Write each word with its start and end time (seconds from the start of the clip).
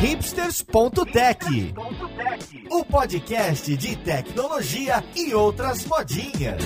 hipsters.tech, 0.00 1.74
o 2.70 2.82
podcast 2.86 3.76
de 3.76 3.96
tecnologia 3.96 5.04
e 5.14 5.34
outras 5.34 5.84
modinhas. 5.84 6.62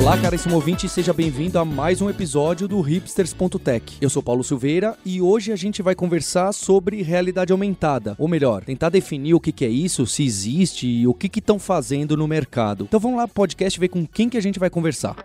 Olá, 0.00 0.16
caríssimo 0.16 0.54
ouvinte, 0.54 0.88
seja 0.88 1.12
bem-vindo 1.12 1.58
a 1.58 1.64
mais 1.64 2.00
um 2.00 2.08
episódio 2.08 2.66
do 2.66 2.80
hipsters.tech. 2.80 3.98
Eu 4.00 4.08
sou 4.08 4.22
Paulo 4.22 4.42
Silveira 4.42 4.96
e 5.04 5.20
hoje 5.20 5.52
a 5.52 5.56
gente 5.56 5.82
vai 5.82 5.94
conversar 5.94 6.52
sobre 6.52 7.02
realidade 7.02 7.52
aumentada, 7.52 8.16
ou 8.18 8.26
melhor, 8.26 8.64
tentar 8.64 8.88
definir 8.88 9.34
o 9.34 9.40
que, 9.40 9.52
que 9.52 9.66
é 9.66 9.68
isso, 9.68 10.06
se 10.06 10.24
existe 10.24 10.86
e 10.86 11.06
o 11.06 11.12
que 11.12 11.38
estão 11.38 11.58
fazendo 11.58 12.16
no 12.16 12.26
mercado. 12.26 12.84
Então 12.84 12.98
vamos 12.98 13.18
lá, 13.18 13.28
podcast, 13.28 13.78
ver 13.78 13.88
com 13.88 14.06
quem 14.06 14.26
que 14.26 14.38
a 14.38 14.42
gente 14.42 14.58
vai 14.58 14.70
conversar. 14.70 15.16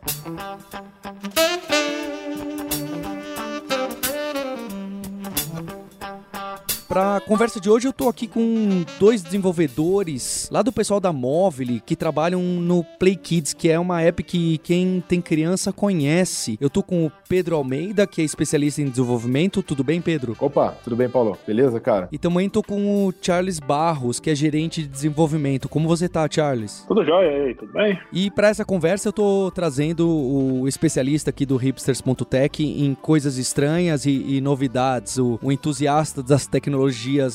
Para 6.93 7.15
a 7.15 7.19
conversa 7.19 7.59
de 7.59 7.71
hoje, 7.71 7.87
eu 7.87 7.91
tô 7.91 8.07
aqui 8.07 8.27
com 8.27 8.85
dois 8.99 9.23
desenvolvedores 9.23 10.47
lá 10.51 10.61
do 10.61 10.71
pessoal 10.71 10.99
da 10.99 11.11
Móvel 11.11 11.81
que 11.83 11.95
trabalham 11.95 12.39
no 12.39 12.83
Play 12.83 13.15
Kids, 13.15 13.51
que 13.51 13.67
é 13.67 13.79
uma 13.79 13.99
app 14.03 14.21
que 14.21 14.59
quem 14.59 15.03
tem 15.07 15.19
criança 15.19 15.73
conhece. 15.73 16.55
Eu 16.61 16.69
tô 16.69 16.83
com 16.83 17.07
o 17.07 17.11
Pedro 17.27 17.55
Almeida, 17.55 18.05
que 18.05 18.21
é 18.21 18.23
especialista 18.23 18.79
em 18.79 18.89
desenvolvimento. 18.89 19.63
Tudo 19.63 19.83
bem, 19.83 20.01
Pedro? 20.01 20.37
Opa, 20.39 20.77
tudo 20.83 20.95
bem, 20.95 21.09
Paulo? 21.09 21.35
Beleza, 21.47 21.79
cara? 21.79 22.07
E 22.11 22.19
também 22.19 22.47
tô 22.47 22.61
com 22.61 23.07
o 23.07 23.13
Charles 23.19 23.59
Barros, 23.59 24.19
que 24.19 24.29
é 24.29 24.35
gerente 24.35 24.83
de 24.83 24.87
desenvolvimento. 24.87 25.67
Como 25.67 25.87
você 25.87 26.07
tá, 26.07 26.27
Charles? 26.29 26.85
Tudo 26.87 27.03
jóia 27.03 27.45
aí, 27.45 27.55
tudo 27.55 27.73
bem? 27.73 27.99
E 28.11 28.29
para 28.29 28.49
essa 28.49 28.63
conversa 28.63 29.09
eu 29.09 29.13
tô 29.13 29.49
trazendo 29.49 30.07
o 30.07 30.67
especialista 30.67 31.31
aqui 31.31 31.43
do 31.43 31.57
hipsters.tech 31.57 32.63
em 32.63 32.93
coisas 32.93 33.39
estranhas 33.39 34.05
e, 34.05 34.35
e 34.35 34.41
novidades, 34.41 35.17
o, 35.17 35.39
o 35.41 35.51
entusiasta 35.51 36.21
das 36.21 36.45
tecnologias 36.45 36.82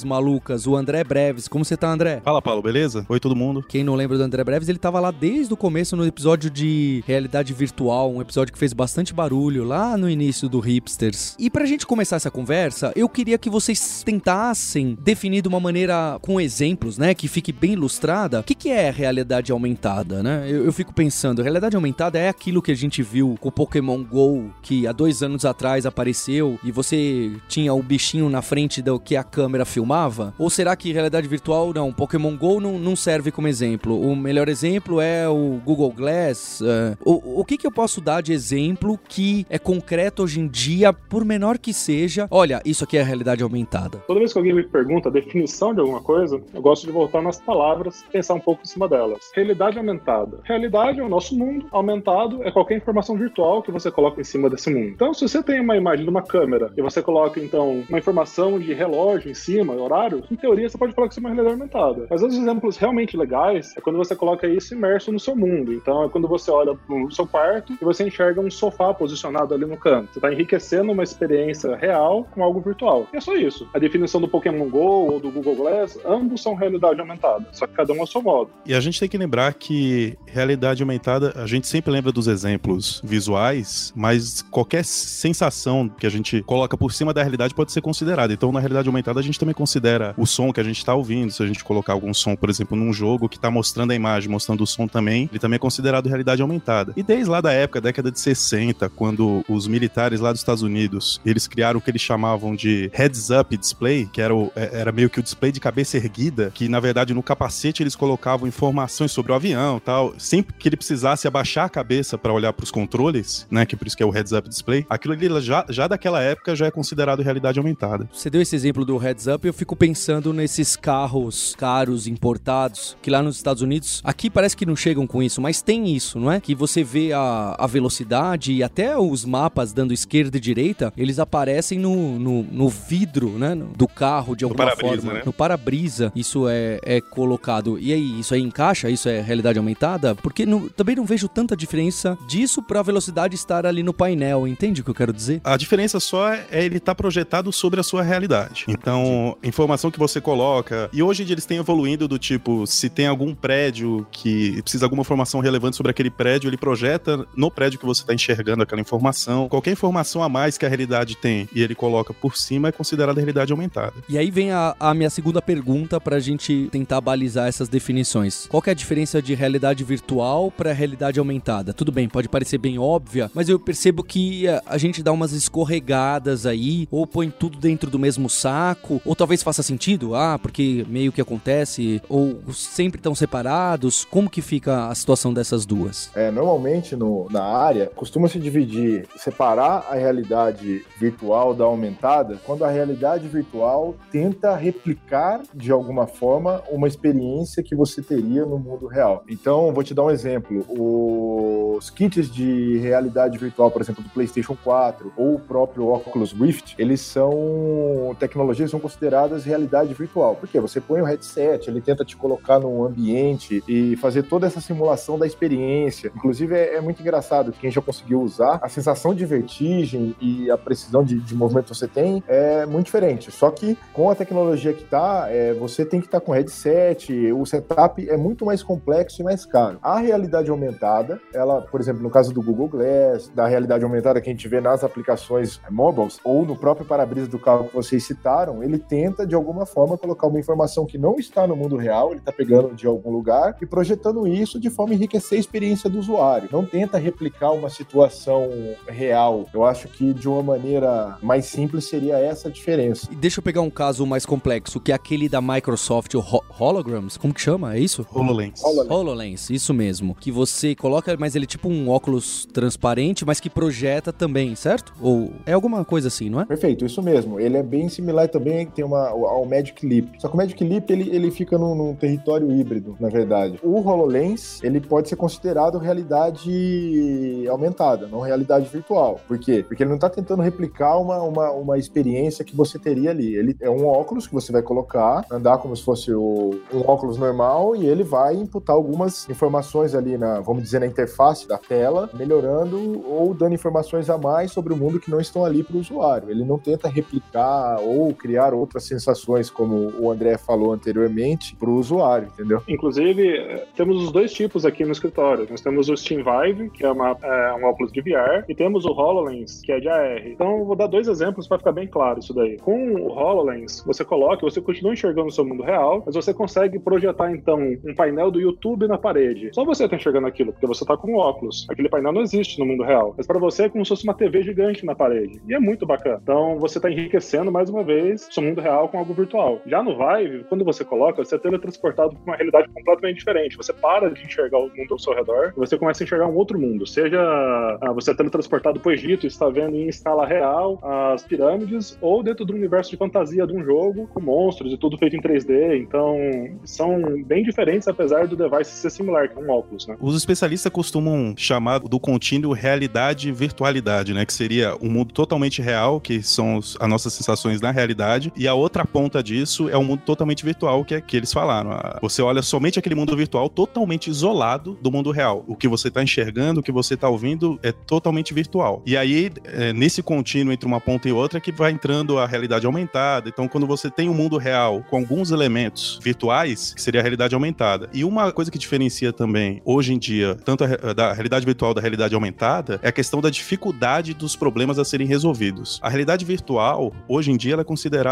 malucas, 0.05 0.67
o 0.67 0.77
André 0.77 1.05
Breves. 1.05 1.49
Como 1.49 1.65
você 1.65 1.77
tá, 1.77 1.91
André? 1.91 2.21
Fala, 2.25 2.43
Paulo, 2.43 2.63
beleza? 2.63 3.05
Oi, 3.09 3.21
todo 3.21 3.35
mundo. 3.35 3.65
Quem 3.69 3.85
não 3.85 3.95
lembra 3.95 4.19
do 4.19 4.25
André 4.25 4.43
Breves, 4.45 4.69
ele 4.69 4.79
tava 4.79 5.01
lá 5.01 5.11
desde 5.11 5.53
o 5.53 5.57
começo 5.57 5.97
no 5.97 6.07
episódio 6.07 6.51
de 6.51 7.03
realidade 7.07 7.53
virtual, 7.53 8.13
um 8.13 8.21
episódio 8.21 8.53
que 8.53 8.59
fez 8.59 8.73
bastante 8.73 9.15
barulho 9.15 9.65
lá 9.65 9.97
no 9.97 10.09
início 10.09 10.49
do 10.49 10.61
Hipsters. 10.61 11.35
E 11.39 11.49
pra 11.51 11.67
gente 11.67 11.87
começar 11.87 12.17
essa 12.17 12.31
conversa, 12.31 12.93
eu 12.95 13.09
queria 13.09 13.39
que 13.39 13.51
vocês 13.51 14.03
tentassem 14.05 14.97
definir 15.01 15.43
de 15.43 15.49
uma 15.49 15.61
maneira 15.61 16.19
com 16.21 16.41
exemplos, 16.41 16.99
né, 16.99 17.15
que 17.15 17.29
fique 17.29 17.53
bem 17.53 17.73
ilustrada, 17.73 18.41
o 18.41 18.45
que, 18.45 18.55
que 18.55 18.71
é 18.71 18.91
realidade 18.91 19.53
aumentada, 19.53 20.23
né? 20.23 20.47
Eu, 20.49 20.65
eu 20.65 20.73
fico 20.73 20.93
pensando, 20.93 21.43
realidade 21.43 21.77
aumentada 21.77 22.19
é 22.19 22.29
aquilo 22.29 22.63
que 22.63 22.73
a 22.73 22.77
gente 22.77 23.03
viu 23.03 23.37
com 23.41 23.49
o 23.49 23.53
Pokémon 23.53 24.03
GO, 24.03 24.51
que 24.63 24.87
há 24.87 24.93
dois 24.93 25.23
anos 25.23 25.45
atrás 25.45 25.87
apareceu 25.87 26.59
e 26.63 26.71
você 26.71 27.33
tinha 27.49 27.73
o 27.73 27.83
bichinho 27.83 28.29
na 28.29 28.43
frente 28.43 28.83
do 28.83 28.99
que 28.99 29.17
a 29.17 29.25
câmera 29.39 29.65
filmava? 29.65 30.35
Ou 30.37 30.51
será 30.51 30.75
que 30.75 30.93
realidade 30.93 31.29
virtual, 31.29 31.73
não, 31.73 31.93
Pokémon 31.93 32.37
GO 32.37 32.59
não, 32.59 32.77
não 32.77 32.97
serve 32.97 33.31
como 33.31 33.47
exemplo? 33.47 33.97
O 34.01 34.17
melhor 34.17 34.49
exemplo 34.49 35.01
é 35.01 35.29
o 35.29 35.61
Google 35.65 35.93
Glass? 35.93 36.61
Uh, 36.61 36.99
o, 37.05 37.41
o 37.41 37.45
que, 37.45 37.57
que 37.57 37.65
eu 37.65 37.71
posso 37.71 38.01
dar 38.01 38.21
de 38.21 38.33
exemplo 38.33 38.99
que 39.09 39.47
é 39.49 39.57
concreto 39.57 40.25
hoje 40.25 40.41
em 40.41 40.49
dia, 40.49 40.93
por 40.93 41.25
menor 41.25 41.57
que 41.57 41.73
seja? 41.73 42.27
Olha, 42.33 42.61
isso 42.65 42.83
aqui 42.83 42.99
é 42.99 43.03
realidade 43.03 43.45
aumentada. 43.45 43.99
Toda 44.09 44.19
vez 44.19 44.33
que 44.33 44.39
alguém 44.39 44.53
me 44.53 44.65
pergunta 44.65 45.09
a 45.09 45.13
definição 45.13 45.73
de 45.73 45.79
alguma 45.79 46.01
coisa, 46.01 46.43
eu 46.53 46.61
gosto 46.61 46.85
de 46.85 46.93
voltar 46.93 47.23
nas 47.23 47.41
palavras 47.41 48.05
pensar 48.11 48.35
um 48.35 48.41
pouco 48.41 48.63
em 48.65 48.67
cima 48.67 48.89
delas. 48.89 49.31
Realidade 49.37 49.79
aumentada. 49.79 50.41
Realidade 50.43 50.99
é 50.99 51.03
o 51.05 51.09
nosso 51.09 51.39
mundo, 51.39 51.69
aumentado 51.71 52.43
é 52.43 52.51
qualquer 52.51 52.77
informação 52.77 53.17
virtual 53.17 53.63
que 53.63 53.71
você 53.71 53.89
coloca 53.89 54.21
em 54.21 54.25
cima 54.25 54.51
desse 54.51 54.69
mundo. 54.69 54.89
Então, 54.89 55.15
se 55.15 55.29
você 55.29 55.41
tem 55.45 55.61
uma 55.61 55.77
imagem 55.77 56.05
de 56.05 56.11
uma 56.11 56.23
câmera 56.23 56.73
e 56.77 56.83
você 56.83 57.01
coloca, 57.01 57.39
então, 57.39 57.85
uma 57.89 57.99
informação 58.01 58.59
de 58.59 58.75
relógio 58.75 59.28
em 59.31 59.35
cima, 59.35 59.75
horário, 59.75 60.23
em 60.31 60.37
teoria 60.37 60.69
você 60.69 60.79
pode 60.79 60.93
falar 60.93 61.09
que 61.09 61.15
isso 61.15 61.21
é 61.21 61.23
uma 61.23 61.35
realidade 61.35 61.61
aumentada. 61.61 62.07
Mas 62.11 62.23
os 62.23 62.35
exemplos 62.35 62.77
realmente 62.77 63.17
legais 63.17 63.75
é 63.77 63.81
quando 63.81 63.97
você 63.97 64.15
coloca 64.15 64.47
isso 64.47 64.75
imerso 64.75 65.13
no 65.13 65.21
seu 65.21 65.37
mundo. 65.37 65.73
Então 65.73 66.05
é 66.05 66.09
quando 66.09 66.29
você 66.29 66.51
olha 66.51 66.77
no 66.89 67.11
seu 67.11 67.27
quarto 67.27 67.75
e 67.81 67.85
você 67.85 68.05
enxerga 68.05 68.41
um 68.41 68.51
sofá 68.51 68.93
posicionado 68.93 69.55
ali 69.55 69.65
no 69.65 69.77
canto. 69.77 70.13
Você 70.13 70.19
está 70.19 70.33
enriquecendo 70.33 70.93
uma 70.93 71.03
experiência 71.03 71.77
real 71.77 72.27
com 72.33 72.43
algo 72.43 72.61
virtual. 72.61 73.07
E 73.13 73.17
é 73.17 73.21
só 73.21 73.37
isso. 73.37 73.69
A 73.75 73.79
definição 73.79 74.21
do 74.21 74.29
Pokémon 74.29 74.69
GO 74.69 75.13
ou 75.13 75.21
do 75.21 75.31
Google 75.31 75.57
Glass, 75.57 75.99
ambos 76.05 76.43
são 76.43 76.55
realidade 76.55 77.01
aumentada, 77.01 77.47
só 77.53 77.67
que 77.67 77.75
cada 77.75 77.93
um 77.93 78.03
a 78.03 78.07
seu 78.07 78.23
modo. 78.23 78.51
E 78.65 78.75
a 78.75 78.81
gente 78.81 78.99
tem 78.99 79.09
que 79.09 79.19
lembrar 79.19 79.53
que 79.55 80.17
realidade 80.27 80.83
aumentada, 80.83 81.33
a 81.37 81.47
gente 81.47 81.67
sempre 81.67 81.91
lembra 81.91 82.13
dos 82.13 82.27
exemplos 82.27 83.01
visuais, 83.05 83.93
mas 83.95 84.43
qualquer 84.51 84.85
sensação 84.85 85.89
que 85.89 86.07
a 86.07 86.11
gente 86.11 86.43
coloca 86.43 86.77
por 86.77 86.93
cima 86.93 87.13
da 87.13 87.23
realidade 87.23 87.55
pode 87.55 87.73
ser 87.73 87.81
considerada. 87.81 88.33
Então, 88.33 88.53
na 88.53 88.61
realidade 88.61 88.89
aumentada, 88.89 89.18
a 89.19 89.23
gente 89.23 89.39
também 89.39 89.55
considera 89.55 90.15
o 90.17 90.27
som 90.27 90.53
que 90.53 90.61
a 90.61 90.65
gente 90.65 90.79
está 90.79 90.95
ouvindo. 90.95 91.33
Se 91.33 91.43
a 91.43 91.47
gente 91.47 91.65
colocar 91.65 91.93
algum 91.93 92.13
som, 92.15 92.35
por 92.37 92.49
exemplo, 92.51 92.77
num 92.77 92.93
jogo 92.93 93.29
que 93.29 93.37
está 93.37 93.51
mostrando 93.51 93.91
a 93.91 93.95
imagem, 93.95 94.31
mostrando 94.31 94.63
o 94.63 94.67
som 94.67 94.87
também, 94.87 95.29
ele 95.31 95.39
também 95.39 95.57
é 95.57 95.59
considerado 95.59 96.07
realidade 96.07 96.43
aumentada. 96.43 96.93
E 96.97 97.03
desde 97.03 97.31
lá 97.31 97.41
da 97.41 97.53
época, 97.53 97.81
década 97.81 98.11
de 98.11 98.21
60, 98.21 98.89
quando 98.91 99.45
os 99.49 99.67
militares 99.67 100.21
lá 100.21 100.33
dos 100.33 100.41
Estados 100.41 100.63
Unidos, 100.63 101.21
eles 101.25 101.47
criaram 101.47 101.79
o 101.79 101.83
que 101.83 101.91
eles 101.91 102.03
chamavam 102.03 102.55
de 102.55 102.91
heads-up 102.93 103.57
display, 103.57 104.09
que 104.13 104.21
era, 104.21 104.35
o, 104.35 104.53
é, 104.55 104.81
era 104.81 104.93
meio 104.93 105.11
que 105.11 105.21
o 105.21 105.23
display 105.23 105.53
de 105.53 105.61
cabeça 105.61 105.97
erguida, 105.97 106.51
que 106.55 106.69
na 106.69 106.81
verdade 106.81 107.15
no 107.15 107.23
capacete 107.23 107.83
eles 107.83 107.97
colocavam 107.97 108.49
informações 108.49 109.13
sobre 109.13 109.33
o 109.33 109.35
avião 109.35 109.81
tal. 109.81 110.15
Sempre 110.19 110.55
que 110.55 110.69
ele 110.69 110.77
precisasse 110.77 111.27
abaixar 111.27 111.67
a 111.67 111.69
cabeça 111.69 112.17
para 112.17 112.33
olhar 112.33 112.53
para 112.53 112.65
os 112.65 112.71
controles, 112.71 113.47
né, 113.51 113.67
que 113.67 113.77
por 113.77 113.87
isso 113.87 113.97
que 113.97 114.03
é 114.03 114.07
o 114.07 114.11
heads-up 114.11 114.49
display, 114.49 114.87
aquilo 114.89 115.15
ali 115.15 115.41
já, 115.41 115.65
já 115.69 115.87
daquela 115.87 116.23
época 116.23 116.55
já 116.55 116.67
é 116.67 116.71
considerado 116.71 117.23
realidade 117.23 117.59
aumentada. 117.59 118.09
Você 118.13 118.31
deu 118.31 118.41
esse 118.41 118.55
exemplo 118.55 118.85
do 118.85 118.97
heads 119.09 119.27
up, 119.27 119.47
eu 119.47 119.55
fico 119.55 119.75
pensando 119.75 120.33
nesses 120.33 120.77
carros 120.77 121.55
caros 121.57 122.07
importados, 122.07 122.97
que 123.01 123.11
lá 123.11 123.23
nos 123.23 123.37
Estados 123.37 123.63
Unidos, 123.63 124.03
aqui 124.05 124.29
parece 124.29 124.57
que 124.57 124.67
não 124.67 124.77
chegam 124.77 125.07
com 125.07 125.23
isso, 125.23 125.41
mas 125.41 125.63
tem 125.63 125.95
isso, 125.95 126.21
não 126.21 126.31
é? 126.31 126.41
Que 126.41 126.55
você 126.55 126.85
vê 126.85 127.13
a, 127.13 127.57
a 127.59 127.67
velocidade 127.67 128.53
e 128.53 128.63
até 128.63 128.97
os 128.97 129.25
mapas 129.25 129.73
dando 129.73 129.93
esquerda 129.93 130.37
e 130.37 130.41
direita, 130.41 130.93
eles 130.97 131.19
aparecem 131.19 131.79
no, 131.79 132.19
no, 132.19 132.43
no 132.43 132.69
vidro, 132.69 133.31
né? 133.31 133.57
Do 133.77 133.89
carro, 133.89 134.37
de 134.37 134.45
alguma 134.45 134.71
forma. 134.77 135.15
Né? 135.15 135.23
No 135.25 135.33
para-brisa, 135.33 136.13
isso 136.15 136.49
é, 136.49 136.79
é 136.83 137.01
colocado. 137.01 137.79
E 137.79 137.93
aí, 137.93 138.21
isso 138.21 138.35
aí 138.35 138.43
encaixa? 138.43 138.91
Isso 138.91 139.09
é 139.09 139.21
realidade 139.21 139.59
aumentada? 139.59 140.15
Porque 140.15 140.45
no, 140.45 140.69
também 140.69 140.97
não 140.97 141.05
vejo 141.05 141.29
tanta 141.29 141.57
diferença 141.57 142.19
disso 142.29 142.63
para 142.63 142.81
a 142.81 142.83
velocidade 142.83 143.35
estar 143.35 143.65
ali 143.65 143.83
no 143.83 143.95
painel, 143.95 144.47
entende 144.47 144.81
o 144.81 144.85
que 144.85 144.91
eu 144.91 144.95
quero 144.95 145.13
dizer? 145.13 145.41
A 145.45 145.57
diferença 145.57 145.99
só 145.99 146.33
é 146.33 146.65
ele 146.65 146.77
estar 146.77 146.95
tá 146.95 146.95
projetado 146.95 147.51
sobre 147.53 147.81
a 147.81 147.83
sua 147.83 148.03
realidade. 148.03 148.65
Então, 148.69 148.98
então, 148.99 149.39
informação 149.43 149.91
que 149.91 149.99
você 149.99 150.21
coloca. 150.21 150.91
E 150.93 151.03
hoje 151.03 151.23
em 151.23 151.27
dia 151.27 151.35
eles 151.35 151.47
têm 151.47 151.59
evoluindo 151.59 152.09
do 152.09 152.19
tipo, 152.19 152.67
se 152.67 152.89
tem 152.89 153.07
algum 153.07 153.35
prédio 153.35 154.07
que 154.11 154.61
precisa 154.63 154.81
de 154.81 154.85
alguma 154.85 155.03
informação 155.03 155.41
relevante 155.41 155.77
sobre 155.77 155.91
aquele 155.91 156.11
prédio, 156.11 156.49
ele 156.49 156.57
projeta 156.57 157.27
no 157.37 157.51
prédio 157.51 157.79
que 157.79 157.87
você 157.87 158.03
está 158.03 158.15
enxergando 158.15 158.63
aquela 158.63 158.81
informação. 158.81 159.49
Qualquer 159.49 159.73
informação 159.73 160.23
a 160.23 160.29
mais 160.29 160.59
que 160.59 160.67
a 160.67 160.69
realidade 160.69 161.17
tem 161.17 161.49
e 161.55 161.63
ele 161.63 161.75
coloca 161.75 162.13
por 162.13 162.37
cima 162.37 162.69
é 162.69 162.73
considerada 162.73 163.21
realidade 163.21 163.53
aumentada. 163.53 163.95
E 164.09 164.19
aí 164.19 164.31
vem 164.31 164.51
a, 164.51 164.75
a 164.79 164.95
minha 164.95 165.11
segunda 165.11 165.41
pergunta 165.41 166.01
para 166.01 166.17
a 166.17 166.21
gente 166.21 166.69
tentar 166.71 167.01
balizar 167.01 167.49
essas 167.49 167.69
definições. 167.69 168.47
Qual 168.49 168.63
é 168.67 168.71
a 168.71 168.75
diferença 168.75 169.23
de 169.23 169.35
realidade 169.35 169.85
virtual 169.85 170.51
para 170.51 170.73
realidade 170.73 171.19
aumentada? 171.19 171.73
Tudo 171.73 171.93
bem, 171.93 172.09
pode 172.09 172.29
parecer 172.29 172.59
bem 172.59 172.79
óbvia, 172.79 173.31
mas 173.35 173.49
eu 173.49 173.59
percebo 173.59 174.03
que 174.03 174.49
a, 174.49 174.63
a 174.67 174.79
gente 174.79 175.03
dá 175.03 175.13
umas 175.13 175.33
escorregadas 175.33 176.47
aí, 176.47 176.89
ou 176.91 177.07
põe 177.07 177.31
tudo 177.31 177.59
dentro 177.59 177.91
do 177.91 177.99
mesmo 177.99 178.29
saco 178.29 178.78
ou 179.05 179.15
talvez 179.15 179.43
faça 179.43 179.63
sentido, 179.63 180.15
ah, 180.15 180.39
porque 180.41 180.85
meio 180.89 181.13
que 181.13 181.21
acontece, 181.21 182.01
ou 182.09 182.39
sempre 182.53 182.99
estão 182.99 183.15
separados? 183.15 184.05
Como 184.05 184.31
que 184.31 184.41
fica 184.41 184.89
a 184.89 184.95
situação 184.95 185.33
dessas 185.33 185.67
duas? 185.67 186.11
É, 186.15 186.31
normalmente 186.31 186.97
no, 186.97 187.29
na 187.31 187.43
área 187.43 187.91
costuma 187.95 188.29
se 188.29 188.39
dividir, 188.39 189.07
separar 189.17 189.87
a 189.91 189.95
realidade 189.95 190.85
virtual 190.99 191.55
da 191.55 191.65
aumentada, 191.65 192.39
quando 192.45 192.65
a 192.65 192.71
realidade 192.71 193.29
virtual 193.29 193.95
tenta 194.11 194.55
replicar 194.57 195.43
de 195.55 195.71
alguma 195.71 196.07
forma 196.07 196.63
uma 196.71 196.89
experiência 196.89 197.63
que 197.63 197.75
você 197.75 198.03
teria 198.03 198.45
no 198.45 198.59
mundo 198.59 198.87
real. 198.87 199.25
Então, 199.29 199.73
vou 199.73 199.83
te 199.83 199.95
dar 199.95 200.05
um 200.05 200.11
exemplo. 200.11 200.65
Os 200.69 201.91
kits 201.91 202.31
de 202.31 202.79
realidade 202.79 203.39
virtual, 203.39 203.71
por 203.71 203.83
exemplo, 203.83 204.03
do 204.03 204.11
PlayStation 204.11 204.57
4 204.63 205.13
ou 205.17 205.35
o 205.35 205.39
próprio 205.39 205.89
Oculus 205.89 206.33
Rift, 206.33 206.75
eles 206.79 207.01
são 207.01 208.15
tecnologias 208.19 208.68
tecnologias 208.69 208.71
são 208.71 208.81
consideradas 208.81 209.45
realidade 209.45 209.95
virtual. 209.95 210.37
Porque 210.37 210.61
você 210.61 210.81
põe 210.81 211.01
o 211.01 211.05
headset, 211.05 211.69
ele 211.69 211.81
tenta 211.81 212.05
te 212.05 212.17
colocar 212.17 212.59
num 212.59 212.85
ambiente 212.85 213.63
e 213.67 213.97
fazer 213.97 214.25
toda 214.25 214.47
essa 214.47 214.61
simulação 214.61 215.19
da 215.19 215.27
experiência. 215.27 216.13
Inclusive, 216.15 216.55
é, 216.55 216.77
é 216.77 216.81
muito 216.81 217.01
engraçado 217.01 217.53
que 217.53 217.61
quem 217.61 217.71
já 217.71 217.81
conseguiu 217.81 218.21
usar, 218.21 218.59
a 218.63 218.69
sensação 218.69 219.15
de 219.15 219.25
vertigem 219.25 220.15
e 220.21 220.51
a 220.51 220.59
precisão 220.59 221.03
de, 221.03 221.19
de 221.19 221.35
movimento 221.35 221.65
que 221.65 221.77
você 221.77 221.89
tem 221.89 222.23
é 222.27 222.67
muito 222.67 222.87
diferente. 222.87 223.31
Só 223.31 223.51
que 223.51 223.77
com 223.93 224.11
a 224.11 224.15
tecnologia 224.15 224.73
que 224.73 224.85
tá, 224.85 225.27
é, 225.29 225.55
você 225.55 225.85
tem 225.85 226.01
que 226.01 226.07
estar 226.07 226.21
tá 226.21 226.27
com 226.27 226.33
headset, 226.33 227.33
o 227.33 227.45
setup 227.47 228.09
é 228.09 228.17
muito 228.17 228.45
mais 228.45 228.63
complexo 228.63 229.23
e 229.23 229.25
mais 229.25 229.45
caro. 229.45 229.79
A 229.83 229.99
realidade 229.99 230.51
aumentada, 230.51 231.21
ela, 231.33 231.63
por 231.63 231.81
exemplo, 231.81 232.03
no 232.03 232.11
caso 232.11 232.33
do 232.33 232.43
Google 232.43 232.69
Glass, 232.69 233.29
da 233.35 233.47
realidade 233.47 233.85
aumentada 233.85 234.21
que 234.21 234.29
a 234.29 234.33
gente 234.33 234.49
vê 234.49 234.61
nas 234.61 234.85
aplicações 234.85 235.61
mobiles 235.71 236.21
ou 236.25 236.45
no 236.45 236.57
próprio 236.57 236.87
para-brisa 236.87 237.29
do 237.29 237.39
carro 237.39 237.69
que 237.69 237.75
vocês 237.75 238.05
citaram, 238.05 238.58
ele 238.63 238.79
tenta 238.79 239.27
de 239.27 239.35
alguma 239.35 239.67
forma 239.67 239.99
colocar 239.99 240.27
uma 240.27 240.39
informação 240.39 240.87
que 240.87 240.99
não 240.99 241.17
está 241.17 241.47
no 241.47 241.57
mundo 241.57 241.77
real, 241.77 242.11
ele 242.11 242.21
está 242.21 242.33
pegando 242.33 242.75
de 242.75 242.87
algum 242.87 243.11
lugar 243.11 243.57
e 243.61 243.67
projetando 243.67 244.27
isso 244.27 244.59
de 244.59 244.71
forma 244.71 244.93
a 244.93 244.97
enriquecer 244.97 245.39
a 245.39 245.41
experiência 245.41 245.89
do 245.89 245.99
usuário. 245.99 246.49
Não 246.53 246.65
tenta 246.65 246.99
replicar 246.99 247.53
uma 247.53 247.69
situação 247.69 248.49
real. 248.87 249.47
Eu 249.53 249.65
acho 249.65 249.89
que 249.89 250.13
de 250.13 250.29
uma 250.29 250.43
maneira 250.43 251.17
mais 251.23 251.47
simples 251.47 251.85
seria 251.85 252.19
essa 252.19 252.49
a 252.49 252.51
diferença. 252.51 253.09
E 253.11 253.15
deixa 253.15 253.39
eu 253.41 253.43
pegar 253.43 253.61
um 253.61 253.71
caso 253.71 254.07
mais 254.07 254.25
complexo, 254.25 254.81
que 254.81 254.93
é 254.93 254.95
aquele 254.95 255.29
da 255.29 255.41
Microsoft, 255.41 256.15
o 256.15 256.21
Ho 256.21 256.43
Holograms, 256.59 257.17
como 257.17 257.33
que 257.33 257.41
chama? 257.41 257.75
É 257.75 257.79
isso? 257.79 258.07
HoloLens. 258.13 258.63
HoloLens. 258.63 258.91
HoloLens, 258.91 259.51
isso 259.51 259.73
mesmo. 259.73 260.15
Que 260.15 260.31
você 260.31 260.75
coloca, 260.75 261.17
mas 261.19 261.35
ele 261.35 261.45
é 261.45 261.49
tipo 261.49 261.69
um 261.69 261.89
óculos 261.89 262.47
transparente, 262.53 263.25
mas 263.25 263.41
que 263.41 263.51
projeta 263.51 264.13
também, 264.13 264.55
certo? 264.55 264.93
Ou 265.01 265.33
é 265.47 265.53
alguma 265.53 265.85
coisa 265.85 266.09
assim, 266.09 266.29
não 266.29 266.41
é? 266.41 266.45
Perfeito, 266.45 266.85
isso 266.85 267.03
mesmo. 267.03 267.39
Ele 267.39 267.57
é 267.57 267.63
bem 267.63 267.89
similar 267.89 268.29
também, 268.29 268.48
tem 268.67 268.85
uma, 268.85 269.09
ao 269.09 269.45
Magic 269.45 269.87
Leap. 269.87 270.09
Só 270.19 270.29
que 270.29 270.35
o 270.35 270.37
Magic 270.37 270.63
Leap, 270.63 270.91
ele, 270.91 271.15
ele 271.15 271.31
fica 271.31 271.59
num, 271.59 271.75
num 271.75 271.95
território 271.95 272.51
híbrido, 272.51 272.97
na 273.01 273.09
verdade. 273.09 273.59
O 273.63 273.81
HoloLens, 273.81 274.63
ele 274.63 274.81
pode 274.81 275.09
ser 275.09 275.17
considerado 275.17 275.79
realidade 275.79 277.47
aumentada, 277.51 278.07
não 278.07 278.21
realidade 278.21 278.69
virtual. 278.69 279.21
Por 279.27 279.39
quê? 279.39 279.65
Porque 279.67 279.83
ele 279.83 279.91
não 279.91 279.97
está 279.97 280.09
tentando 280.09 280.43
replicar 280.43 280.99
uma, 280.99 281.23
uma, 281.23 281.51
uma 281.51 281.79
experiência 281.79 282.45
que 282.45 282.57
você 282.57 282.79
teria 282.79 283.11
ali. 283.11 283.35
Ele 283.35 283.57
é 283.61 283.71
um 283.71 283.87
óculos 283.87 284.27
que 284.27 284.35
você 284.35 284.53
vai 284.53 284.63
colocar, 284.63 285.25
andar 285.31 285.59
como 285.59 285.77
se 285.77 285.83
fosse 285.83 286.13
o, 286.13 286.61
um 286.73 286.81
óculos 286.81 287.19
normal 287.19 287.77
e 287.77 287.87
ele 287.87 288.05
vai 288.05 288.35
imputar 288.35 288.77
algumas 288.77 289.29
informações 289.29 289.95
ali 289.95 290.17
na, 290.17 290.41
vamos 290.41 290.63
dizer, 290.63 290.81
na 290.81 290.87
interface 290.87 291.47
da 291.47 291.59
tela, 291.59 292.09
melhorando 292.15 293.05
ou 293.07 293.35
dando 293.35 293.55
informações 293.55 294.09
a 294.11 294.19
mais 294.19 294.53
sobre 294.53 294.73
o 294.73 294.77
mundo 294.77 295.01
que 295.01 295.11
não 295.11 295.21
estão 295.21 295.45
ali 295.45 295.63
para 295.63 295.77
o 295.77 295.81
usuário. 295.81 296.31
Ele 296.31 296.45
não 296.45 296.59
tenta 296.59 296.89
replicar 296.89 297.81
ou 297.81 298.13
criar 298.15 298.38
outras 298.39 298.85
sensações, 298.85 299.51
como 299.51 299.93
o 299.99 300.11
André 300.11 300.39
falou 300.39 300.73
anteriormente, 300.73 301.55
para 301.57 301.69
o 301.69 301.75
usuário, 301.75 302.29
entendeu? 302.33 302.63
Inclusive, 302.69 303.63
temos 303.77 304.03
os 304.03 304.13
dois 304.13 304.33
tipos 304.33 304.65
aqui 304.65 304.85
no 304.85 304.93
escritório. 304.93 305.47
Nós 305.51 305.61
temos 305.61 305.89
o 305.89 305.97
Steam 305.97 306.23
Vive, 306.23 306.71
que 306.71 306.85
é, 306.85 306.91
uma, 306.91 307.17
é 307.23 307.55
um 307.55 307.65
óculos 307.65 307.93
de 307.93 308.01
VR, 308.01 308.45
e 308.49 308.55
temos 308.55 308.85
o 308.85 308.91
HoloLens, 308.91 309.61
que 309.63 309.73
é 309.73 309.81
de 309.81 309.89
AR. 309.89 310.27
Então, 310.27 310.65
vou 310.65 310.77
dar 310.77 310.87
dois 310.87 311.09
exemplos 311.09 311.47
para 311.47 311.59
ficar 311.59 311.73
bem 311.73 311.87
claro 311.87 312.19
isso 312.19 312.35
daí. 312.35 312.59
Com 312.59 312.95
o 312.95 313.09
HoloLens, 313.09 313.83
você 313.85 314.05
coloca, 314.05 314.43
você 314.43 314.61
continua 314.61 314.93
enxergando 314.93 315.29
o 315.29 315.33
seu 315.33 315.45
mundo 315.45 315.63
real, 315.63 316.03
mas 316.05 316.15
você 316.15 316.33
consegue 316.33 316.79
projetar, 316.79 317.33
então, 317.33 317.59
um 317.85 317.95
painel 317.95 318.31
do 318.31 318.41
YouTube 318.41 318.87
na 318.87 318.99
parede. 318.99 319.51
Só 319.53 319.65
você 319.65 319.85
está 319.85 319.97
enxergando 319.97 320.27
aquilo, 320.27 320.53
porque 320.53 320.67
você 320.67 320.85
está 320.85 320.97
com 320.97 321.15
óculos. 321.15 321.67
Aquele 321.69 321.89
painel 321.89 322.13
não 322.13 322.23
existe 322.23 322.59
no 322.59 322.67
mundo 322.67 322.83
real. 322.83 323.15
Mas 323.17 323.27
para 323.27 323.39
você 323.39 323.65
é 323.65 323.69
como 323.69 323.85
se 323.85 323.91
fosse 323.91 324.05
uma 324.05 324.15
TV 324.15 324.43
gigante 324.43 324.85
na 324.85 324.95
parede. 324.95 325.41
E 325.49 325.55
é 325.55 325.59
muito 325.59 325.87
bacana. 325.87 326.21
Então, 326.23 326.59
você 326.59 326.79
está 326.79 326.91
enriquecendo, 326.91 327.51
mais 327.51 327.71
uma 327.71 327.83
vez, 327.83 328.28
seu 328.31 328.43
mundo 328.43 328.61
real 328.61 328.89
com 328.89 328.99
algo 328.99 329.15
virtual. 329.15 329.61
Já 329.67 329.83
no 329.83 329.97
Vive, 329.97 330.45
quando 330.49 330.65
você 330.65 330.85
coloca, 330.85 331.25
você 331.25 331.35
é 331.35 331.39
teletransportado 331.39 332.15
para 332.15 332.23
uma 332.25 332.37
realidade 332.37 332.69
completamente 332.73 333.19
diferente. 333.19 333.57
Você 333.57 333.73
para 333.73 334.11
de 334.11 334.25
enxergar 334.25 334.59
o 334.59 334.69
mundo 334.69 334.93
ao 334.93 334.99
seu 334.99 335.15
redor 335.15 335.53
e 335.57 335.59
você 335.59 335.77
começa 335.77 336.03
a 336.03 336.05
enxergar 336.05 336.27
um 336.27 336.35
outro 336.35 336.59
mundo. 336.59 336.87
Seja 336.87 337.21
ah, 337.21 337.93
você 337.93 338.11
é 338.11 338.15
teletransportado 338.15 338.81
para 338.81 338.89
o 338.89 338.93
Egito 338.93 339.25
e 339.25 339.29
está 339.29 339.49
vendo 339.49 339.77
em 339.77 339.89
escala 339.89 340.27
real 340.27 340.79
as 340.83 341.25
pirâmides, 341.25 341.97
ou 342.01 342.23
dentro 342.23 342.45
do 342.45 342.53
universo 342.53 342.91
de 342.91 342.97
fantasia 342.97 343.47
de 343.47 343.53
um 343.53 343.65
jogo, 343.65 344.09
com 344.09 344.21
monstros 344.21 344.73
e 344.73 344.77
tudo 344.77 344.97
feito 344.99 345.17
em 345.17 345.21
3D. 345.21 345.79
Então, 345.81 346.17
são 346.65 347.23
bem 347.25 347.43
diferentes, 347.43 347.89
apesar 347.89 348.27
do 348.27 348.37
device 348.37 348.73
ser 348.73 348.91
similar, 348.91 349.29
que 349.29 349.39
é 349.39 349.43
um 349.43 349.51
óculos, 349.51 349.87
né? 349.87 349.97
Os 350.01 350.17
especialistas 350.17 350.71
costumam 350.73 351.35
chamar 351.37 351.81
do 351.81 352.01
contínuo 352.01 352.53
realidade 352.53 353.31
virtualidade, 353.33 354.13
né? 354.13 354.25
Que 354.25 354.33
seria 354.33 354.75
um 354.81 354.89
mundo 354.89 355.13
totalmente 355.13 355.63
real, 355.63 356.01
que 356.01 356.23
são 356.23 356.59
as 356.59 356.89
nossas 356.89 357.13
sensações 357.13 357.61
na 357.61 357.71
realidade, 357.71 358.18
e 358.37 358.47
a 358.47 358.55
outra 358.55 358.85
ponta 358.85 359.23
disso 359.23 359.69
é 359.69 359.77
um 359.77 359.85
mundo 359.85 360.03
totalmente 360.05 360.45
virtual, 360.45 360.85
que 360.85 360.95
é 360.95 361.01
que 361.01 361.17
eles 361.17 361.33
falaram. 361.33 361.71
Você 362.01 362.23
olha 362.23 362.43
somente 362.43 362.79
aquele 362.79 362.95
mundo 362.95 363.17
virtual 363.17 363.49
totalmente 363.49 364.09
isolado 364.09 364.79
do 364.81 364.91
mundo 364.91 365.11
real. 365.11 365.45
O 365.47 365.57
que 365.57 365.69
você 365.69 365.89
está 365.89 366.03
enxergando, 366.03 366.61
o 366.61 366.63
que 366.63 366.73
você 366.73 366.95
está 366.95 367.09
ouvindo 367.09 367.59
é 367.63 367.73
totalmente 367.73 368.35
virtual. 368.35 368.83
E 368.87 368.97
aí, 368.97 369.31
é, 369.45 369.73
nesse 369.73 370.03
contínuo 370.03 370.53
entre 370.53 370.67
uma 370.67 370.81
ponta 370.81 371.09
e 371.09 371.13
outra, 371.13 371.41
que 371.41 371.53
vai 371.53 371.71
entrando 371.71 372.19
a 372.19 372.27
realidade 372.27 372.67
aumentada. 372.67 373.29
Então, 373.29 373.49
quando 373.49 373.67
você 373.67 373.91
tem 373.91 374.09
um 374.09 374.15
mundo 374.15 374.37
real 374.37 374.85
com 374.89 374.97
alguns 374.97 375.31
elementos 375.31 375.99
virtuais, 376.03 376.73
que 376.75 376.83
seria 376.83 377.01
a 377.01 377.03
realidade 377.03 377.35
aumentada. 377.35 377.89
E 377.93 378.05
uma 378.05 378.33
coisa 378.33 378.51
que 378.51 378.59
diferencia 378.59 379.13
também, 379.13 379.63
hoje 379.65 379.93
em 379.93 379.99
dia, 379.99 380.37
tanto 380.45 380.65
a, 380.65 380.93
da 380.93 381.13
realidade 381.13 381.47
virtual 381.47 381.73
da 381.73 381.81
realidade 381.81 382.15
aumentada, 382.15 382.81
é 382.83 382.89
a 382.89 382.93
questão 382.93 383.21
da 383.21 383.31
dificuldade 383.31 384.15
dos 384.15 384.35
problemas 384.37 384.79
a 384.79 384.85
serem 384.85 385.07
resolvidos. 385.07 385.79
A 385.83 385.89
realidade 385.89 386.25
virtual, 386.25 386.93
hoje 387.07 387.31
em 387.31 387.37
dia, 387.37 387.55
ela 387.55 387.63
é 387.63 387.65
considerada 387.65 388.08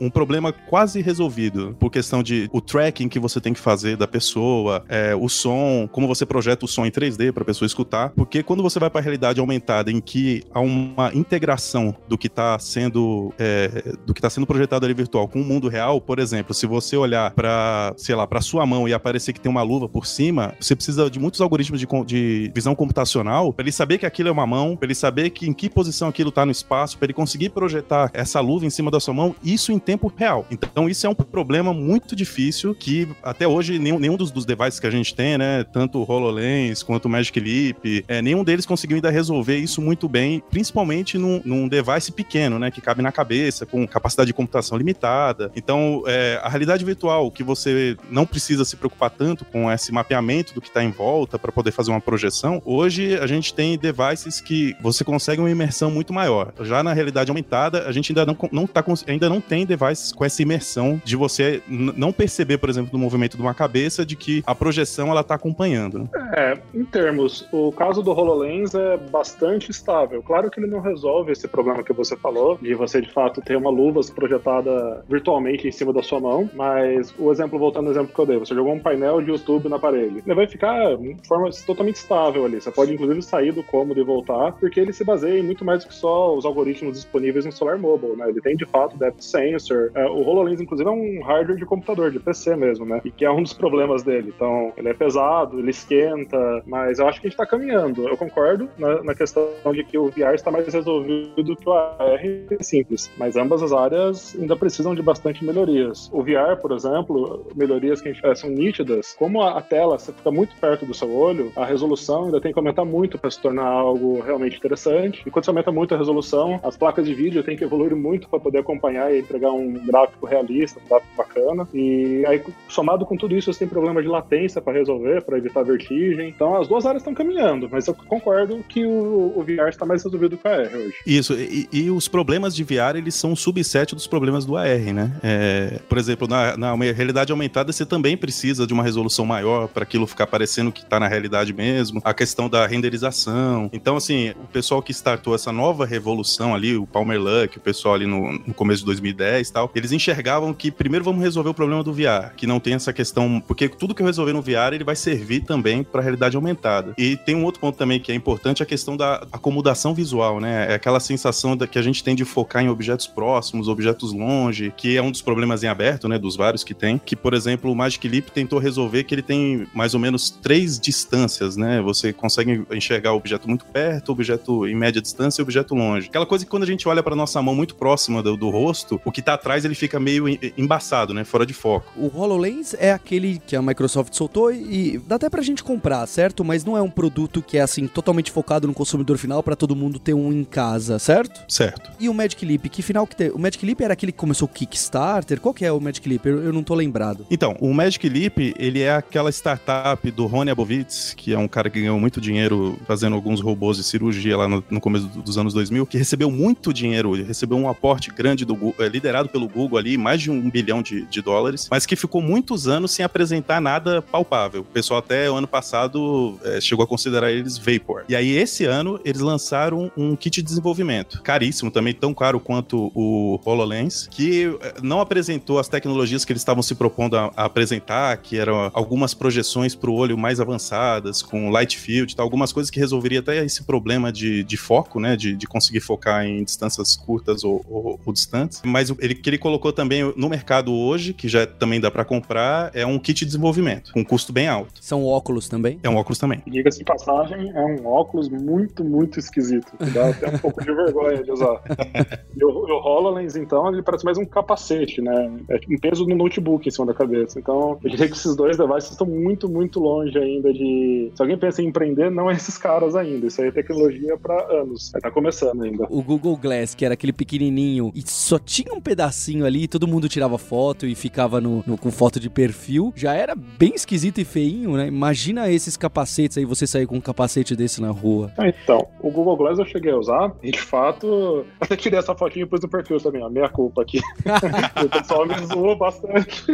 um 0.00 0.10
problema 0.10 0.52
quase 0.52 1.00
resolvido, 1.00 1.76
por 1.78 1.90
questão 1.90 2.22
de 2.22 2.48
o 2.52 2.60
tracking 2.60 3.08
que 3.08 3.18
você 3.18 3.40
tem 3.40 3.52
que 3.52 3.60
fazer 3.60 3.96
da 3.96 4.06
pessoa, 4.06 4.84
é, 4.88 5.14
o 5.14 5.28
som, 5.28 5.88
como 5.90 6.06
você 6.06 6.26
projeta 6.26 6.64
o 6.64 6.68
som 6.68 6.86
em 6.86 6.90
3D 6.90 7.32
para 7.32 7.42
a 7.42 7.46
pessoa 7.46 7.66
escutar. 7.66 8.10
Porque 8.10 8.42
quando 8.42 8.62
você 8.62 8.78
vai 8.78 8.90
para 8.90 9.00
a 9.00 9.02
realidade 9.02 9.40
aumentada, 9.40 9.90
em 9.90 10.00
que 10.00 10.42
há 10.52 10.60
uma 10.60 11.12
integração 11.14 11.94
do 12.08 12.18
que 12.18 12.26
está 12.26 12.58
sendo 12.58 13.32
é, 13.38 13.94
do 14.04 14.12
que 14.12 14.18
está 14.18 14.30
sendo 14.30 14.46
projetado 14.46 14.84
ali 14.84 14.94
virtual 14.94 15.28
com 15.28 15.40
o 15.40 15.44
mundo 15.44 15.68
real, 15.68 16.00
por 16.00 16.18
exemplo, 16.18 16.54
se 16.54 16.66
você 16.66 16.96
olhar 16.96 17.30
para, 17.32 17.94
sei 17.96 18.14
lá, 18.14 18.26
para 18.26 18.40
sua 18.40 18.66
mão 18.66 18.88
e 18.88 18.94
aparecer 18.94 19.32
que 19.32 19.40
tem 19.40 19.50
uma 19.50 19.62
luva 19.62 19.88
por 19.88 20.06
cima, 20.06 20.54
você 20.60 20.74
precisa 20.74 21.10
de 21.10 21.18
muitos 21.18 21.40
algoritmos 21.40 21.80
de, 21.80 21.86
de 22.04 22.52
visão 22.54 22.74
computacional 22.74 23.52
para 23.52 23.64
ele 23.64 23.72
saber 23.72 23.98
que 23.98 24.06
aquilo 24.06 24.28
é 24.28 24.32
uma 24.32 24.46
mão, 24.46 24.76
para 24.76 24.86
ele 24.86 24.94
saber 24.94 25.30
que 25.30 25.48
em 25.48 25.52
que 25.52 25.68
posição 25.68 26.08
aquilo 26.08 26.30
está 26.30 26.44
no 26.44 26.52
espaço, 26.52 26.98
para 26.98 27.06
ele 27.06 27.12
conseguir 27.12 27.50
projetar 27.50 28.10
essa 28.12 28.40
luva 28.40 28.66
em 28.66 28.70
cima 28.70 28.90
da 28.90 29.00
sua 29.00 29.14
mão, 29.14 29.25
isso 29.42 29.72
em 29.72 29.78
tempo 29.78 30.12
real. 30.14 30.46
Então 30.50 30.88
isso 30.88 31.06
é 31.06 31.10
um 31.10 31.14
problema 31.14 31.72
muito 31.72 32.14
difícil 32.14 32.74
que 32.74 33.08
até 33.22 33.46
hoje 33.46 33.78
nenhum, 33.78 33.98
nenhum 33.98 34.16
dos, 34.16 34.30
dos 34.30 34.44
devices 34.44 34.80
que 34.80 34.86
a 34.86 34.90
gente 34.90 35.14
tem, 35.14 35.38
né, 35.38 35.64
tanto 35.64 35.98
o 35.98 36.10
HoloLens 36.10 36.82
quanto 36.82 37.06
o 37.06 37.08
Magic 37.08 37.38
Leap, 37.38 38.04
é, 38.08 38.20
nenhum 38.22 38.44
deles 38.44 38.66
conseguiu 38.66 38.96
ainda 38.96 39.10
resolver 39.10 39.56
isso 39.56 39.80
muito 39.80 40.08
bem, 40.08 40.42
principalmente 40.50 41.18
num, 41.18 41.40
num 41.44 41.68
device 41.68 42.12
pequeno, 42.12 42.58
né, 42.58 42.70
que 42.70 42.80
cabe 42.80 43.02
na 43.02 43.12
cabeça, 43.12 43.66
com 43.66 43.86
capacidade 43.86 44.28
de 44.28 44.34
computação 44.34 44.76
limitada. 44.76 45.50
Então, 45.54 46.02
é, 46.06 46.40
a 46.42 46.48
realidade 46.48 46.84
virtual, 46.84 47.30
que 47.30 47.42
você 47.42 47.96
não 48.10 48.26
precisa 48.26 48.64
se 48.64 48.76
preocupar 48.76 49.10
tanto 49.10 49.44
com 49.44 49.70
esse 49.70 49.92
mapeamento 49.92 50.54
do 50.54 50.60
que 50.60 50.68
está 50.68 50.82
em 50.82 50.90
volta 50.90 51.38
para 51.38 51.52
poder 51.52 51.70
fazer 51.70 51.90
uma 51.90 52.00
projeção, 52.00 52.60
hoje 52.64 53.18
a 53.18 53.26
gente 53.26 53.54
tem 53.54 53.78
devices 53.78 54.40
que 54.40 54.76
você 54.80 55.04
consegue 55.04 55.40
uma 55.40 55.50
imersão 55.50 55.90
muito 55.90 56.12
maior. 56.12 56.52
Já 56.60 56.82
na 56.82 56.92
realidade 56.92 57.30
aumentada, 57.30 57.86
a 57.86 57.92
gente 57.92 58.12
ainda 58.12 58.26
não, 58.26 58.36
não, 58.52 58.66
tá, 58.66 58.82
ainda 59.16 59.28
não 59.28 59.40
tem 59.40 59.66
devices 59.66 60.12
com 60.12 60.24
essa 60.24 60.42
imersão 60.42 61.00
de 61.04 61.16
você 61.16 61.62
não 61.68 62.12
perceber, 62.12 62.58
por 62.58 62.68
exemplo, 62.68 62.92
do 62.92 62.98
movimento 62.98 63.36
de 63.36 63.42
uma 63.42 63.54
cabeça, 63.54 64.04
de 64.04 64.14
que 64.14 64.42
a 64.46 64.54
projeção 64.54 65.10
ela 65.10 65.22
está 65.22 65.34
acompanhando. 65.34 66.00
Né? 66.00 66.08
É, 66.34 66.58
em 66.74 66.84
termos, 66.84 67.46
o 67.52 67.72
caso 67.72 68.02
do 68.02 68.10
HoloLens 68.10 68.74
é 68.74 68.96
bastante 68.96 69.70
estável. 69.70 70.22
Claro 70.22 70.50
que 70.50 70.60
ele 70.60 70.66
não 70.66 70.80
resolve 70.80 71.32
esse 71.32 71.48
problema 71.48 71.82
que 71.82 71.92
você 71.92 72.16
falou, 72.16 72.58
de 72.60 72.74
você 72.74 73.00
de 73.00 73.10
fato 73.10 73.40
ter 73.40 73.56
uma 73.56 73.70
luva 73.70 74.00
projetada 74.14 75.04
virtualmente 75.08 75.66
em 75.66 75.72
cima 75.72 75.92
da 75.92 76.02
sua 76.02 76.20
mão, 76.20 76.50
mas 76.54 77.14
o 77.18 77.32
exemplo, 77.32 77.58
voltando 77.58 77.86
ao 77.86 77.92
exemplo 77.92 78.12
que 78.14 78.20
eu 78.20 78.26
dei, 78.26 78.38
você 78.38 78.54
jogou 78.54 78.72
um 78.72 78.80
painel 78.80 79.20
de 79.22 79.30
YouTube 79.30 79.68
na 79.68 79.78
parede. 79.78 80.22
Ele 80.24 80.34
vai 80.34 80.46
ficar 80.46 80.96
de 80.96 81.26
forma 81.26 81.48
totalmente 81.66 81.96
estável 81.96 82.44
ali. 82.44 82.60
Você 82.60 82.70
pode, 82.70 82.92
inclusive, 82.92 83.22
sair 83.22 83.52
do 83.52 83.62
cômodo 83.62 84.00
e 84.00 84.04
voltar, 84.04 84.52
porque 84.52 84.78
ele 84.78 84.92
se 84.92 85.04
baseia 85.04 85.38
em 85.38 85.42
muito 85.42 85.64
mais 85.64 85.82
do 85.82 85.88
que 85.88 85.94
só 85.94 86.36
os 86.36 86.44
algoritmos 86.44 86.94
disponíveis 86.94 87.44
no 87.44 87.52
Solar 87.52 87.78
Mobile, 87.78 88.16
né? 88.16 88.28
Ele 88.28 88.40
tem, 88.40 88.56
de 88.56 88.66
fato, 88.66 88.96
depth 89.06 89.20
sensor. 89.20 89.90
É, 89.94 90.04
o 90.04 90.22
HoloLens, 90.22 90.60
inclusive, 90.60 90.88
é 90.88 90.92
um 90.92 91.22
hardware 91.22 91.58
de 91.58 91.64
computador, 91.64 92.10
de 92.10 92.18
PC 92.18 92.56
mesmo, 92.56 92.84
né? 92.84 93.00
E 93.04 93.10
que 93.10 93.24
é 93.24 93.30
um 93.30 93.42
dos 93.42 93.52
problemas 93.52 94.02
dele. 94.02 94.32
Então, 94.34 94.72
ele 94.76 94.88
é 94.88 94.94
pesado, 94.94 95.58
ele 95.58 95.70
esquenta, 95.70 96.62
mas 96.66 96.98
eu 96.98 97.08
acho 97.08 97.20
que 97.20 97.26
a 97.26 97.30
gente 97.30 97.36
tá 97.36 97.46
caminhando. 97.46 98.08
Eu 98.08 98.16
concordo 98.16 98.68
na, 98.78 99.02
na 99.02 99.14
questão 99.14 99.48
de 99.72 99.84
que 99.84 99.98
o 99.98 100.06
VR 100.06 100.34
está 100.34 100.50
mais 100.50 100.72
resolvido 100.72 101.56
que 101.56 101.68
o 101.68 101.72
AR 101.72 102.20
simples, 102.60 103.10
mas 103.16 103.36
ambas 103.36 103.62
as 103.62 103.72
áreas 103.72 104.36
ainda 104.38 104.56
precisam 104.56 104.94
de 104.94 105.02
bastante 105.02 105.44
melhorias. 105.44 106.10
O 106.12 106.22
VR, 106.22 106.56
por 106.60 106.72
exemplo, 106.72 107.46
melhorias 107.54 108.00
que 108.00 108.08
a 108.08 108.12
gente 108.12 108.38
são 108.38 108.50
nítidas. 108.50 109.14
Como 109.18 109.42
a, 109.42 109.60
tela 109.60 109.98
você 109.98 110.12
fica 110.12 110.30
muito 110.30 110.54
perto 110.56 110.84
do 110.84 110.94
seu 110.94 111.12
olho, 111.14 111.52
a 111.56 111.64
resolução 111.64 112.26
ainda 112.26 112.40
tem 112.40 112.52
que 112.52 112.58
aumentar 112.58 112.84
muito 112.84 113.18
para 113.18 113.30
se 113.30 113.40
tornar 113.40 113.66
algo 113.66 114.20
realmente 114.20 114.56
interessante. 114.56 115.22
E 115.26 115.30
quando 115.30 115.44
você 115.44 115.50
aumenta 115.50 115.72
muito 115.72 115.94
a 115.94 115.98
resolução, 115.98 116.60
as 116.62 116.76
placas 116.76 117.06
de 117.06 117.14
vídeo 117.14 117.42
têm 117.42 117.56
que 117.56 117.64
evoluir 117.64 117.94
muito 117.94 118.28
para 118.28 118.40
poder 118.40 118.58
acompanhar 118.58 118.95
acompanhar 118.96 119.14
e 119.14 119.20
entregar 119.20 119.52
um 119.52 119.72
gráfico 119.72 120.26
realista, 120.26 120.80
um 120.84 120.88
gráfico 120.88 121.12
bacana. 121.16 121.68
E 121.74 122.24
aí, 122.26 122.42
somado 122.68 123.04
com 123.04 123.16
tudo 123.16 123.36
isso, 123.36 123.52
você 123.52 123.60
tem 123.60 123.68
problema 123.68 124.02
de 124.02 124.08
latência 124.08 124.60
para 124.60 124.72
resolver, 124.72 125.22
para 125.22 125.38
evitar 125.38 125.62
vertigem. 125.62 126.28
Então, 126.28 126.56
as 126.56 126.66
duas 126.66 126.86
áreas 126.86 127.02
estão 127.02 127.14
caminhando, 127.14 127.68
mas 127.70 127.86
eu 127.86 127.94
concordo 127.94 128.64
que 128.68 128.84
o, 128.84 129.32
o 129.36 129.42
VR 129.42 129.68
está 129.68 129.84
mais 129.84 130.02
resolvido 130.02 130.36
que 130.36 130.46
o 130.46 130.50
AR 130.50 130.74
hoje. 130.74 130.94
Isso, 131.06 131.34
e, 131.34 131.68
e, 131.72 131.90
os 131.90 132.08
problemas 132.08 132.54
de 132.54 132.64
VR, 132.64 132.96
eles 132.96 133.14
são 133.14 133.32
um 133.32 133.36
subset 133.36 133.94
dos 133.94 134.06
problemas 134.06 134.44
do 134.44 134.56
AR, 134.56 134.92
né? 134.92 135.12
É, 135.22 135.78
por 135.88 135.98
exemplo, 135.98 136.26
na, 136.26 136.56
na 136.56 136.74
realidade 136.74 137.32
aumentada, 137.32 137.72
você 137.72 137.84
também 137.84 138.16
precisa 138.16 138.66
de 138.66 138.72
uma 138.72 138.82
resolução 138.82 139.26
maior 139.26 139.68
para 139.68 139.82
aquilo 139.82 140.06
ficar 140.06 140.26
parecendo 140.26 140.72
que 140.72 140.80
está 140.80 140.98
na 140.98 141.08
realidade 141.08 141.52
mesmo. 141.52 142.00
A 142.04 142.14
questão 142.14 142.48
da 142.48 142.66
renderização. 142.66 143.68
Então, 143.72 143.96
assim, 143.96 144.30
o 144.30 144.46
pessoal 144.52 144.82
que 144.82 144.92
startou 144.92 145.34
essa 145.34 145.52
nova 145.52 145.84
revolução 145.84 146.54
ali, 146.54 146.76
o 146.76 146.86
Palmer 146.86 147.20
Luck, 147.20 147.58
o 147.58 147.60
pessoal 147.60 147.94
ali 147.94 148.06
no, 148.06 148.32
no 148.46 148.54
começo 148.54 148.85
2010 148.86 149.48
e 149.48 149.52
tal, 149.52 149.70
eles 149.74 149.92
enxergavam 149.92 150.54
que 150.54 150.70
primeiro 150.70 151.04
vamos 151.04 151.22
resolver 151.22 151.50
o 151.50 151.54
problema 151.54 151.82
do 151.82 151.92
VR, 151.92 152.34
que 152.36 152.46
não 152.46 152.58
tem 152.58 152.74
essa 152.74 152.92
questão, 152.92 153.42
porque 153.46 153.68
tudo 153.68 153.94
que 153.94 154.02
eu 154.02 154.06
resolver 154.06 154.32
no 154.32 154.40
VR, 154.40 154.72
ele 154.72 154.84
vai 154.84 154.96
servir 154.96 155.40
também 155.40 155.82
para 155.84 156.00
realidade 156.00 156.36
aumentada. 156.36 156.94
E 156.96 157.16
tem 157.16 157.34
um 157.34 157.44
outro 157.44 157.60
ponto 157.60 157.76
também 157.76 158.00
que 158.00 158.10
é 158.10 158.14
importante, 158.14 158.62
a 158.62 158.66
questão 158.66 158.96
da 158.96 159.26
acomodação 159.32 159.94
visual, 159.94 160.40
né? 160.40 160.72
É 160.72 160.74
aquela 160.74 161.00
sensação 161.00 161.56
da, 161.56 161.66
que 161.66 161.78
a 161.78 161.82
gente 161.82 162.02
tem 162.02 162.14
de 162.14 162.24
focar 162.24 162.62
em 162.62 162.68
objetos 162.68 163.06
próximos, 163.06 163.68
objetos 163.68 164.12
longe, 164.12 164.72
que 164.76 164.96
é 164.96 165.02
um 165.02 165.10
dos 165.10 165.22
problemas 165.22 165.62
em 165.62 165.68
aberto, 165.68 166.08
né, 166.08 166.18
dos 166.18 166.36
vários 166.36 166.64
que 166.64 166.74
tem, 166.74 166.98
que, 166.98 167.16
por 167.16 167.34
exemplo, 167.34 167.70
o 167.70 167.74
Magic 167.74 168.06
Leap 168.08 168.28
tentou 168.30 168.58
resolver 168.58 169.04
que 169.04 169.14
ele 169.14 169.22
tem 169.22 169.66
mais 169.74 169.94
ou 169.94 170.00
menos 170.00 170.30
três 170.30 170.78
distâncias, 170.78 171.56
né? 171.56 171.80
Você 171.82 172.12
consegue 172.12 172.64
enxergar 172.70 173.12
o 173.12 173.16
objeto 173.16 173.48
muito 173.48 173.64
perto, 173.66 174.12
objeto 174.12 174.66
em 174.66 174.74
média 174.74 175.00
distância 175.00 175.40
e 175.40 175.42
objeto 175.42 175.74
longe. 175.74 176.08
Aquela 176.08 176.26
coisa 176.26 176.44
que 176.44 176.50
quando 176.50 176.62
a 176.62 176.66
gente 176.66 176.88
olha 176.88 177.02
para 177.02 177.16
nossa 177.16 177.40
mão 177.42 177.54
muito 177.54 177.74
próxima 177.74 178.22
do, 178.22 178.36
do, 178.36 178.50
rosto, 178.50 178.75
o 179.04 179.12
que 179.12 179.22
tá 179.22 179.34
atrás 179.34 179.64
ele 179.64 179.74
fica 179.74 179.98
meio 179.98 180.26
embaçado, 180.56 181.14
né? 181.14 181.24
Fora 181.24 181.46
de 181.46 181.54
foco. 181.54 181.92
O 181.96 182.16
HoloLens 182.16 182.74
é 182.78 182.92
aquele 182.92 183.40
que 183.46 183.56
a 183.56 183.62
Microsoft 183.62 184.14
soltou 184.14 184.52
e 184.52 184.98
dá 185.06 185.16
até 185.16 185.28
pra 185.28 185.42
gente 185.42 185.62
comprar, 185.62 186.06
certo? 186.06 186.44
Mas 186.44 186.64
não 186.64 186.76
é 186.76 186.82
um 186.82 186.90
produto 186.90 187.42
que 187.42 187.58
é 187.58 187.60
assim 187.60 187.86
totalmente 187.86 188.30
focado 188.30 188.66
no 188.66 188.74
consumidor 188.74 189.18
final 189.18 189.42
para 189.42 189.56
todo 189.56 189.76
mundo 189.76 189.98
ter 189.98 190.14
um 190.14 190.32
em 190.32 190.44
casa, 190.44 190.98
certo? 190.98 191.44
Certo. 191.48 191.90
E 191.98 192.08
o 192.08 192.14
Magic 192.14 192.44
Leap, 192.44 192.66
que 192.68 192.82
final 192.82 193.06
que 193.06 193.16
tem? 193.16 193.30
O 193.30 193.38
Magic 193.38 193.64
Leap 193.64 193.80
era 193.80 193.92
aquele 193.92 194.12
que 194.12 194.18
começou 194.18 194.46
o 194.46 194.50
Kickstarter? 194.50 195.40
Qual 195.40 195.54
que 195.54 195.64
é 195.64 195.72
o 195.72 195.80
Magic 195.80 196.08
Leap? 196.08 196.26
Eu, 196.26 196.42
eu 196.44 196.52
não 196.52 196.62
tô 196.62 196.74
lembrado. 196.74 197.26
Então, 197.30 197.56
o 197.60 197.72
Magic 197.72 198.08
Leap, 198.08 198.54
ele 198.58 198.82
é 198.82 198.94
aquela 198.94 199.30
startup 199.30 200.10
do 200.10 200.26
Rony 200.26 200.50
Abovitz, 200.50 201.14
que 201.14 201.32
é 201.32 201.38
um 201.38 201.48
cara 201.48 201.70
que 201.70 201.80
ganhou 201.80 201.98
muito 201.98 202.20
dinheiro 202.20 202.78
fazendo 202.86 203.14
alguns 203.14 203.40
robôs 203.40 203.76
de 203.76 203.84
cirurgia 203.84 204.36
lá 204.36 204.48
no, 204.48 204.64
no 204.70 204.80
começo 204.80 205.06
dos 205.06 205.38
anos 205.38 205.52
2000, 205.54 205.86
que 205.86 205.98
recebeu 205.98 206.30
muito 206.30 206.72
dinheiro, 206.72 207.12
recebeu 207.12 207.56
um 207.56 207.68
aporte 207.68 208.10
grande 208.10 208.44
do 208.44 208.54
Google, 208.54 208.65
liderado 208.78 209.28
pelo 209.28 209.48
Google 209.48 209.78
ali, 209.78 209.96
mais 209.96 210.20
de 210.20 210.30
um 210.30 210.50
bilhão 210.50 210.82
de, 210.82 211.02
de 211.06 211.20
dólares, 211.20 211.68
mas 211.70 211.86
que 211.86 211.96
ficou 211.96 212.20
muitos 212.20 212.68
anos 212.68 212.92
sem 212.92 213.04
apresentar 213.04 213.60
nada 213.60 214.02
palpável. 214.02 214.62
O 214.62 214.64
pessoal 214.64 215.00
até 215.00 215.30
o 215.30 215.36
ano 215.36 215.46
passado 215.46 216.38
é, 216.44 216.60
chegou 216.60 216.84
a 216.84 216.86
considerar 216.86 217.30
eles 217.30 217.58
vapor. 217.58 218.04
E 218.08 218.16
aí 218.16 218.36
esse 218.36 218.64
ano 218.64 219.00
eles 219.04 219.20
lançaram 219.20 219.90
um 219.96 220.14
kit 220.16 220.36
de 220.36 220.42
desenvolvimento, 220.42 221.22
caríssimo 221.22 221.70
também, 221.70 221.94
tão 221.94 222.12
caro 222.14 222.38
quanto 222.38 222.90
o 222.94 223.40
HoloLens, 223.44 224.08
que 224.10 224.56
é, 224.60 224.74
não 224.82 225.00
apresentou 225.00 225.58
as 225.58 225.68
tecnologias 225.68 226.24
que 226.24 226.32
eles 226.32 226.42
estavam 226.42 226.62
se 226.62 226.74
propondo 226.74 227.16
a, 227.16 227.32
a 227.36 227.44
apresentar, 227.44 228.16
que 228.18 228.38
eram 228.38 228.70
algumas 228.72 229.14
projeções 229.14 229.74
para 229.74 229.90
o 229.90 229.94
olho 229.94 230.16
mais 230.16 230.40
avançadas, 230.40 231.22
com 231.22 231.50
light 231.50 231.78
field, 231.78 232.14
tal, 232.14 232.24
algumas 232.24 232.52
coisas 232.52 232.70
que 232.70 232.78
resolveria 232.78 233.20
até 233.20 233.44
esse 233.44 233.64
problema 233.64 234.12
de, 234.12 234.44
de 234.44 234.56
foco, 234.56 235.00
né, 235.00 235.16
de, 235.16 235.34
de 235.34 235.46
conseguir 235.46 235.80
focar 235.80 236.24
em 236.24 236.44
distâncias 236.44 236.96
curtas 236.96 237.44
ou, 237.44 237.64
ou, 237.68 238.00
ou 238.04 238.12
distantes. 238.12 238.55
Mas 238.64 238.92
ele 238.98 239.14
que 239.14 239.28
ele 239.28 239.38
colocou 239.38 239.72
também 239.72 240.12
no 240.16 240.28
mercado 240.28 240.72
hoje, 240.72 241.12
que 241.12 241.28
já 241.28 241.46
também 241.46 241.80
dá 241.80 241.90
para 241.90 242.04
comprar, 242.04 242.70
é 242.74 242.86
um 242.86 242.98
kit 242.98 243.20
de 243.20 243.26
desenvolvimento, 243.26 243.92
com 243.92 244.04
custo 244.04 244.32
bem 244.32 244.48
alto. 244.48 244.72
São 244.80 245.04
óculos 245.04 245.48
também? 245.48 245.78
É 245.82 245.88
um 245.88 245.96
óculos 245.96 246.18
também. 246.18 246.42
Diga-se 246.46 246.78
de 246.78 246.84
passagem, 246.84 247.50
é 247.50 247.64
um 247.64 247.86
óculos 247.86 248.28
muito, 248.28 248.84
muito 248.84 249.18
esquisito. 249.18 249.72
Dá 249.92 250.10
até 250.10 250.28
um 250.28 250.38
pouco 250.38 250.62
de 250.64 250.72
vergonha 250.72 251.22
de 251.22 251.30
usar. 251.30 251.62
e 252.36 252.44
o, 252.44 252.48
o 252.48 252.72
HoloLens, 252.72 253.36
então, 253.36 253.72
ele 253.72 253.82
parece 253.82 254.04
mais 254.04 254.18
um 254.18 254.24
capacete, 254.24 255.00
né? 255.00 255.30
É 255.48 255.58
um 255.68 255.78
peso 255.78 256.06
no 256.06 256.14
notebook 256.14 256.68
em 256.68 256.70
cima 256.70 256.86
da 256.86 256.94
cabeça. 256.94 257.38
Então, 257.38 257.78
eu 257.82 257.90
diria 257.90 258.06
que 258.06 258.14
esses 258.14 258.36
dois 258.36 258.56
devices 258.56 258.90
estão 258.90 259.06
muito, 259.06 259.48
muito 259.48 259.80
longe 259.80 260.16
ainda 260.18 260.52
de. 260.52 261.10
Se 261.14 261.22
alguém 261.22 261.38
pensa 261.38 261.62
em 261.62 261.66
empreender, 261.66 262.10
não 262.10 262.30
é 262.30 262.34
esses 262.34 262.58
caras 262.58 262.94
ainda. 262.94 263.26
Isso 263.26 263.40
aí 263.40 263.48
é 263.48 263.52
tecnologia 263.52 264.16
para 264.16 264.52
anos. 264.52 264.90
Tá 264.90 265.10
começando 265.10 265.62
ainda. 265.62 265.86
O 265.90 266.02
Google 266.02 266.36
Glass, 266.36 266.74
que 266.74 266.84
era 266.84 266.94
aquele 266.94 267.12
pequenininho 267.12 267.92
e 267.94 268.02
só 268.08 268.35
tinha 268.38 268.72
um 268.74 268.80
pedacinho 268.80 269.44
ali, 269.44 269.64
e 269.64 269.68
todo 269.68 269.86
mundo 269.86 270.08
tirava 270.08 270.38
foto 270.38 270.86
e 270.86 270.94
ficava 270.94 271.40
no, 271.40 271.62
no, 271.66 271.76
com 271.76 271.90
foto 271.90 272.18
de 272.18 272.28
perfil, 272.28 272.92
já 272.96 273.14
era 273.14 273.34
bem 273.34 273.74
esquisito 273.74 274.20
e 274.20 274.24
feinho, 274.24 274.72
né? 274.76 274.86
Imagina 274.86 275.50
esses 275.50 275.76
capacetes 275.76 276.38
aí, 276.38 276.44
você 276.44 276.66
sair 276.66 276.86
com 276.86 276.96
um 276.96 277.00
capacete 277.00 277.54
desse 277.54 277.80
na 277.80 277.90
rua. 277.90 278.32
Ah, 278.38 278.48
então, 278.48 278.86
o 279.00 279.10
Google 279.10 279.36
Glass 279.36 279.58
eu 279.58 279.66
cheguei 279.66 279.92
a 279.92 279.96
usar 279.96 280.32
e 280.42 280.50
de 280.50 280.60
fato, 280.60 281.44
até 281.60 281.76
tirei 281.76 281.98
essa 281.98 282.14
fotinha 282.14 282.44
e 282.44 282.48
pus 282.48 282.60
no 282.60 282.68
perfil 282.68 282.98
também, 282.98 283.22
a 283.22 283.30
meia 283.30 283.48
culpa 283.48 283.82
aqui. 283.82 284.00
o 284.84 284.88
pessoal 284.88 285.26
me 285.26 285.34
zoou 285.46 285.76
bastante. 285.76 286.44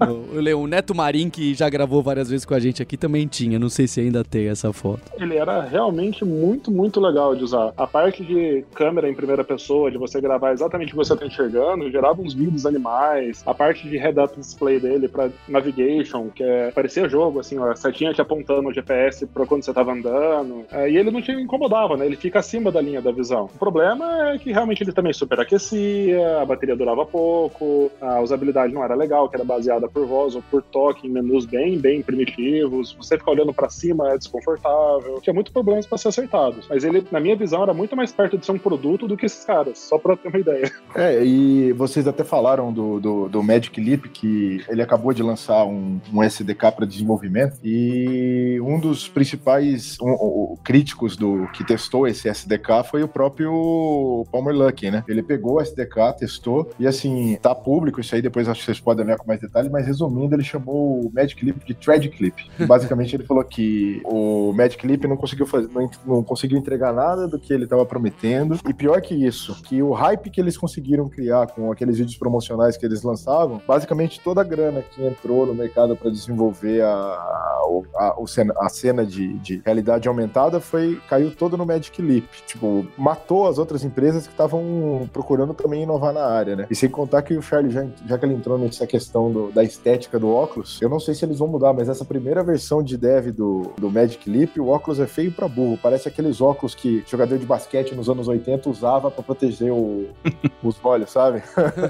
o, 0.00 0.58
o 0.58 0.66
Neto 0.66 0.94
Marim, 0.94 1.30
que 1.30 1.54
já 1.54 1.68
gravou 1.68 2.02
várias 2.02 2.30
vezes 2.30 2.44
com 2.44 2.54
a 2.54 2.60
gente 2.60 2.82
aqui, 2.82 2.96
também 2.96 3.26
tinha. 3.26 3.58
Não 3.58 3.68
sei 3.68 3.86
se 3.86 4.00
ainda 4.00 4.24
tem 4.24 4.48
essa 4.48 4.72
foto. 4.72 5.02
Ele 5.16 5.36
era 5.36 5.62
realmente 5.62 6.24
muito, 6.24 6.70
muito 6.70 7.00
legal 7.00 7.34
de 7.34 7.44
usar. 7.44 7.72
A 7.76 7.86
parte 7.86 8.24
de 8.24 8.64
câmera 8.74 9.08
em 9.08 9.14
primeira 9.14 9.44
pessoa, 9.44 9.90
de 9.90 9.98
você 9.98 10.20
gravar 10.20 10.52
exatamente 10.52 10.88
o 10.88 10.90
que 10.90 10.96
você 10.96 11.16
está 11.20 11.26
enxergando, 11.26 11.90
gerava 11.90 12.20
uns 12.22 12.34
vídeos 12.34 12.64
animais. 12.64 13.42
A 13.46 13.52
parte 13.52 13.88
de 13.88 13.96
head-up 13.96 14.38
display 14.38 14.80
dele 14.80 15.08
para 15.08 15.30
navigation, 15.46 16.28
que 16.30 16.42
é 16.42 16.70
parecia 16.70 17.08
jogo, 17.08 17.40
assim, 17.40 17.58
ó, 17.58 17.70
a 17.70 17.76
setinha 17.76 18.12
te 18.12 18.20
apontando 18.20 18.68
o 18.68 18.72
GPS 18.72 19.26
para 19.26 19.46
quando 19.46 19.62
você 19.62 19.70
estava 19.70 19.92
andando. 19.92 20.64
É, 20.70 20.90
e 20.90 20.96
ele 20.96 21.10
não 21.10 21.20
te 21.20 21.32
incomodava, 21.32 21.96
né? 21.96 22.06
Ele 22.06 22.16
fica 22.16 22.38
acima 22.38 22.72
da 22.72 22.80
linha 22.80 23.02
da 23.02 23.12
visão. 23.12 23.50
O 23.54 23.58
problema 23.58 24.30
é 24.30 24.38
que 24.38 24.52
realmente 24.52 24.82
ele 24.82 24.92
também 24.92 25.12
superaquecia, 25.12 26.40
a 26.40 26.44
bateria 26.44 26.76
durava 26.76 27.04
pouco, 27.04 27.90
a 28.00 28.20
usabilidade 28.20 28.72
não 28.72 28.82
era 28.82 28.94
legal, 28.94 29.28
que 29.28 29.36
era 29.36 29.44
baseada 29.44 29.88
por 29.88 30.06
voz 30.06 30.34
ou 30.34 30.42
por 30.50 30.62
toque 30.62 31.06
em 31.06 31.10
menus 31.10 31.44
bem, 31.44 31.78
bem 31.78 32.02
primitivos. 32.02 32.92
Você 32.92 33.18
ficar 33.18 33.32
olhando 33.32 33.52
para 33.52 33.68
cima 33.68 34.12
é 34.12 34.18
desconfortável. 34.18 35.20
Tinha 35.20 35.34
muitos 35.34 35.52
problemas 35.52 35.86
para 35.86 35.98
ser 35.98 36.08
acertados. 36.08 36.66
Mas 36.68 36.84
ele, 36.84 37.04
na 37.10 37.20
minha 37.20 37.36
visão, 37.36 37.62
era 37.62 37.74
muito 37.74 37.96
mais 37.96 38.12
perto 38.12 38.38
de 38.38 38.46
ser 38.46 38.52
um 38.52 38.58
produto 38.58 39.06
do 39.06 39.16
que 39.16 39.26
esses 39.26 39.44
caras, 39.44 39.78
só 39.78 39.98
para 39.98 40.16
ter 40.16 40.28
uma 40.28 40.38
ideia. 40.38 40.70
É, 40.94 41.09
e 41.24 41.72
vocês 41.72 42.06
até 42.06 42.24
falaram 42.24 42.72
do, 42.72 43.00
do, 43.00 43.28
do 43.28 43.42
Magic 43.42 43.80
Leap, 43.80 44.06
que 44.06 44.64
ele 44.68 44.82
acabou 44.82 45.12
de 45.12 45.22
lançar 45.22 45.64
um, 45.64 46.00
um 46.12 46.22
SDK 46.22 46.72
para 46.72 46.86
desenvolvimento, 46.86 47.58
e 47.64 48.60
um 48.62 48.78
dos 48.78 49.08
principais 49.08 49.96
um, 50.00 50.10
um, 50.10 50.56
críticos 50.62 51.16
do 51.16 51.48
que 51.52 51.64
testou 51.64 52.06
esse 52.06 52.28
SDK 52.28 52.84
foi 52.90 53.02
o 53.02 53.08
próprio 53.08 54.26
Palmer 54.30 54.54
Lucky, 54.54 54.90
né? 54.90 55.04
Ele 55.08 55.22
pegou 55.22 55.54
o 55.54 55.60
SDK, 55.60 56.16
testou, 56.18 56.70
e 56.78 56.86
assim, 56.86 57.38
tá 57.40 57.54
público 57.54 58.00
isso 58.00 58.14
aí, 58.14 58.22
depois 58.22 58.48
acho 58.48 58.60
que 58.60 58.66
vocês 58.66 58.80
podem 58.80 59.04
olhar 59.04 59.16
com 59.16 59.26
mais 59.26 59.40
detalhes, 59.40 59.70
mas 59.70 59.86
resumindo, 59.86 60.34
ele 60.34 60.44
chamou 60.44 61.00
o 61.00 61.12
Magic 61.12 61.44
Leap 61.44 61.64
de 61.64 61.74
Thread 61.74 62.08
Clip. 62.10 62.50
Basicamente, 62.66 63.16
ele 63.16 63.24
falou 63.24 63.44
que 63.44 64.00
o 64.04 64.52
Magic 64.52 64.86
Leap 64.86 65.04
não 65.04 65.16
conseguiu 65.16 65.46
fazer, 65.46 65.68
não, 65.72 65.90
não 66.06 66.22
conseguiu 66.22 66.58
entregar 66.58 66.92
nada 66.92 67.26
do 67.26 67.38
que 67.38 67.52
ele 67.52 67.64
estava 67.64 67.84
prometendo, 67.84 68.58
e 68.68 68.74
pior 68.74 69.00
que 69.00 69.14
isso, 69.14 69.60
que 69.62 69.82
o 69.82 69.92
hype 69.92 70.30
que 70.30 70.40
eles 70.40 70.56
conseguiram 70.56 70.99
criar 71.08 71.46
com 71.48 71.70
aqueles 71.70 71.98
vídeos 71.98 72.16
promocionais 72.16 72.76
que 72.76 72.84
eles 72.84 73.02
lançavam, 73.02 73.60
basicamente 73.66 74.20
toda 74.20 74.40
a 74.40 74.44
grana 74.44 74.82
que 74.82 75.04
entrou 75.04 75.46
no 75.46 75.54
mercado 75.54 75.96
para 75.96 76.10
desenvolver 76.10 76.82
a, 76.82 76.88
a, 76.88 77.62
a, 77.96 78.66
a 78.66 78.68
cena 78.68 79.04
de, 79.04 79.34
de, 79.38 79.62
realidade 79.64 80.08
aumentada 80.08 80.60
foi 80.60 81.00
caiu 81.08 81.30
todo 81.34 81.56
no 81.56 81.66
Magic 81.66 82.00
Leap. 82.00 82.24
Tipo, 82.46 82.86
matou 82.96 83.46
as 83.46 83.58
outras 83.58 83.84
empresas 83.84 84.26
que 84.26 84.32
estavam 84.32 85.08
procurando 85.12 85.54
também 85.54 85.82
inovar 85.82 86.12
na 86.12 86.24
área, 86.24 86.56
né? 86.56 86.66
E 86.70 86.74
sem 86.74 86.88
contar 86.88 87.22
que 87.22 87.34
o 87.34 87.42
Charlie, 87.42 87.72
já, 87.72 87.86
já 88.06 88.18
que 88.18 88.24
ele 88.24 88.34
entrou 88.34 88.58
nessa 88.58 88.86
questão 88.86 89.30
do, 89.30 89.50
da 89.52 89.62
estética 89.62 90.18
do 90.18 90.28
óculos, 90.28 90.80
eu 90.80 90.88
não 90.88 91.00
sei 91.00 91.14
se 91.14 91.24
eles 91.24 91.38
vão 91.38 91.48
mudar, 91.48 91.72
mas 91.72 91.88
essa 91.88 92.04
primeira 92.04 92.42
versão 92.42 92.82
de 92.82 92.96
dev 92.96 93.28
do, 93.28 93.72
do 93.78 93.90
Magic 93.90 94.28
Leap, 94.28 94.58
o 94.58 94.68
óculos 94.68 95.00
é 95.00 95.06
feio 95.06 95.32
pra 95.32 95.48
burro. 95.48 95.78
Parece 95.82 96.08
aqueles 96.08 96.40
óculos 96.40 96.74
que 96.74 97.04
jogador 97.06 97.38
de 97.38 97.46
basquete 97.46 97.94
nos 97.94 98.08
anos 98.08 98.28
80 98.28 98.68
usava 98.68 99.10
para 99.10 99.22
proteger 99.22 99.72
o, 99.72 100.08
os 100.62 100.76
olhos, 100.90 101.10
sabe? 101.10 101.42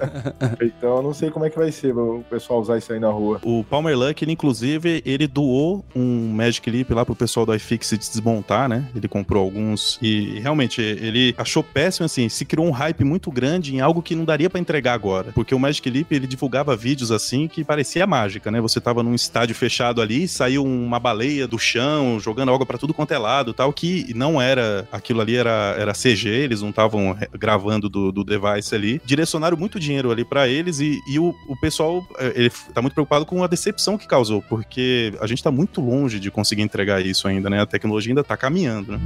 então 0.60 0.96
eu 0.96 1.02
não 1.02 1.14
sei 1.14 1.30
como 1.30 1.44
é 1.44 1.50
que 1.50 1.58
vai 1.58 1.72
ser 1.72 1.96
o 1.96 2.22
pessoal 2.28 2.60
usar 2.60 2.78
isso 2.78 2.92
aí 2.92 3.00
na 3.00 3.08
rua. 3.08 3.40
O 3.42 3.64
Palmer 3.64 3.98
Luck, 3.98 4.22
ele 4.22 4.32
inclusive, 4.32 5.02
ele 5.04 5.26
doou 5.26 5.84
um 5.94 6.32
Magic 6.32 6.68
Leap 6.70 6.90
lá 6.90 7.04
pro 7.04 7.14
pessoal 7.14 7.46
do 7.46 7.54
iFix 7.54 7.90
desmontar, 7.90 8.68
né? 8.68 8.86
Ele 8.94 9.08
comprou 9.08 9.42
alguns 9.42 9.98
e 10.02 10.38
realmente 10.40 10.80
ele 10.80 11.34
achou 11.36 11.62
péssimo, 11.62 12.06
assim, 12.06 12.28
se 12.28 12.44
criou 12.44 12.66
um 12.66 12.70
hype 12.70 13.04
muito 13.04 13.30
grande 13.30 13.74
em 13.74 13.80
algo 13.80 14.02
que 14.02 14.14
não 14.14 14.24
daria 14.24 14.50
para 14.50 14.60
entregar 14.60 14.92
agora. 14.92 15.32
Porque 15.32 15.54
o 15.54 15.58
Magic 15.58 15.88
Leap, 15.88 16.12
ele 16.12 16.26
divulgava 16.26 16.76
vídeos 16.76 17.10
assim 17.10 17.48
que 17.48 17.64
parecia 17.64 18.06
mágica, 18.06 18.50
né? 18.50 18.60
Você 18.60 18.80
tava 18.80 19.02
num 19.02 19.14
estádio 19.14 19.54
fechado 19.54 20.02
ali, 20.02 20.28
saiu 20.28 20.64
uma 20.64 20.98
baleia 20.98 21.46
do 21.46 21.58
chão, 21.58 22.18
jogando 22.20 22.52
água 22.52 22.66
para 22.66 22.78
tudo 22.78 22.94
quanto 22.94 23.12
é 23.12 23.18
lado, 23.18 23.52
tal, 23.52 23.72
que 23.72 24.12
não 24.14 24.40
era, 24.40 24.86
aquilo 24.92 25.20
ali 25.20 25.36
era, 25.36 25.74
era 25.78 25.92
CG, 25.92 26.28
eles 26.28 26.62
não 26.62 26.70
estavam 26.70 27.16
gravando 27.32 27.88
do, 27.88 28.12
do 28.12 28.24
device 28.24 28.74
ali, 28.74 28.89
ali, 28.90 29.00
direcionaram 29.04 29.56
muito 29.56 29.78
dinheiro 29.78 30.10
ali 30.10 30.24
para 30.24 30.48
eles 30.48 30.80
e, 30.80 31.00
e 31.06 31.18
o, 31.18 31.34
o 31.46 31.56
pessoal 31.56 32.06
é, 32.18 32.32
ele 32.34 32.50
tá 32.74 32.82
muito 32.82 32.94
preocupado 32.94 33.24
com 33.24 33.44
a 33.44 33.46
decepção 33.46 33.96
que 33.96 34.06
causou, 34.06 34.42
porque 34.42 35.12
a 35.20 35.26
gente 35.26 35.42
tá 35.42 35.50
muito 35.50 35.80
longe 35.80 36.18
de 36.18 36.30
conseguir 36.30 36.62
entregar 36.62 37.04
isso 37.04 37.28
ainda, 37.28 37.48
né? 37.48 37.60
A 37.60 37.66
tecnologia 37.66 38.10
ainda 38.10 38.24
tá 38.24 38.36
caminhando, 38.36 38.92
né? 38.92 39.00